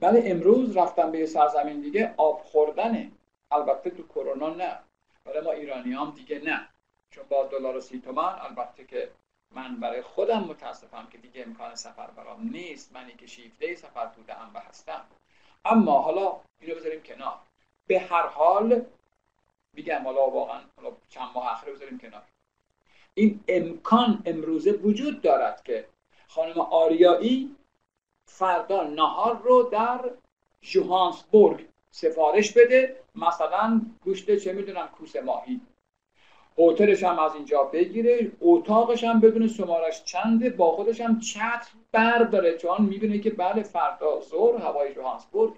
[0.00, 3.10] بله امروز رفتن به یه سرزمین دیگه آب خوردنه.
[3.50, 4.78] البته تو کرونا نه.
[5.24, 6.68] برای ما ایرانی هم دیگه نه.
[7.10, 9.10] چون با دلار و سی تومن البته که
[9.54, 12.92] من برای خودم متاسفم که دیگه امکان سفر برام نیست.
[12.92, 15.04] منی که شیفته سفر بودم و هستم.
[15.64, 17.38] اما حالا اینو بذاریم کنار.
[17.86, 18.84] به هر حال
[19.72, 22.22] میگم حالا واقعا حالا چند ماه اخره بذاریم کنار.
[23.14, 25.86] این امکان امروزه وجود دارد که
[26.28, 27.56] خانم آریایی
[28.26, 30.10] فردا نهار رو در
[30.60, 33.00] جوهانسبورگ سفارش بده.
[33.14, 35.60] مثلا گوشت چه می‌دونم کوسه ماهی.
[36.58, 42.58] هتلش هم از اینجا بگیره اتاقش هم بدون شمارش چنده با خودش هم چتر برداره
[42.58, 45.54] چون می‌دونه که بله فردا ظهر هوای جوهانسبورگ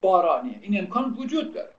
[0.00, 0.58] بارانیه.
[0.60, 1.72] این امکان وجود داره.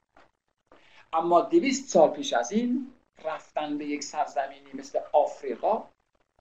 [1.13, 5.83] اما دویست سال پیش از این رفتن به یک سرزمینی مثل آفریقا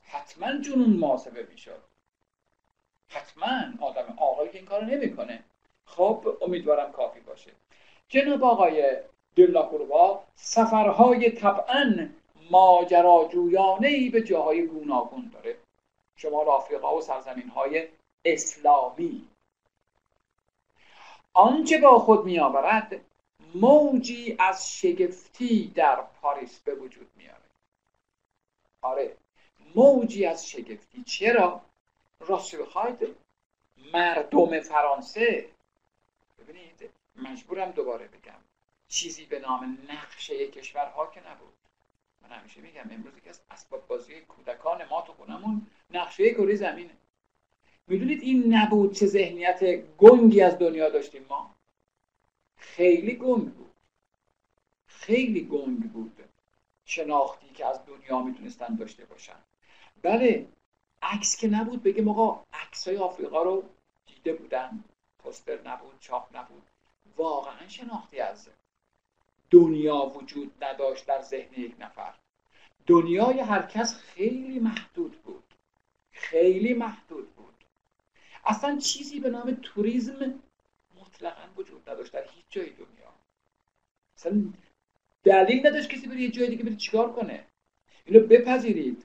[0.02, 1.82] حتما جنون محاسبه می‌شد.
[3.08, 5.44] حتما آدم آقایی که این کارو نمی‌کنه.
[5.84, 7.50] خب امیدوارم کافی باشه.
[8.08, 8.96] جناب آقای
[9.36, 12.08] دلاکوروا سفرهای طبعا
[12.50, 15.56] ماجراجویانه ای به جاهای گوناگون داره.
[16.16, 17.88] شمال آفریقا و سرزمین های
[18.24, 19.28] اسلامی.
[21.34, 23.00] آنچه با خود میآورد
[23.54, 27.42] موجی از شگفتی در پاریس به وجود میاره
[28.82, 29.16] آره
[29.74, 31.60] موجی از شگفتی چرا؟
[32.20, 33.16] راست بخواید
[33.92, 35.48] مردم فرانسه
[36.38, 38.47] ببینید مجبورم دوباره بگم.
[38.88, 41.54] چیزی به نام نقشه کشورها که نبود.
[42.22, 46.96] من همیشه میگم امروز که از اسباب بازی کودکان ما تو خونمون نقشه کره زمینه.
[47.86, 49.64] می‌دونید این نبود چه ذهنیت
[49.98, 51.54] گنگی از دنیا داشتیم ما؟
[52.56, 53.74] خیلی گنگ بود.
[54.86, 56.24] خیلی گنگ بود
[56.84, 59.38] شناختی که از دنیا می‌تونستن داشته باشن.
[60.02, 60.48] بله
[61.02, 63.64] عکس که نبود بگیم آقا عکس های آفریقا رو
[64.06, 64.84] دیده بودن.
[65.24, 66.62] پستر نبود چاپ نبود.
[67.16, 68.48] واقعا شناختی از
[69.50, 72.14] دنیا وجود نداشت در ذهن یک نفر.
[72.86, 75.44] دنیای هر کس خیلی محدود بود.
[76.10, 77.54] خیلی محدود بود.
[78.46, 80.34] اصلا چیزی به نام توریسم
[81.00, 83.14] مطلقا وجود نداشت در هیچ جای دنیا.
[84.16, 84.42] اصلا
[85.24, 87.44] دلیل نداشت کسی بره یه جای دیگه بره چیکار کنه.
[88.04, 89.04] اینو بپذیرید.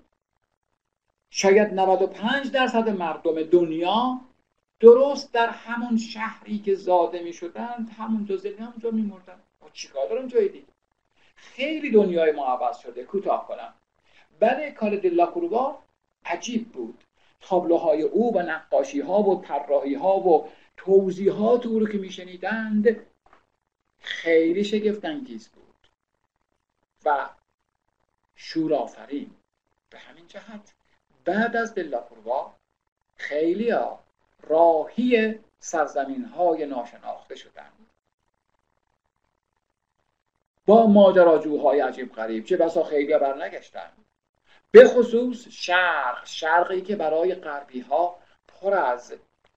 [1.30, 4.22] شاید 95 درصد مردم دنیا
[4.80, 9.40] درست در همون شهری که زاده می شدند همون دو زلی همونجا می مردن
[9.74, 10.68] چیکار دارم جای دیگه؟
[11.36, 13.74] خیلی دنیای ما عوض شده کوتاه کنم.
[14.40, 15.80] بله کار دلاکروبا
[16.26, 17.04] عجیب بود.
[17.42, 23.06] تابلوهای او و نقاشی ها و طراحی ها و توضیحات او رو که میشنیدند
[24.00, 25.88] خیلی شگفت انگیز بود
[27.06, 27.30] و
[28.36, 29.32] شورآفرین
[29.90, 30.74] به همین جهت.
[31.26, 32.54] بعد از دلاکروا
[33.16, 34.00] خیلی ها
[34.42, 37.83] راهی سرزمین های ناشناخته شدند.
[40.66, 42.46] با ماجراجوهای عجیب غریب.
[42.46, 43.98] چه بسا خیلی برنگشتند
[44.72, 46.26] به خصوص شرق.
[46.26, 49.14] شرقی که برای غربی ها پر از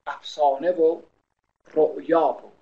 [0.07, 1.03] افسانه و
[1.75, 2.53] رؤیا بود.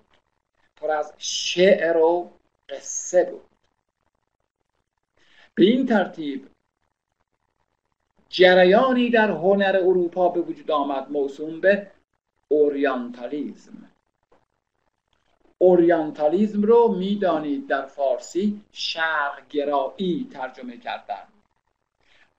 [0.75, 2.31] پر از شعر و
[2.69, 3.49] قصه بود.
[5.55, 6.47] به این ترتیب
[8.29, 11.91] جریانی در هنر اروپا به وجود آمد موسوم به
[12.47, 13.84] اورینتالیزم
[15.65, 21.23] Orientalism رو می‌دانید در فارسی شرق گرایی ترجمه کردن.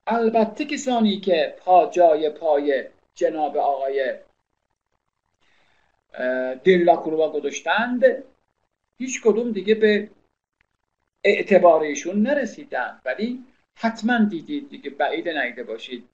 [0.06, 2.84] البته کسانی که پا جای پای
[3.14, 4.14] جناب آقای
[6.64, 8.04] دلاکروا گذاشتند
[8.98, 10.10] هیچ کدوم دیگه به
[11.24, 13.44] اعتبارشون نرسیدن ولی
[13.74, 16.08] حتما دیدید دیگه بعیده ندیده باشید.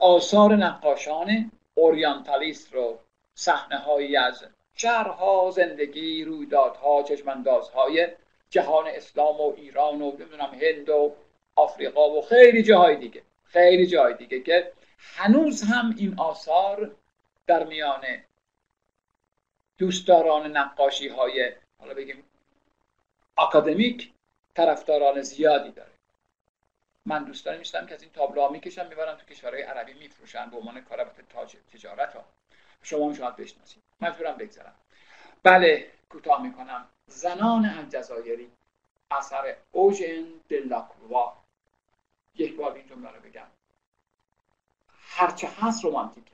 [0.00, 2.98] آثار نقاشان Orientalist رو
[3.34, 4.44] صحنه هایی از
[4.80, 8.08] شهرها زندگی رویدادها چشماندازهای
[8.50, 11.14] جهان اسلام و ایران و نمی‌دونم هند و
[11.56, 16.96] آفریقا و خیلی جاهای دیگه خیلی جاهای دیگه که هنوز هم این آثار
[17.46, 18.04] در میان
[19.78, 22.24] دوستداران نقاشی های حالا بگیم
[23.38, 24.12] اکادمیک
[24.54, 25.90] طرفداران زیادی داره.
[27.06, 30.80] من دوستانی میشتم که از این تابلوها می‌کشم می‌برم تو کشورهای عربی میفروشن به عنوان
[30.80, 31.10] کار
[31.72, 32.24] تجارت ها
[32.82, 33.82] شما هم شاید بشناسید.
[34.00, 34.74] مجبورم بگذارم.
[35.42, 36.88] بله کوتاه می‌کنم.
[37.06, 38.50] زنان الجزایری
[39.10, 41.36] اثر اوژن دلاکروا
[42.34, 43.46] یک بار این جمله رو بگم.
[44.88, 46.24] هرچه هست رومانتیک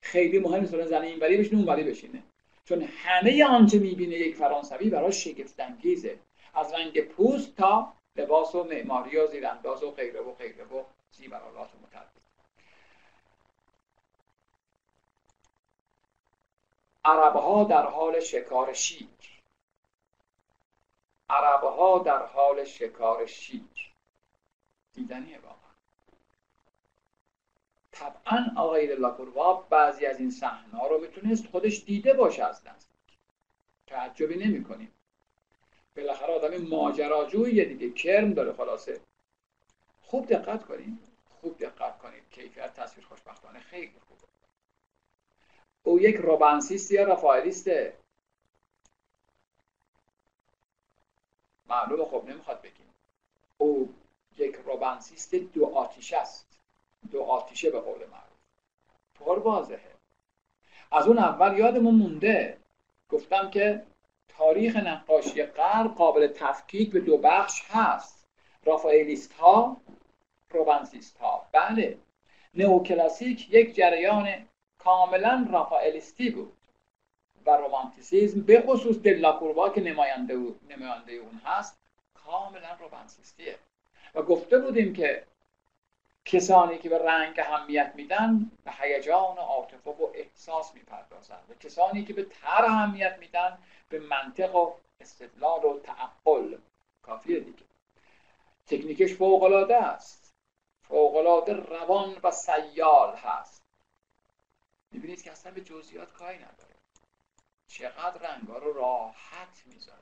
[0.00, 2.22] خیلی مهم نیست زن این ولی بشینه اون ولی بشینه.
[2.64, 6.18] چون همه آنچه می‌بینه یک فرانسوی برای شگفت انگیزه
[6.54, 11.70] از رنگ پوست تا لباس و معماری و زیرانداز و غیره و غیره و زیورالات
[11.82, 12.21] متعدد.
[17.04, 19.08] عربها در حال شکار شیر.
[21.30, 23.92] عربها در حال شکار شیر.
[24.92, 25.72] دیدنیه واقعا.
[27.92, 33.18] طبعا آقای لاکوروا بعضی از این صحنه رو می‌تونست خودش دیده باشه از نزدیک
[33.86, 34.94] تعجبی نمی کنیم
[35.96, 37.90] بالاخره آدم ماجراجویی دیگه.
[37.90, 39.00] کرم داره خلاصه.
[40.02, 40.98] خوب دقت کنید
[41.40, 44.31] خوب دقت کنید کیفیت تصویر خوشبختانه خیلی خوبه.
[45.82, 47.92] او یک روبانسیست یا رفایلیسته
[51.68, 52.94] معلومه خب نمی‌خواد بگیم.
[53.58, 53.94] او
[54.38, 56.46] یک روبانسیست دو آتیشه است.
[57.10, 58.40] دو آتیشه به قول معروف.
[59.14, 59.92] پر واضحه.
[60.92, 62.58] از اون اول یادمون مونده.
[63.08, 63.82] گفتم که
[64.28, 68.26] تاریخ نقاشی غرب قابل تفکیک به دو بخش هست.
[68.64, 69.76] رافائلیست ها
[70.50, 71.98] روبانسیست ها بله.
[72.54, 74.46] نئوکلاسیک یک جریان
[74.84, 76.52] کاملا رافائلیستی بود
[77.46, 80.34] و رومانتیسیزم به خصوص دلاکوربا که نماینده,
[80.70, 81.78] نماینده اون هست
[82.14, 83.58] کاملا رومانتیستیه
[84.14, 85.26] و گفته بودیم که
[86.24, 91.44] کسانی که به رنگ اهمیت میدن به هیجان و عاطفه و احساس می‌پردازند.
[91.50, 96.56] و کسانی که به تر اهمیت میدن به منطق و استدلال و تعقل.
[97.02, 97.64] کافیه دیگه.
[98.66, 100.32] تکنیکش فوقالعاده است.
[100.88, 103.61] فوقالعاده روان و سیال هست.
[104.92, 106.74] می‌بینید که اصلا به جزئیات کاری نداره.
[107.68, 109.98] چقدر رنگا رو راحت می‌ذاره.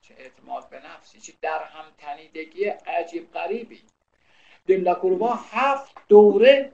[0.00, 3.82] چه اعتماد به نفسی چه در هم تنیدگی عجیب غریبی.
[4.66, 6.72] دلاکوروا هفت دوره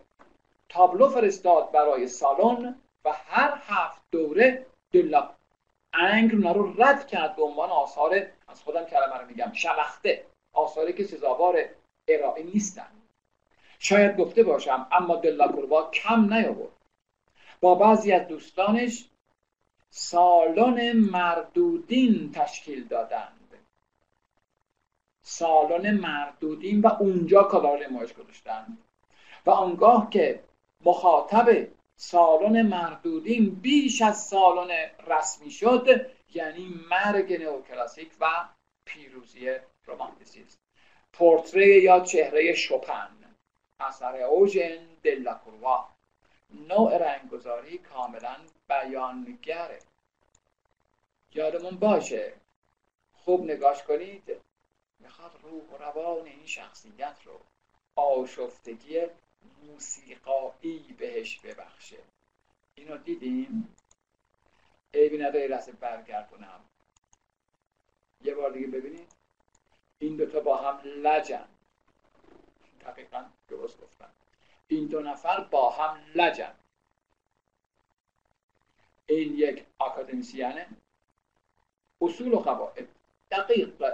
[0.68, 5.30] تابلو فرستاد برای سالن و هر هفت دوره دلا
[5.92, 10.26] انگ رو رد کرد به عنوان آثار از خودم کلمه رو میگم شلخته.
[10.52, 11.64] آثاری که سزاوار
[12.08, 12.88] ارائه نیستن.
[13.78, 16.77] شاید گفته باشم اما دلاکوروا کم نیاورد.
[17.60, 19.08] با بعضی از دوستانش
[19.90, 23.54] سالن مردودین تشکیل دادند.
[25.22, 28.78] سالن مردودین و اونجا کالار نمایش گذاشتند.
[29.46, 30.44] و آنگاه که
[30.84, 38.26] مخاطب سالن مردودین بیش از سالن رسمی شد یعنی مرگ نئوکلاسیک و
[38.84, 39.56] پیروزی
[39.86, 40.58] رومانتیسیسم.
[41.12, 43.08] پورتری یا چهره شوپن
[43.80, 45.88] اثر اوژن دلاکروا
[46.50, 48.36] نوع رنگگذاری کاملا
[48.68, 49.78] بیانگره
[51.34, 52.32] یادمون باشه.
[53.12, 54.40] خوب نگاش کنید.
[54.98, 57.40] می‌خواد روح و روان این شخصیت رو
[57.96, 59.00] آشفتگی
[59.62, 61.98] موسیقایی بهش ببخشه.
[62.74, 63.76] اینو دیدیم؟
[64.94, 66.60] عیبی نداره لحظه برگردونم.
[68.24, 69.12] یه بار دیگه ببینید.
[69.98, 71.48] این دوتا با هم لجن.
[72.80, 74.10] دقیقا درست گفتم.
[74.68, 76.54] این دو نفر با هم لجن.
[79.06, 80.66] این یک اکادمیسیانه
[82.00, 82.88] اصول و قواعد.
[83.30, 83.84] دقیق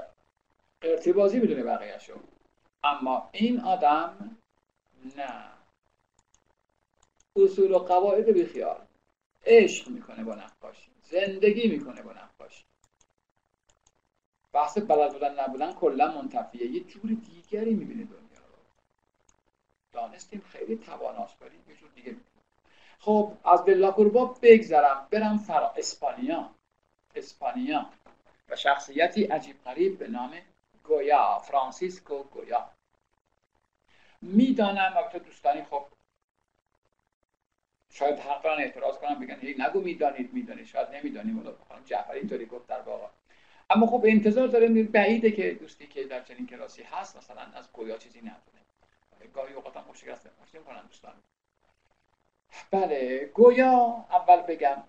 [0.83, 2.21] ارتباطی می‌دونه بقیهشو.
[2.85, 4.37] اما این آدم
[5.17, 5.45] نه.
[7.37, 8.87] اصول و قواعد بیخیال.
[9.47, 10.91] عشق می‌کنه با نقاشی.
[11.03, 12.65] زندگی می‌کنه با نقاشی.
[14.53, 18.24] بحث بلد بودن نبودن کلا منتفیه یه جور دیگری می‌بینه دنیا
[19.95, 22.17] دانستیم خیلی تواناست ولی یه جور دیگه
[22.99, 26.51] خب از دلاکوربا بگذرم برم فرا اسپانیا.
[27.15, 27.91] اسپانیا.
[28.49, 30.33] و شخصیتی عجیب غریب به نام
[30.85, 32.71] گویا فرانسیسکو گویا.
[34.23, 35.87] می‌دانم البته دوستانی خب
[37.91, 40.67] شاید حق دارن اعتراض کنم بگن هی نگو می‌دانید می‌دانید.
[40.67, 41.39] شاید نمی‌دانیم.
[41.39, 43.07] ولی خانم جعفری اینطوری گفت در واقع.
[43.71, 47.99] اما خب انتظار داریم بعیده که دوستی که در چنین کلاسی هست مثلا از گویا
[47.99, 48.64] چیزی ندونه.
[49.29, 50.29] گاهی اوقات هم شکست
[50.67, 51.15] کنن دوستان؟
[52.71, 54.83] بله گویا اول بگم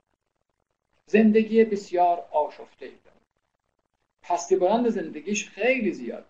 [1.05, 2.85] زندگی بسیار آشفته.
[2.85, 3.17] ای داره
[4.21, 6.25] پستی بلند زندگیش خیلی زیاد.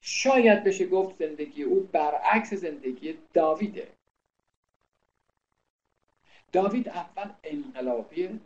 [0.00, 3.92] شاید بشه گفت زندگی او برعکس زندگی داویده.
[6.52, 8.40] داوید اول انقلابیه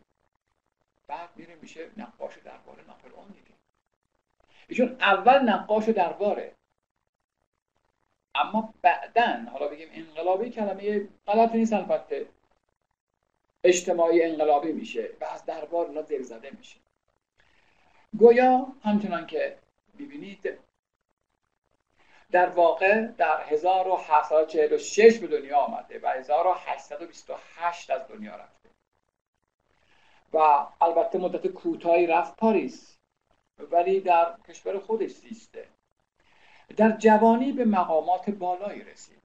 [1.06, 3.56] بعد میره میشه نقاش درباره ناپلئون دیگه
[4.68, 6.54] ایشون اول نقاش درباره.
[8.40, 12.26] اما بعدا حالا بگیم انقلابی کلمه غلط نیست البته.
[13.64, 16.76] اجتماعی انقلابی میشه و از دربار اونا دل زده میشه.
[18.18, 19.58] گویا همچنان که
[19.98, 20.58] ببینید
[22.30, 28.68] در واقع در 1746 به دنیا آمده و 1828 از دنیا رفته.
[30.32, 30.38] و
[30.80, 32.96] البته مدت کوتاهی رفت پاریس
[33.58, 35.68] ولی در کشور خودش زیسته.
[36.76, 39.22] در جوانی به مقامات بالایی رسید.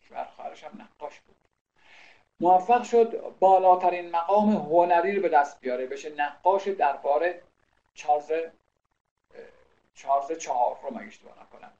[0.00, 1.36] شوهر خواهرش هم نقاش بود.
[2.40, 5.86] موفق شد بالاترین مقام هنری رو به دست بیاره.
[5.86, 7.34] بشه نقاش دربار
[7.94, 8.50] چارلز
[9.94, 11.72] چارلز چهار رو مگه اشتباه نکنم.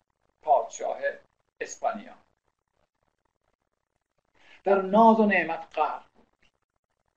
[0.42, 0.98] پادشاه
[1.60, 2.14] اسپانیا.
[4.64, 6.26] در ناز و نعمت غرق بود.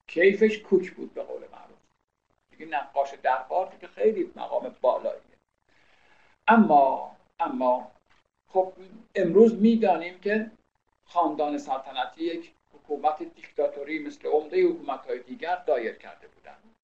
[0.07, 1.79] کیفش کوک بود به قول معروف.
[2.49, 5.32] دیگه نقاش دربار که خیلی مقام بالاییه
[6.47, 7.91] اما اما
[8.47, 8.73] خب
[9.15, 10.51] امروز می‌دانیم که
[11.05, 16.75] خاندان سلطنتی یک حکومت دیکتاتوری مثل عمده حکومت های دیگر دایر کرده بودند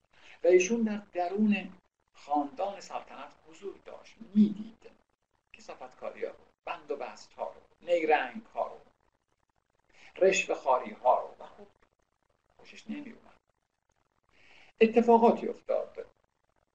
[0.44, 1.70] و ایشون در درون
[2.14, 4.16] خاندان سلطنت حضور داشت.
[4.36, 4.92] می‌دید
[5.54, 8.80] کسافتکاری ها رو بند و بست ها رو نیرنگ ها رو
[10.28, 11.68] رشوه خاری ها رو و خب
[12.58, 13.40] خوشش نمی اومد
[14.82, 16.06] اتفاقاتی افتاد.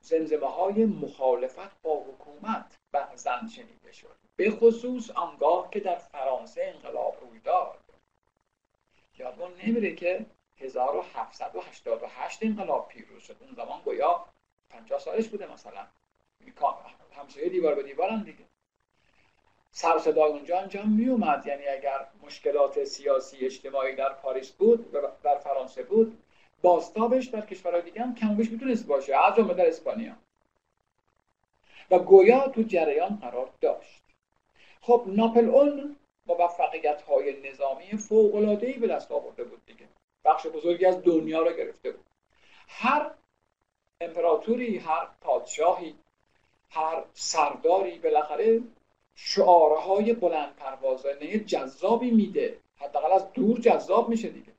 [0.04, 4.16] زمزمه های مخالفت با حکومت بعضا شنیده شد.
[4.36, 7.78] به خصوص آنگاه که در فرانسه انقلاب روی داد
[9.18, 10.26] یادمون نمیره که
[10.58, 13.36] 1788 انقلاب پیروز شد.
[13.40, 14.24] اون زمان گویا
[14.70, 15.86] 50 سالش بوده مثلا.
[17.16, 18.44] همسایه دیوار به دیوار هم دیگه.
[19.70, 25.82] سر اونجا انجام می اومد یعنی اگر مشکلات سیاسی اجتماعی در پاریس بود در فرانسه
[25.82, 26.23] بود
[26.64, 29.16] باستابش در کشورهای دیگه هم کم بیش می‌تونست باشه.
[29.16, 30.16] از جمله در اسپانیا.
[31.90, 34.02] و گویا تو جریان قرار داشت.
[34.80, 35.96] خب ناپل اون
[36.26, 39.88] موفقیت های نظامی فوق ای به دست آورده بود دیگه.
[40.24, 42.04] بخش بزرگی از دنیا را گرفته بود.
[42.68, 43.10] هر
[44.00, 45.94] امپراتوری هر پادشاهی
[46.70, 48.60] هر سرداری بالاخره
[49.14, 52.58] شعارهای بلند پروازانه جذابی میده.
[52.76, 54.53] حداقل از دور جذاب میشه دیگه.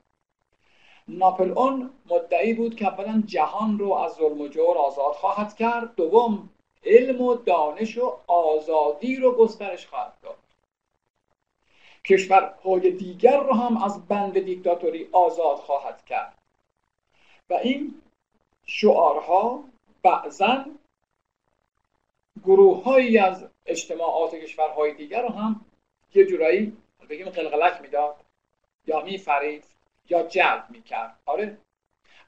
[1.07, 5.95] ناپل اون مدعی بود که اولا جهان رو از ظلم و جور آزاد خواهد کرد
[5.95, 6.49] دوم
[6.85, 10.37] علم و دانش و آزادی رو گسترش خواهد داد.
[12.05, 16.37] کشورهای دیگر رو هم از بند دیکتاتوری آزاد خواهد کرد.
[17.49, 18.01] و این
[18.65, 19.63] شعارها
[20.03, 20.65] بعضا
[22.43, 25.65] گروه هایی از اجتماعات کشورهای دیگر رو هم
[26.15, 26.77] یه جورایی
[27.09, 28.15] بگیم قلقلک می‌داد.
[28.87, 29.74] یا میفرید
[30.09, 31.19] یا جلب می‌کرد.
[31.25, 31.57] آره.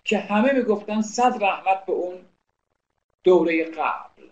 [0.04, 2.24] که همه می‌گفتن صد رحمت به اون
[3.24, 4.28] دوره قبل.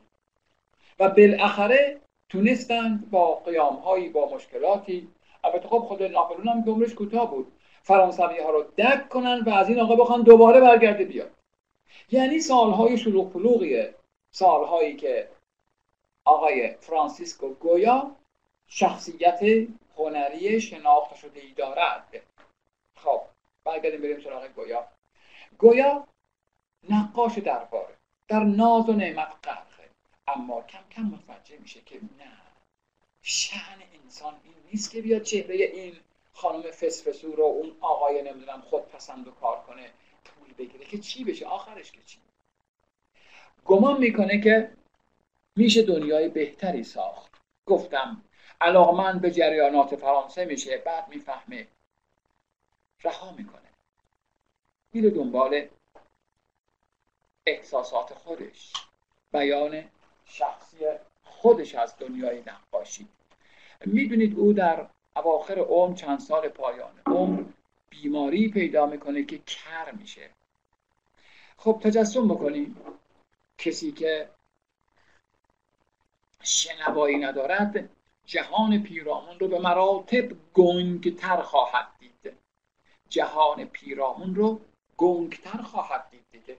[0.99, 5.09] و بالاخره تونستند با قیام هایی با مشکلاتی
[5.45, 7.53] البته خب خود ناپلون هم عمرش کوتاه بود
[7.83, 11.31] فرانسوی ها رو دک کنن و از این آقا بخوان دوباره برگرده بیاد.
[12.11, 13.95] یعنی سالهای شلوغ پلوغیه.
[14.31, 15.29] سالهایی که
[16.25, 18.17] آقای فرانسیسکو گویا
[18.67, 19.41] شخصیت
[20.03, 22.23] هنری شناخته شده ای دارد.
[22.97, 23.21] خب
[23.65, 24.89] برگردیم بریم سراغ گویا.
[25.59, 26.07] گویا
[26.91, 27.95] نقاش درباره
[28.29, 29.91] در ناز و نعمت غرقه
[30.29, 32.33] اما کم کم متوجه میشه که نه.
[33.23, 35.97] شعن انسان این نیست که بیاد چهره این
[36.33, 39.91] خانم فسفسو رو اون آقای نمی‌دونم خود پسند و کار کنه
[40.25, 42.19] پول بگیره که چی بشه؟ آخرش که چی؟
[43.65, 44.73] گمان می‌کنه که
[45.57, 47.33] میشه دنیای بهتری ساخت.
[47.67, 48.25] گفتم
[48.63, 51.67] علاقمند به جریانات فرانسه میشه بعد می‌فهمه.
[53.05, 53.69] رها می‌کنه.
[54.93, 55.69] میره دنبال
[57.47, 58.73] احساسات خودش.
[59.33, 59.85] بیان
[60.25, 60.77] شخصی
[61.25, 63.09] خودش از دنیای نقاشی.
[63.87, 64.87] می‌دونید او در
[65.17, 67.45] اواخر عمر چند سال پایان عمر
[67.91, 70.31] بیماری پیدا می‌کنه که کر میشه.
[71.57, 72.77] خب تجسم بکنیم.
[73.59, 74.29] کسی که
[76.43, 77.89] شنوایی ندارد
[78.33, 82.33] جهان پیرامون رو به مراتب گنگتر خواهد دید
[83.09, 84.61] جهان پیرامون رو
[84.97, 86.59] گنگتر خواهد دید دیگه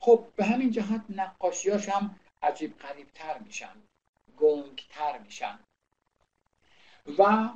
[0.00, 3.76] خب به همین جهت نقاشیاش هم عجیب قریبتر میشن
[4.38, 5.58] گنگتر میشن.
[7.18, 7.48] و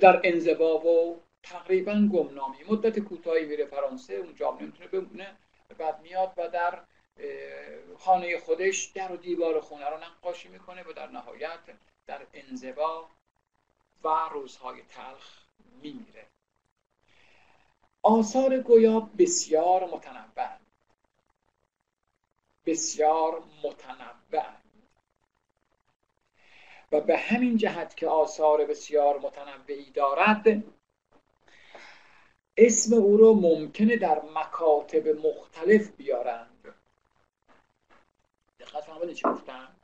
[0.00, 5.36] در انزوا و تقریبا گمنامی مدت کوتاهی میره فرانسه اونجا نمی‌تونه بمونه.
[5.78, 6.78] بعد میاد و در
[7.98, 11.60] خانه خودش در و دیوار خونه رو نقاشی می‌کنه و در نهایت
[12.06, 13.08] در انزوا
[14.04, 15.46] و روزهای تلخ
[15.82, 16.26] میمیره.
[18.02, 20.58] آثار گویا بسیار متنوع
[22.66, 24.56] بسیار متنوع
[26.92, 30.62] و به همین جهت که آثار بسیار متنوعی دارد
[32.56, 36.74] اسم او رو ممکنه در مکاتب مختلف بیارند.
[38.60, 39.75] دقت فرمودید چی گفتم؟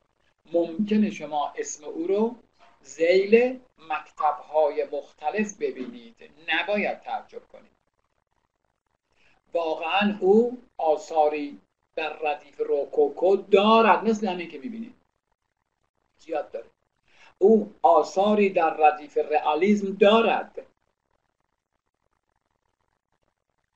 [0.53, 2.35] ممکنه شما اسم او رو
[2.81, 3.59] زیل
[3.89, 6.15] مکتبهای مختلف ببینید.
[6.47, 7.71] نباید تعجب کنید.
[9.53, 11.59] واقعا او آثاری
[11.95, 14.07] در ردیف روکوکو دارد.
[14.07, 14.93] مثل همین که می‌بینید.
[16.17, 16.65] زیاد داره.
[17.37, 20.65] او آثاری در ردیف رئالیسم دارد.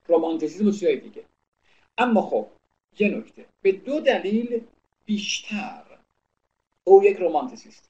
[0.07, 1.25] رومانتیسیزم و دیگه.
[1.97, 2.47] اما خب
[2.99, 3.45] یه نکته.
[3.61, 4.67] به دو دلیل
[5.05, 5.86] بیشتر.
[6.87, 7.89] او یک رومانتیسیست.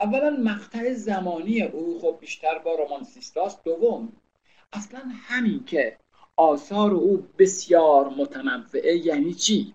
[0.00, 4.12] اولا مقطع زمانی او خب بیشتر با رومانتیسیست است دوم
[4.72, 5.96] اصلا همین که
[6.36, 9.74] آثار او بسیار متنوعه یعنی چی؟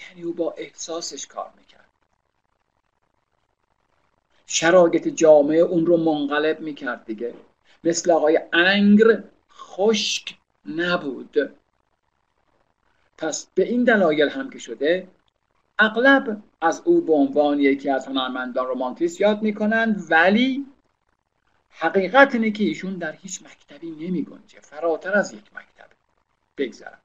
[0.00, 1.88] یعنی او با احساسش کار می‌کرد.
[4.46, 7.34] شرایط جامعه اون رو منقلب می‌کرد دیگه.
[7.84, 10.36] مثل آقای انگر خشک
[10.66, 11.54] نبود.
[13.18, 15.08] پس به این دلایل هم که شده
[15.82, 20.66] اغلب از او به عنوان یکی از هنرمندان رومانتیست یاد می‌کنند ولی
[21.70, 25.88] حقیقت اینه که ایشون در هیچ مکتبی نمی گنجه فراتر از یک مکتب
[26.58, 26.98] بگذرم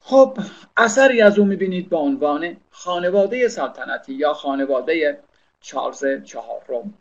[0.00, 0.38] خب
[0.76, 5.22] اثری از او می‌بینید به عنوان خانواده سلطنتی یا خانواده
[5.60, 6.94] چارلز چهارم.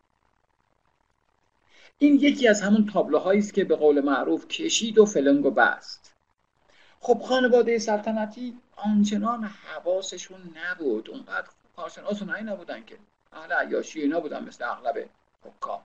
[1.98, 6.13] این یکی از همون تابلوهایی است که به قول معروف کشید و فلنگ و بست.
[7.06, 11.10] خب خانواده سلطنتی آنچنان حواسشون نبود.
[11.10, 12.96] اونقدر کارشناس اونایی نبودن که.
[13.34, 15.10] اهل عیاشی اینا بودن مثل اغلب
[15.44, 15.82] حکام.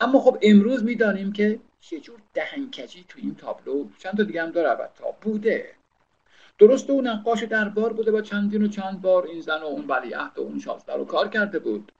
[0.00, 1.60] اما خب امروز می‌دانیم که
[1.90, 5.04] یه جور دهنکجی تو این تابلو چند تا دیگه هم داره البته.
[5.20, 5.74] بوده.
[6.58, 10.38] درست اون نقاش دربار بوده و چندین و چند بار این زن و اون ولیعهد
[10.38, 11.92] و اون شاهزاده رو کار کرده بود.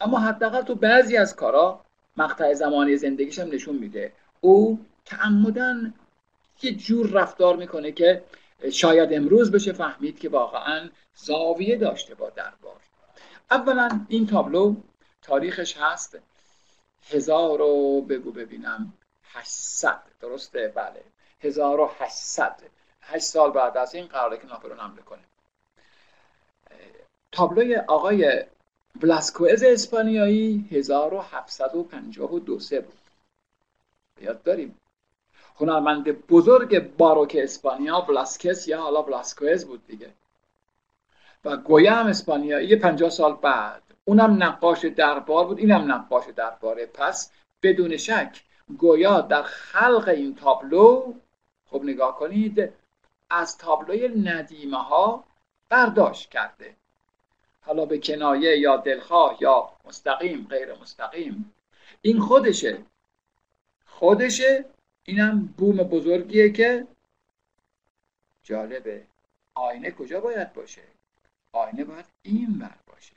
[0.00, 1.84] اما حداقل تو بعضی از کارا
[2.16, 4.12] مقطع زمانی زندگیش هم نشون میده.
[4.40, 5.94] او تعمدن
[6.62, 8.24] یه جور رفتار می‌کنه که
[8.72, 12.80] شاید امروز بشه فهمید که واقعا زاویه داشته با دربار.
[13.50, 14.76] اولا این تابلو
[15.22, 16.18] تاریخش هست
[17.10, 18.92] هزار و بگو ببینم
[19.24, 21.04] 800 درسته؟ بله.
[21.40, 22.62] 1800
[23.00, 25.22] 8 سال بعد از این قراره که ناپلون حمله کنه.
[27.32, 28.44] تابلوی آقای
[29.00, 32.98] بلاسکوئز اسپانیایی 1752 سه بود.
[34.20, 34.78] یاد داریم.
[35.60, 40.10] هنرمند بزرگ باروک اسپانیا بلاسکس یا حالا بلاسکوئز بود دیگه.
[41.44, 43.82] و گویا هم اسپانیایی 50 سال بعد.
[44.04, 46.86] اونم نقاش دربار بود اینم نقاش درباره.
[46.86, 47.32] پس
[47.62, 48.42] بدون شک
[48.78, 51.14] گویا در خلق این تابلو
[51.70, 52.72] خب نگاه کنید
[53.30, 55.24] از تابلوی ندیمه ها
[55.68, 56.76] برداشت کرده.
[57.60, 61.54] حالا به کنایه یا دلخواه یا مستقیم غیر مستقیم.
[62.02, 62.78] این خودشه.
[63.86, 64.64] خودشه
[65.08, 66.86] اینم بوم بزرگیه که
[68.42, 69.06] جالبه.
[69.54, 70.82] آینه کجا باید باشه؟
[71.52, 73.12] آینه باید این بر باشه.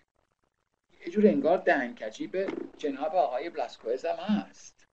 [1.05, 2.47] یه جور انگار دهنکجی به
[2.77, 4.87] جناب آقای بلاسکوئز هم هست.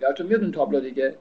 [0.00, 1.18] یادتون میاد اون تابلو دیگه؟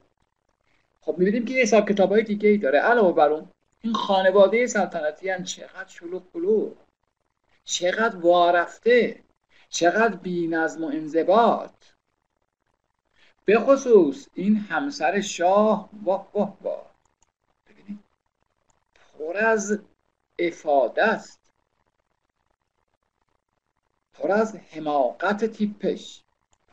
[1.01, 2.79] خب می‌بینیم که یه حساب کتاب های دیگه ای داره.
[2.79, 3.49] علاوه بر اون
[3.81, 6.77] این خانواده سلطنتی هم چقدر شلوغ قلوب
[7.63, 9.23] چقدر وارفته.
[9.69, 11.94] چقدر بی نظم و انضباط.
[13.45, 16.95] به خصوص این همسر شاه واه واه واه.
[17.69, 17.99] ببینید
[18.95, 19.79] پر از
[20.39, 21.39] افاده است.
[24.13, 26.23] پر از حماقت تیپش.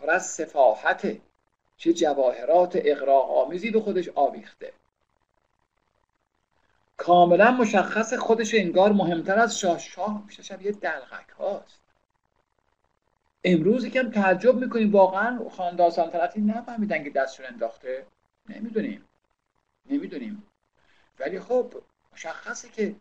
[0.00, 1.20] پر از سفاحت
[1.76, 4.72] چه جواهرات اقراق آمیزی به خودش آویخته.
[6.96, 9.78] کاملا مشخص خودش انگار مهمتر از شاه.
[9.78, 11.81] شاه پیش یه دلغک هاست.
[13.44, 18.06] امروز یکم تعجب می‌کنیم واقعا خاندان سلطنتی نفهمیدن که دستشون انداخته.
[18.48, 19.04] نمی‌دونیم.
[19.90, 20.42] نمی‌دونیم.
[21.20, 21.72] ولی خب
[22.12, 22.94] مشخصه که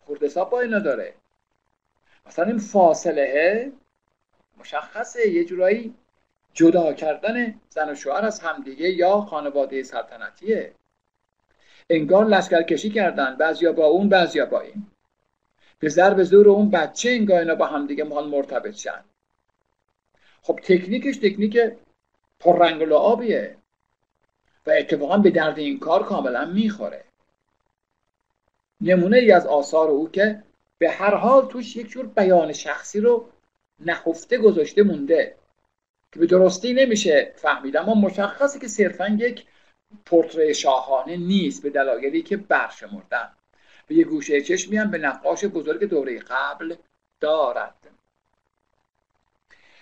[0.00, 1.14] خورد با اینا داره.
[2.26, 3.72] مثلا این فاصله
[4.58, 5.28] مشخصه.
[5.28, 5.94] یه جورایی
[6.52, 10.74] جدا کردن زن و شوهر از همدیگه یا خانواده سلطنتیه.
[11.90, 13.36] انگار لشکر کشی کردن.
[13.36, 14.86] بعضیا با اون بعضیا با این.
[15.78, 19.04] به ضرب زور اون بچه انگار اینا با همدیگه مال مرتبط شن
[20.46, 21.58] خب تکنیکش تکنیک
[22.40, 23.56] پررنگ و آبیه
[24.66, 27.04] و اتفاقا به درد این کار کاملا می‌خوره.
[28.80, 30.42] نمونه ای از آثار او که
[30.78, 33.28] به هر حال توش یک جور بیان شخصی رو
[33.80, 35.34] نخفته گذاشته مونده
[36.12, 39.44] که به درستی نمیشه فهمید اما مشخصه که صرفا یک
[40.06, 43.32] پورتری شاهانه نیست به دلایلی که برشمردن.
[43.86, 46.74] به یه گوشه چشمی هم به نقاش بزرگ دوره قبل
[47.20, 47.74] دارد.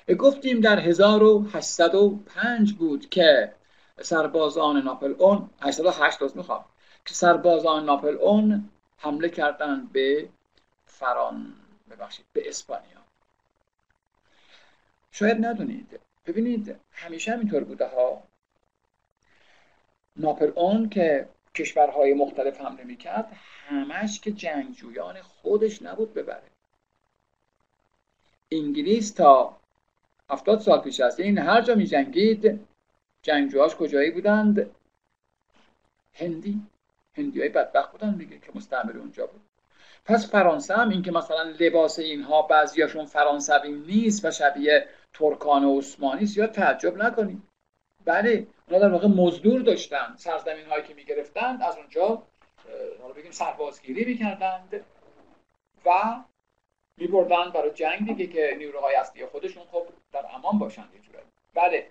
[0.08, 3.54] گفتیم در 1805 بود که
[4.00, 6.64] سربازان ناپل اون 808 دوست می‌خوام
[7.04, 10.28] که سربازان ناپل اون حمله کردن به
[10.86, 11.54] فران
[11.90, 13.02] ببخشید به اسپانیا.
[15.10, 16.00] شاید ندونید.
[16.26, 18.22] ببینید همیشه همینطور بوده ها.
[20.16, 23.32] ناپل اون که کشورهای مختلف حمله می‌کرد
[23.68, 26.50] همش که جنگجویان خودش نبود ببره.
[28.50, 29.61] انگلیس تا
[30.32, 32.60] هفتاد سال پیش از این هر جا می جنگید
[33.22, 34.70] جنگجوهاش کجایی بودند؟
[36.14, 36.62] هندی.
[37.16, 39.40] هندی های بدبخت بودن دیگه که مستعمر اونجا بود.
[40.04, 45.78] پس فرانسه هم این که مثلا لباس اینها بعضیاشون فرانسوی نیست و شبیه ترکان و
[45.78, 47.42] عثمانی است یا تعجب نکنید.
[48.04, 50.14] بله اونا در واقع مزدور داشتن.
[50.16, 52.22] سرزمین هایی که می‌گرفتند از اونجا
[53.02, 54.84] حالا بگیم سربازگیری می‌کردند
[55.86, 55.90] و
[56.96, 61.02] میبردن برای جنگ دیگه که نیروهای اصلی خودشون خب در امان باشند یه
[61.54, 61.90] بله.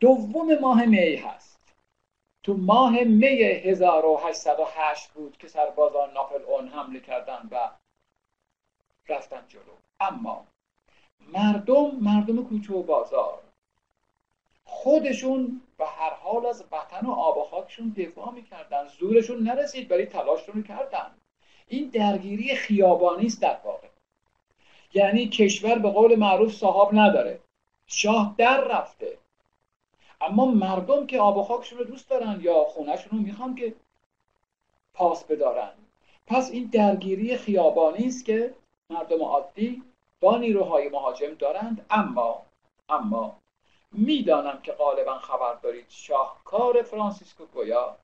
[0.00, 1.58] دوم ماه می هست.
[2.42, 7.70] تو ماه می 1808 بود که سربازان ناپل اون حمله کردن و
[9.08, 9.62] رفتن جلو.
[10.00, 10.46] اما
[11.32, 13.42] مردم مردم کوچه و بازار
[14.64, 18.86] خودشون به هر حال از وطن و آب و خاکشون دفاع می‌کردن.
[18.86, 21.14] زورشون نرسید ولی تلاششون کردن.
[21.68, 23.88] این درگیری خیابانی است در واقع.
[24.94, 27.40] یعنی کشور به قول معروف صاحب نداره.
[27.86, 29.18] شاه در رفته.
[30.20, 33.74] اما مردم که آب و خاکشون رو دوست دارن یا خونهشون رو می‌خوان که
[34.94, 35.72] پاس بدارن.
[36.26, 38.54] پس این درگیری خیابانی است که
[38.90, 39.82] مردم عادی
[40.20, 41.86] با نیروهای مهاجم دارند.
[41.90, 42.42] اما
[42.88, 43.38] اما
[43.92, 47.96] می‌دانم که غالبا خبر دارید شاهکار فرانسیسکو گویا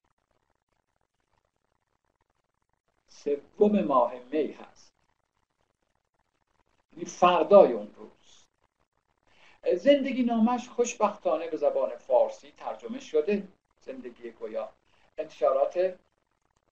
[3.08, 4.73] سوم ماه می هست.
[6.96, 8.46] یعنی فردای اون روز.
[9.76, 13.48] زندگی نامش خوشبختانه به زبان فارسی ترجمه شده.
[13.80, 14.68] زندگی گویا
[15.18, 15.98] انتشارات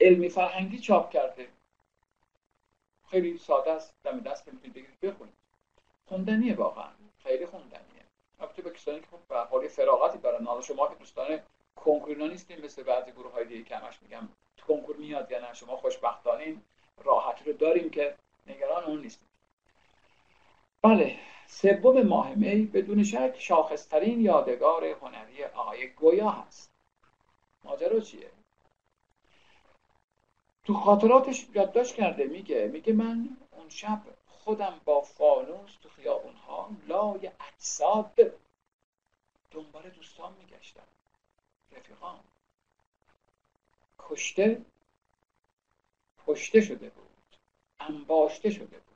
[0.01, 1.49] علمی فرهنگی چاپ کرده.
[3.11, 3.94] خیلی ساده است.
[4.05, 5.35] دم دست می‌تونید بگیرید بخونید.
[6.07, 6.90] خوندنیه واقعا.
[7.23, 8.05] خیلی خوندنیه.
[8.40, 10.44] البته به کسانی که خب به حال فراغتی دارن.
[10.44, 11.40] حالا شما که دوستان
[11.77, 14.28] کنکورینا نیستیم مثل بعضی گروه های دیگه که همش میگم
[14.69, 16.57] کنکور میاد یا نه شما خوشبختانه
[17.05, 18.15] راحتی رو داریم که
[18.47, 19.28] نگران اون نیستیم
[20.84, 26.70] بله سوم ماه می بدون شک شاخصترین یادگار هنری آقای گویا هست.
[27.64, 28.30] ماجرا چیه؟
[30.64, 36.70] تو خاطراتش یادداشت کرده میگه میگه من اون شب خودم با فانوس تو خیابون ها
[36.86, 38.32] لای اجساد
[39.50, 40.86] دنبال دوستان میگشتم.
[41.72, 42.18] رفیقان
[43.98, 44.64] کشته
[46.26, 47.36] کشته شده بود.
[47.80, 48.91] انباشته شده بود.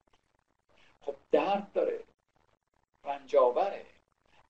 [1.06, 2.04] خب درد داره.
[3.04, 3.86] رنجاوره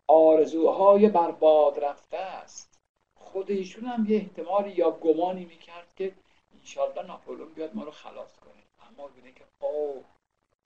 [0.07, 2.81] آرزوهای برباد رفته است.
[3.15, 6.15] خود ایشون هم یه احتمالی یا گمانی می‌کرد که
[6.59, 8.89] انشالله ناپولون بیاد ما رو خلاص کنه.
[8.89, 10.05] اما بینه که اوه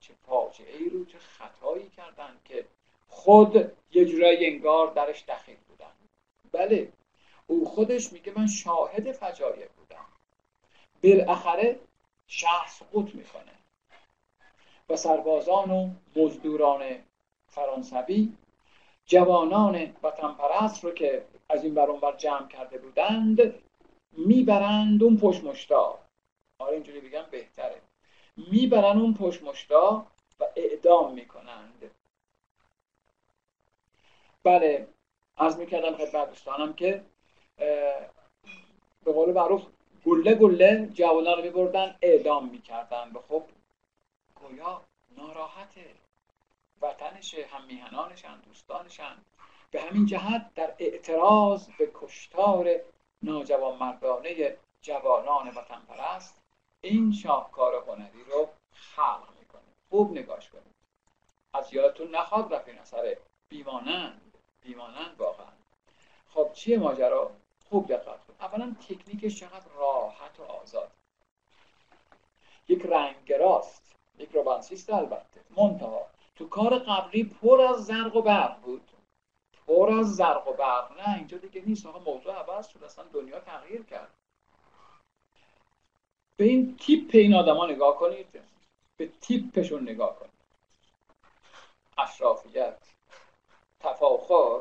[0.00, 2.66] چه فاجعه ای رو چه خطایی کردن که
[3.08, 5.92] خود یه جورایی انگار درش دخیل بودن.
[6.52, 6.92] بله
[7.46, 10.06] او خودش میگه من شاهد فجایع بودم.
[11.02, 11.80] بالاخره
[12.26, 13.59] شهر سقوط می‌کنه.
[14.90, 16.82] و سربازان و مزدوران
[17.46, 18.32] فرانسوی
[19.06, 23.54] جوانان وطن پرست رو که از این بر جمع کرده بودند
[24.12, 25.98] می‌برند اون پشت مشتا
[26.58, 27.80] آره اینجوری بگم بهتره.
[28.36, 30.06] می‌برن اون پشت مشتا
[30.40, 31.90] و اعدام می‌کنند.
[34.44, 34.86] بله
[35.36, 37.02] از می‌کردم خدمت دوستانم که
[39.04, 39.62] به قول معروف
[40.04, 43.10] گله گله جوانان رو میبردن اعدام می‌کردن.
[43.14, 43.42] و خب
[44.40, 44.82] گویا
[45.16, 45.94] ناراحته.
[46.82, 49.16] وطنشه هم میهنانشن دوستانشن
[49.70, 52.70] به همین جهت در اعتراض به کشتار
[53.22, 56.38] ناجوان مردانه جوانان وطن پرست
[56.80, 59.60] این شاهکار هنری رو خلق می‌کنه.
[59.90, 60.74] خوب نگاش کنید.
[61.54, 63.16] از یادتون نخواد رفت این اثر
[63.48, 64.38] بیمانند.
[64.62, 65.52] بیمانند واقعا.
[66.34, 67.30] خب چیه ماجرا؟
[67.70, 70.90] خوب دقت کن اولا تکنیکش چقدر راحت و آزاد.
[72.68, 73.79] یک رنگراست.
[74.20, 75.40] یک روانسیست البته.
[75.56, 76.06] منتها
[76.36, 78.90] تو کار قبلی پر از زرق و برق بود.
[79.66, 81.00] پر از زرق و برق.
[81.00, 81.86] نه اینجا دیگه نیست.
[81.86, 82.84] آقا موضوع عوض شد.
[82.84, 84.14] اصلا دنیا تغییر کرد.
[86.36, 88.40] به این تیپ این آدما نگاه کنید.
[88.96, 90.30] به تیپشون نگاه کنید.
[91.98, 92.78] اشرافیت
[93.80, 94.60] تفاخر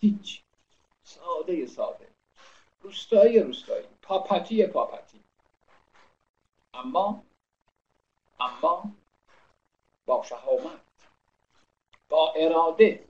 [0.00, 0.42] هیچ.
[1.02, 2.08] ساده ساده.
[2.80, 3.86] روستایی روستایی.
[4.02, 5.20] پاپتی پاپتی.
[6.74, 7.22] اما
[8.40, 8.92] اما
[10.06, 10.80] با شهامت
[12.08, 13.04] با اراده.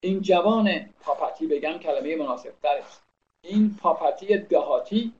[0.00, 3.02] این جوان پاپتی بگم کلمه مناسب است.
[3.42, 5.14] این پاپتی دهاتی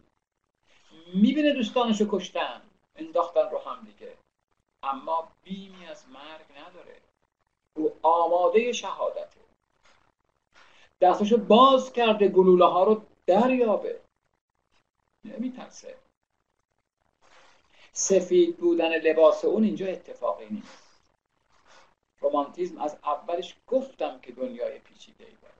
[1.14, 2.62] می‌بینه دوستانشو کشتن
[2.96, 4.16] انداختن رو هم دیگه.
[4.82, 7.00] اما بیمی از مرگ نداره.
[7.76, 9.40] او آماده شهادته.
[11.00, 14.00] دستشو باز کرده گلوله ها رو دریابه.
[15.24, 16.03] نمیترسه.
[17.96, 21.00] سفید بودن لباس اون اینجا اتفاقی نیست.
[22.20, 25.54] رومانتیزم از اولش گفتم که دنیای پیچیده ای داره.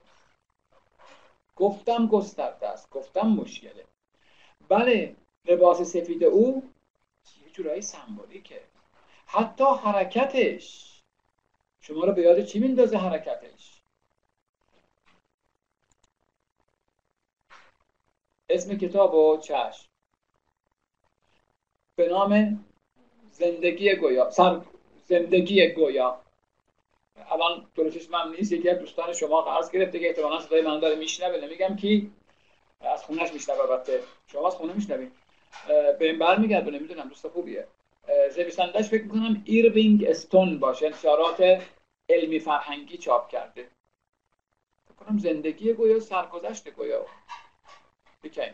[1.57, 3.85] گفتم گسترده است گفتم مشکله.
[4.69, 6.71] بله لباس سفید او
[7.43, 8.61] یه جورایی سمبولیکه.
[9.27, 10.91] حتی حرکتش.
[11.81, 13.81] شما رو به یاد چی میندازه حرکتش؟
[18.49, 19.94] اسم کتاب و چشم.
[21.97, 22.65] به نام
[23.31, 24.61] زندگی گویا سر
[25.05, 26.21] زندگی گویا.
[27.31, 30.95] الان دست من نیست یکی از دوستان شما قرض گرفته که احتمالا صدای من داره
[30.95, 31.37] میشنوه.
[31.37, 32.13] نمیگم کی؟
[32.81, 34.03] از خونش میشنوه البته.
[34.27, 35.13] شما از خونه میشنوید
[35.69, 37.67] به این برمیگرده نمی‌دونم دوست خوبیه.
[38.39, 41.63] نویسندهش فکر می‌کنم ایروینگ استون باشه انتشارات
[42.09, 43.69] علمی فرهنگی چاپ کرده.
[44.85, 47.07] فکر کنم زندگی گویا سرگذشت گویا.
[48.25, 48.53] یکی این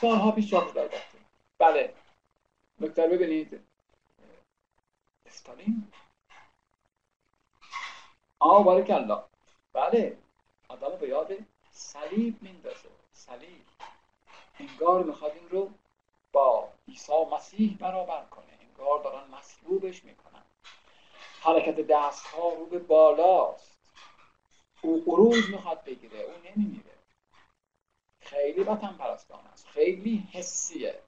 [0.00, 1.13] سالها پیش چاپ شده
[1.58, 1.94] بله.
[2.80, 3.60] نکتر ببینید
[5.26, 5.92] استالین؟
[8.38, 9.22] آه الله
[9.72, 10.18] بله.
[10.68, 11.32] آدم به یاد
[11.70, 12.88] صلیب میندازه.
[13.12, 13.64] صلیب.
[14.58, 15.70] انگار می‌خواد این رو
[16.32, 18.58] با عیسی مسیح برابر کنه.
[18.60, 20.42] انگار دارن مصلوبش می‌کنن.
[21.40, 23.78] حرکت دست ها رو به بالاست.
[24.82, 26.18] او عروض می‌خواد بگیره.
[26.20, 26.94] او نمیمیره.
[28.20, 29.66] خیلی وطن پرستان است.
[29.66, 31.02] خیلی حسیه.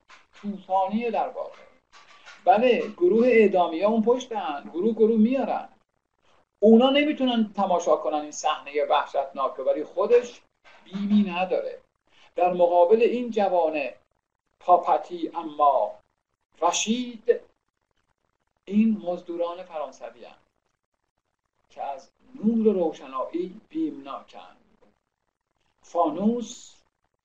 [0.51, 1.59] طوفانیه در واقع
[2.45, 5.69] بله گروه اعدامی ها اون پشتن گروه گروه میارن.
[6.61, 10.41] اونا نمی‌تونن تماشا کنن این صحنه وحشتناک ولی خودش
[10.85, 11.81] بیمی نداره.
[12.35, 13.95] در مقابل این جوانه
[14.61, 15.93] پاپتی اما
[16.63, 17.41] رشید
[18.65, 20.37] این مزدوران فرانسوی هم.
[21.71, 22.11] که از
[22.45, 24.57] نور روشنایی بیمناکن.
[25.83, 26.75] فانوس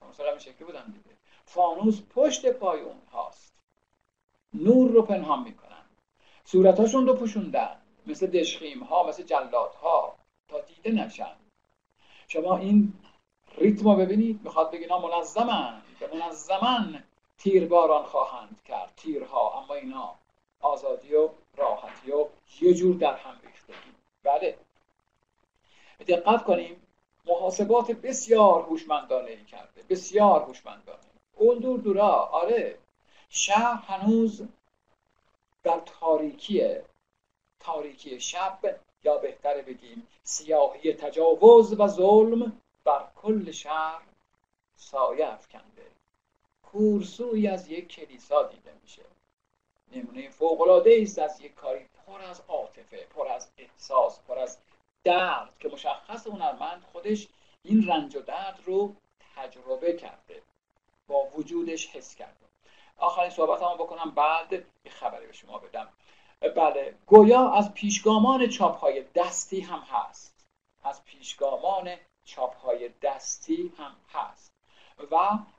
[0.10, 1.11] مثلا شکلی بودن دیگه.
[1.54, 3.54] فانوس پشت پای اون هاست
[4.54, 5.86] نور رو پنهان می‌کنن.
[6.44, 7.78] صورتاشون رو پوشوندن.
[8.08, 10.16] مثل دشخیم ها مثل جلات ها
[10.48, 11.36] تا دیده نشن.
[12.28, 12.94] شما این
[13.58, 15.82] ریتم رو ببینید می‌خواد بگینا منظمن.
[16.00, 17.04] که منظمن
[17.38, 18.94] تیرباران خواهند کرد.
[18.96, 19.64] تیرها.
[19.64, 20.16] اما اینا
[20.62, 22.28] آزادی و راحتی و
[22.62, 23.92] یه جور در هم ریختگی.
[24.24, 24.58] بله.
[26.08, 26.82] دقت کنیم
[27.26, 29.84] محاسبات بسیار هوشمندانه کرده.
[29.90, 31.11] بسیار هوشمندانه.
[31.42, 32.78] اون دور دورا آره.
[33.30, 34.42] شهر هنوز
[35.64, 36.86] در تاریکیه
[37.60, 44.02] تاریکی شب یا بهتر بگیم سیاهی تجاوز و ظلم بر کل شهر
[44.76, 45.88] سایه افکنده.
[46.64, 49.06] کورسوی از یک کلیسا دیده میشه.
[49.92, 54.58] نمونه فوقلاده است از یک کاری پر از عاطفه پر از احساس پر از
[55.04, 57.28] درد که مشخص هنرمند خودش
[57.64, 58.96] این رنج و درد رو
[59.36, 60.42] تجربه کرده.
[61.12, 62.46] با وجودش حس کرده
[62.98, 65.88] آخرین صحبت هم بکنم بعد یه خبری به شما بدم.
[66.56, 70.46] بله گویا از پیشگامان چاپ های دستی هم هست.
[70.84, 74.52] از پیشگامان چاپ های دستی هم هست.
[75.12, 75.16] و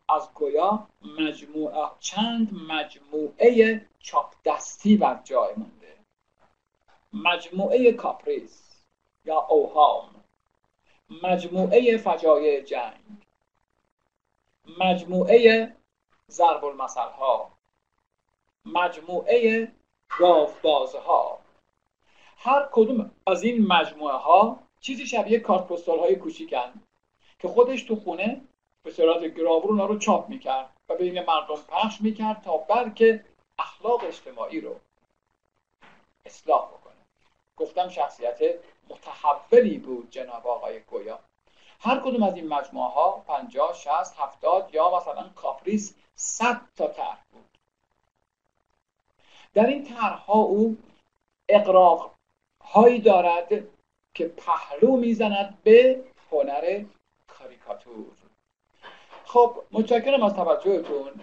[0.09, 0.89] از گویا
[1.19, 5.99] مجموعه چند مجموعه چاپ دستی بر جای مونده.
[7.12, 8.83] مجموعه کاپریس
[9.24, 10.24] یا اوهام.
[11.23, 13.23] مجموعه فجایع جنگ.
[14.79, 15.73] مجموعه
[16.31, 17.53] ضرب المثل ها
[18.65, 19.73] مجموعه
[21.07, 21.39] ها
[22.37, 26.73] هر کدوم از این مجموعه ها چیزی شبیه کارت پستال های کوچیکن
[27.39, 28.41] که خودش تو خونه
[28.83, 33.25] به صورت گراور رو چاپ می‌کرد و بین مردم پخش می‌کرد تا بلکه
[33.59, 34.77] اخلاق اجتماعی رو
[36.27, 36.93] اصلاح بکنه.
[37.57, 38.39] گفتم شخصیت
[38.89, 41.21] متحولی بود جناب آقای گویا.
[41.85, 47.25] هر کدوم از این مجموعه ها 50 60 70 یا مثلا کافریس 100 تا طرح
[47.33, 47.59] بود.
[49.55, 50.77] در این طرحها او
[51.49, 52.15] اقراق
[52.61, 53.49] هایی دارد
[54.15, 56.85] که پهلو می‌زند به هنر
[57.29, 58.07] کاریکاتور.
[59.25, 61.21] خب متشکرم از توجهتون.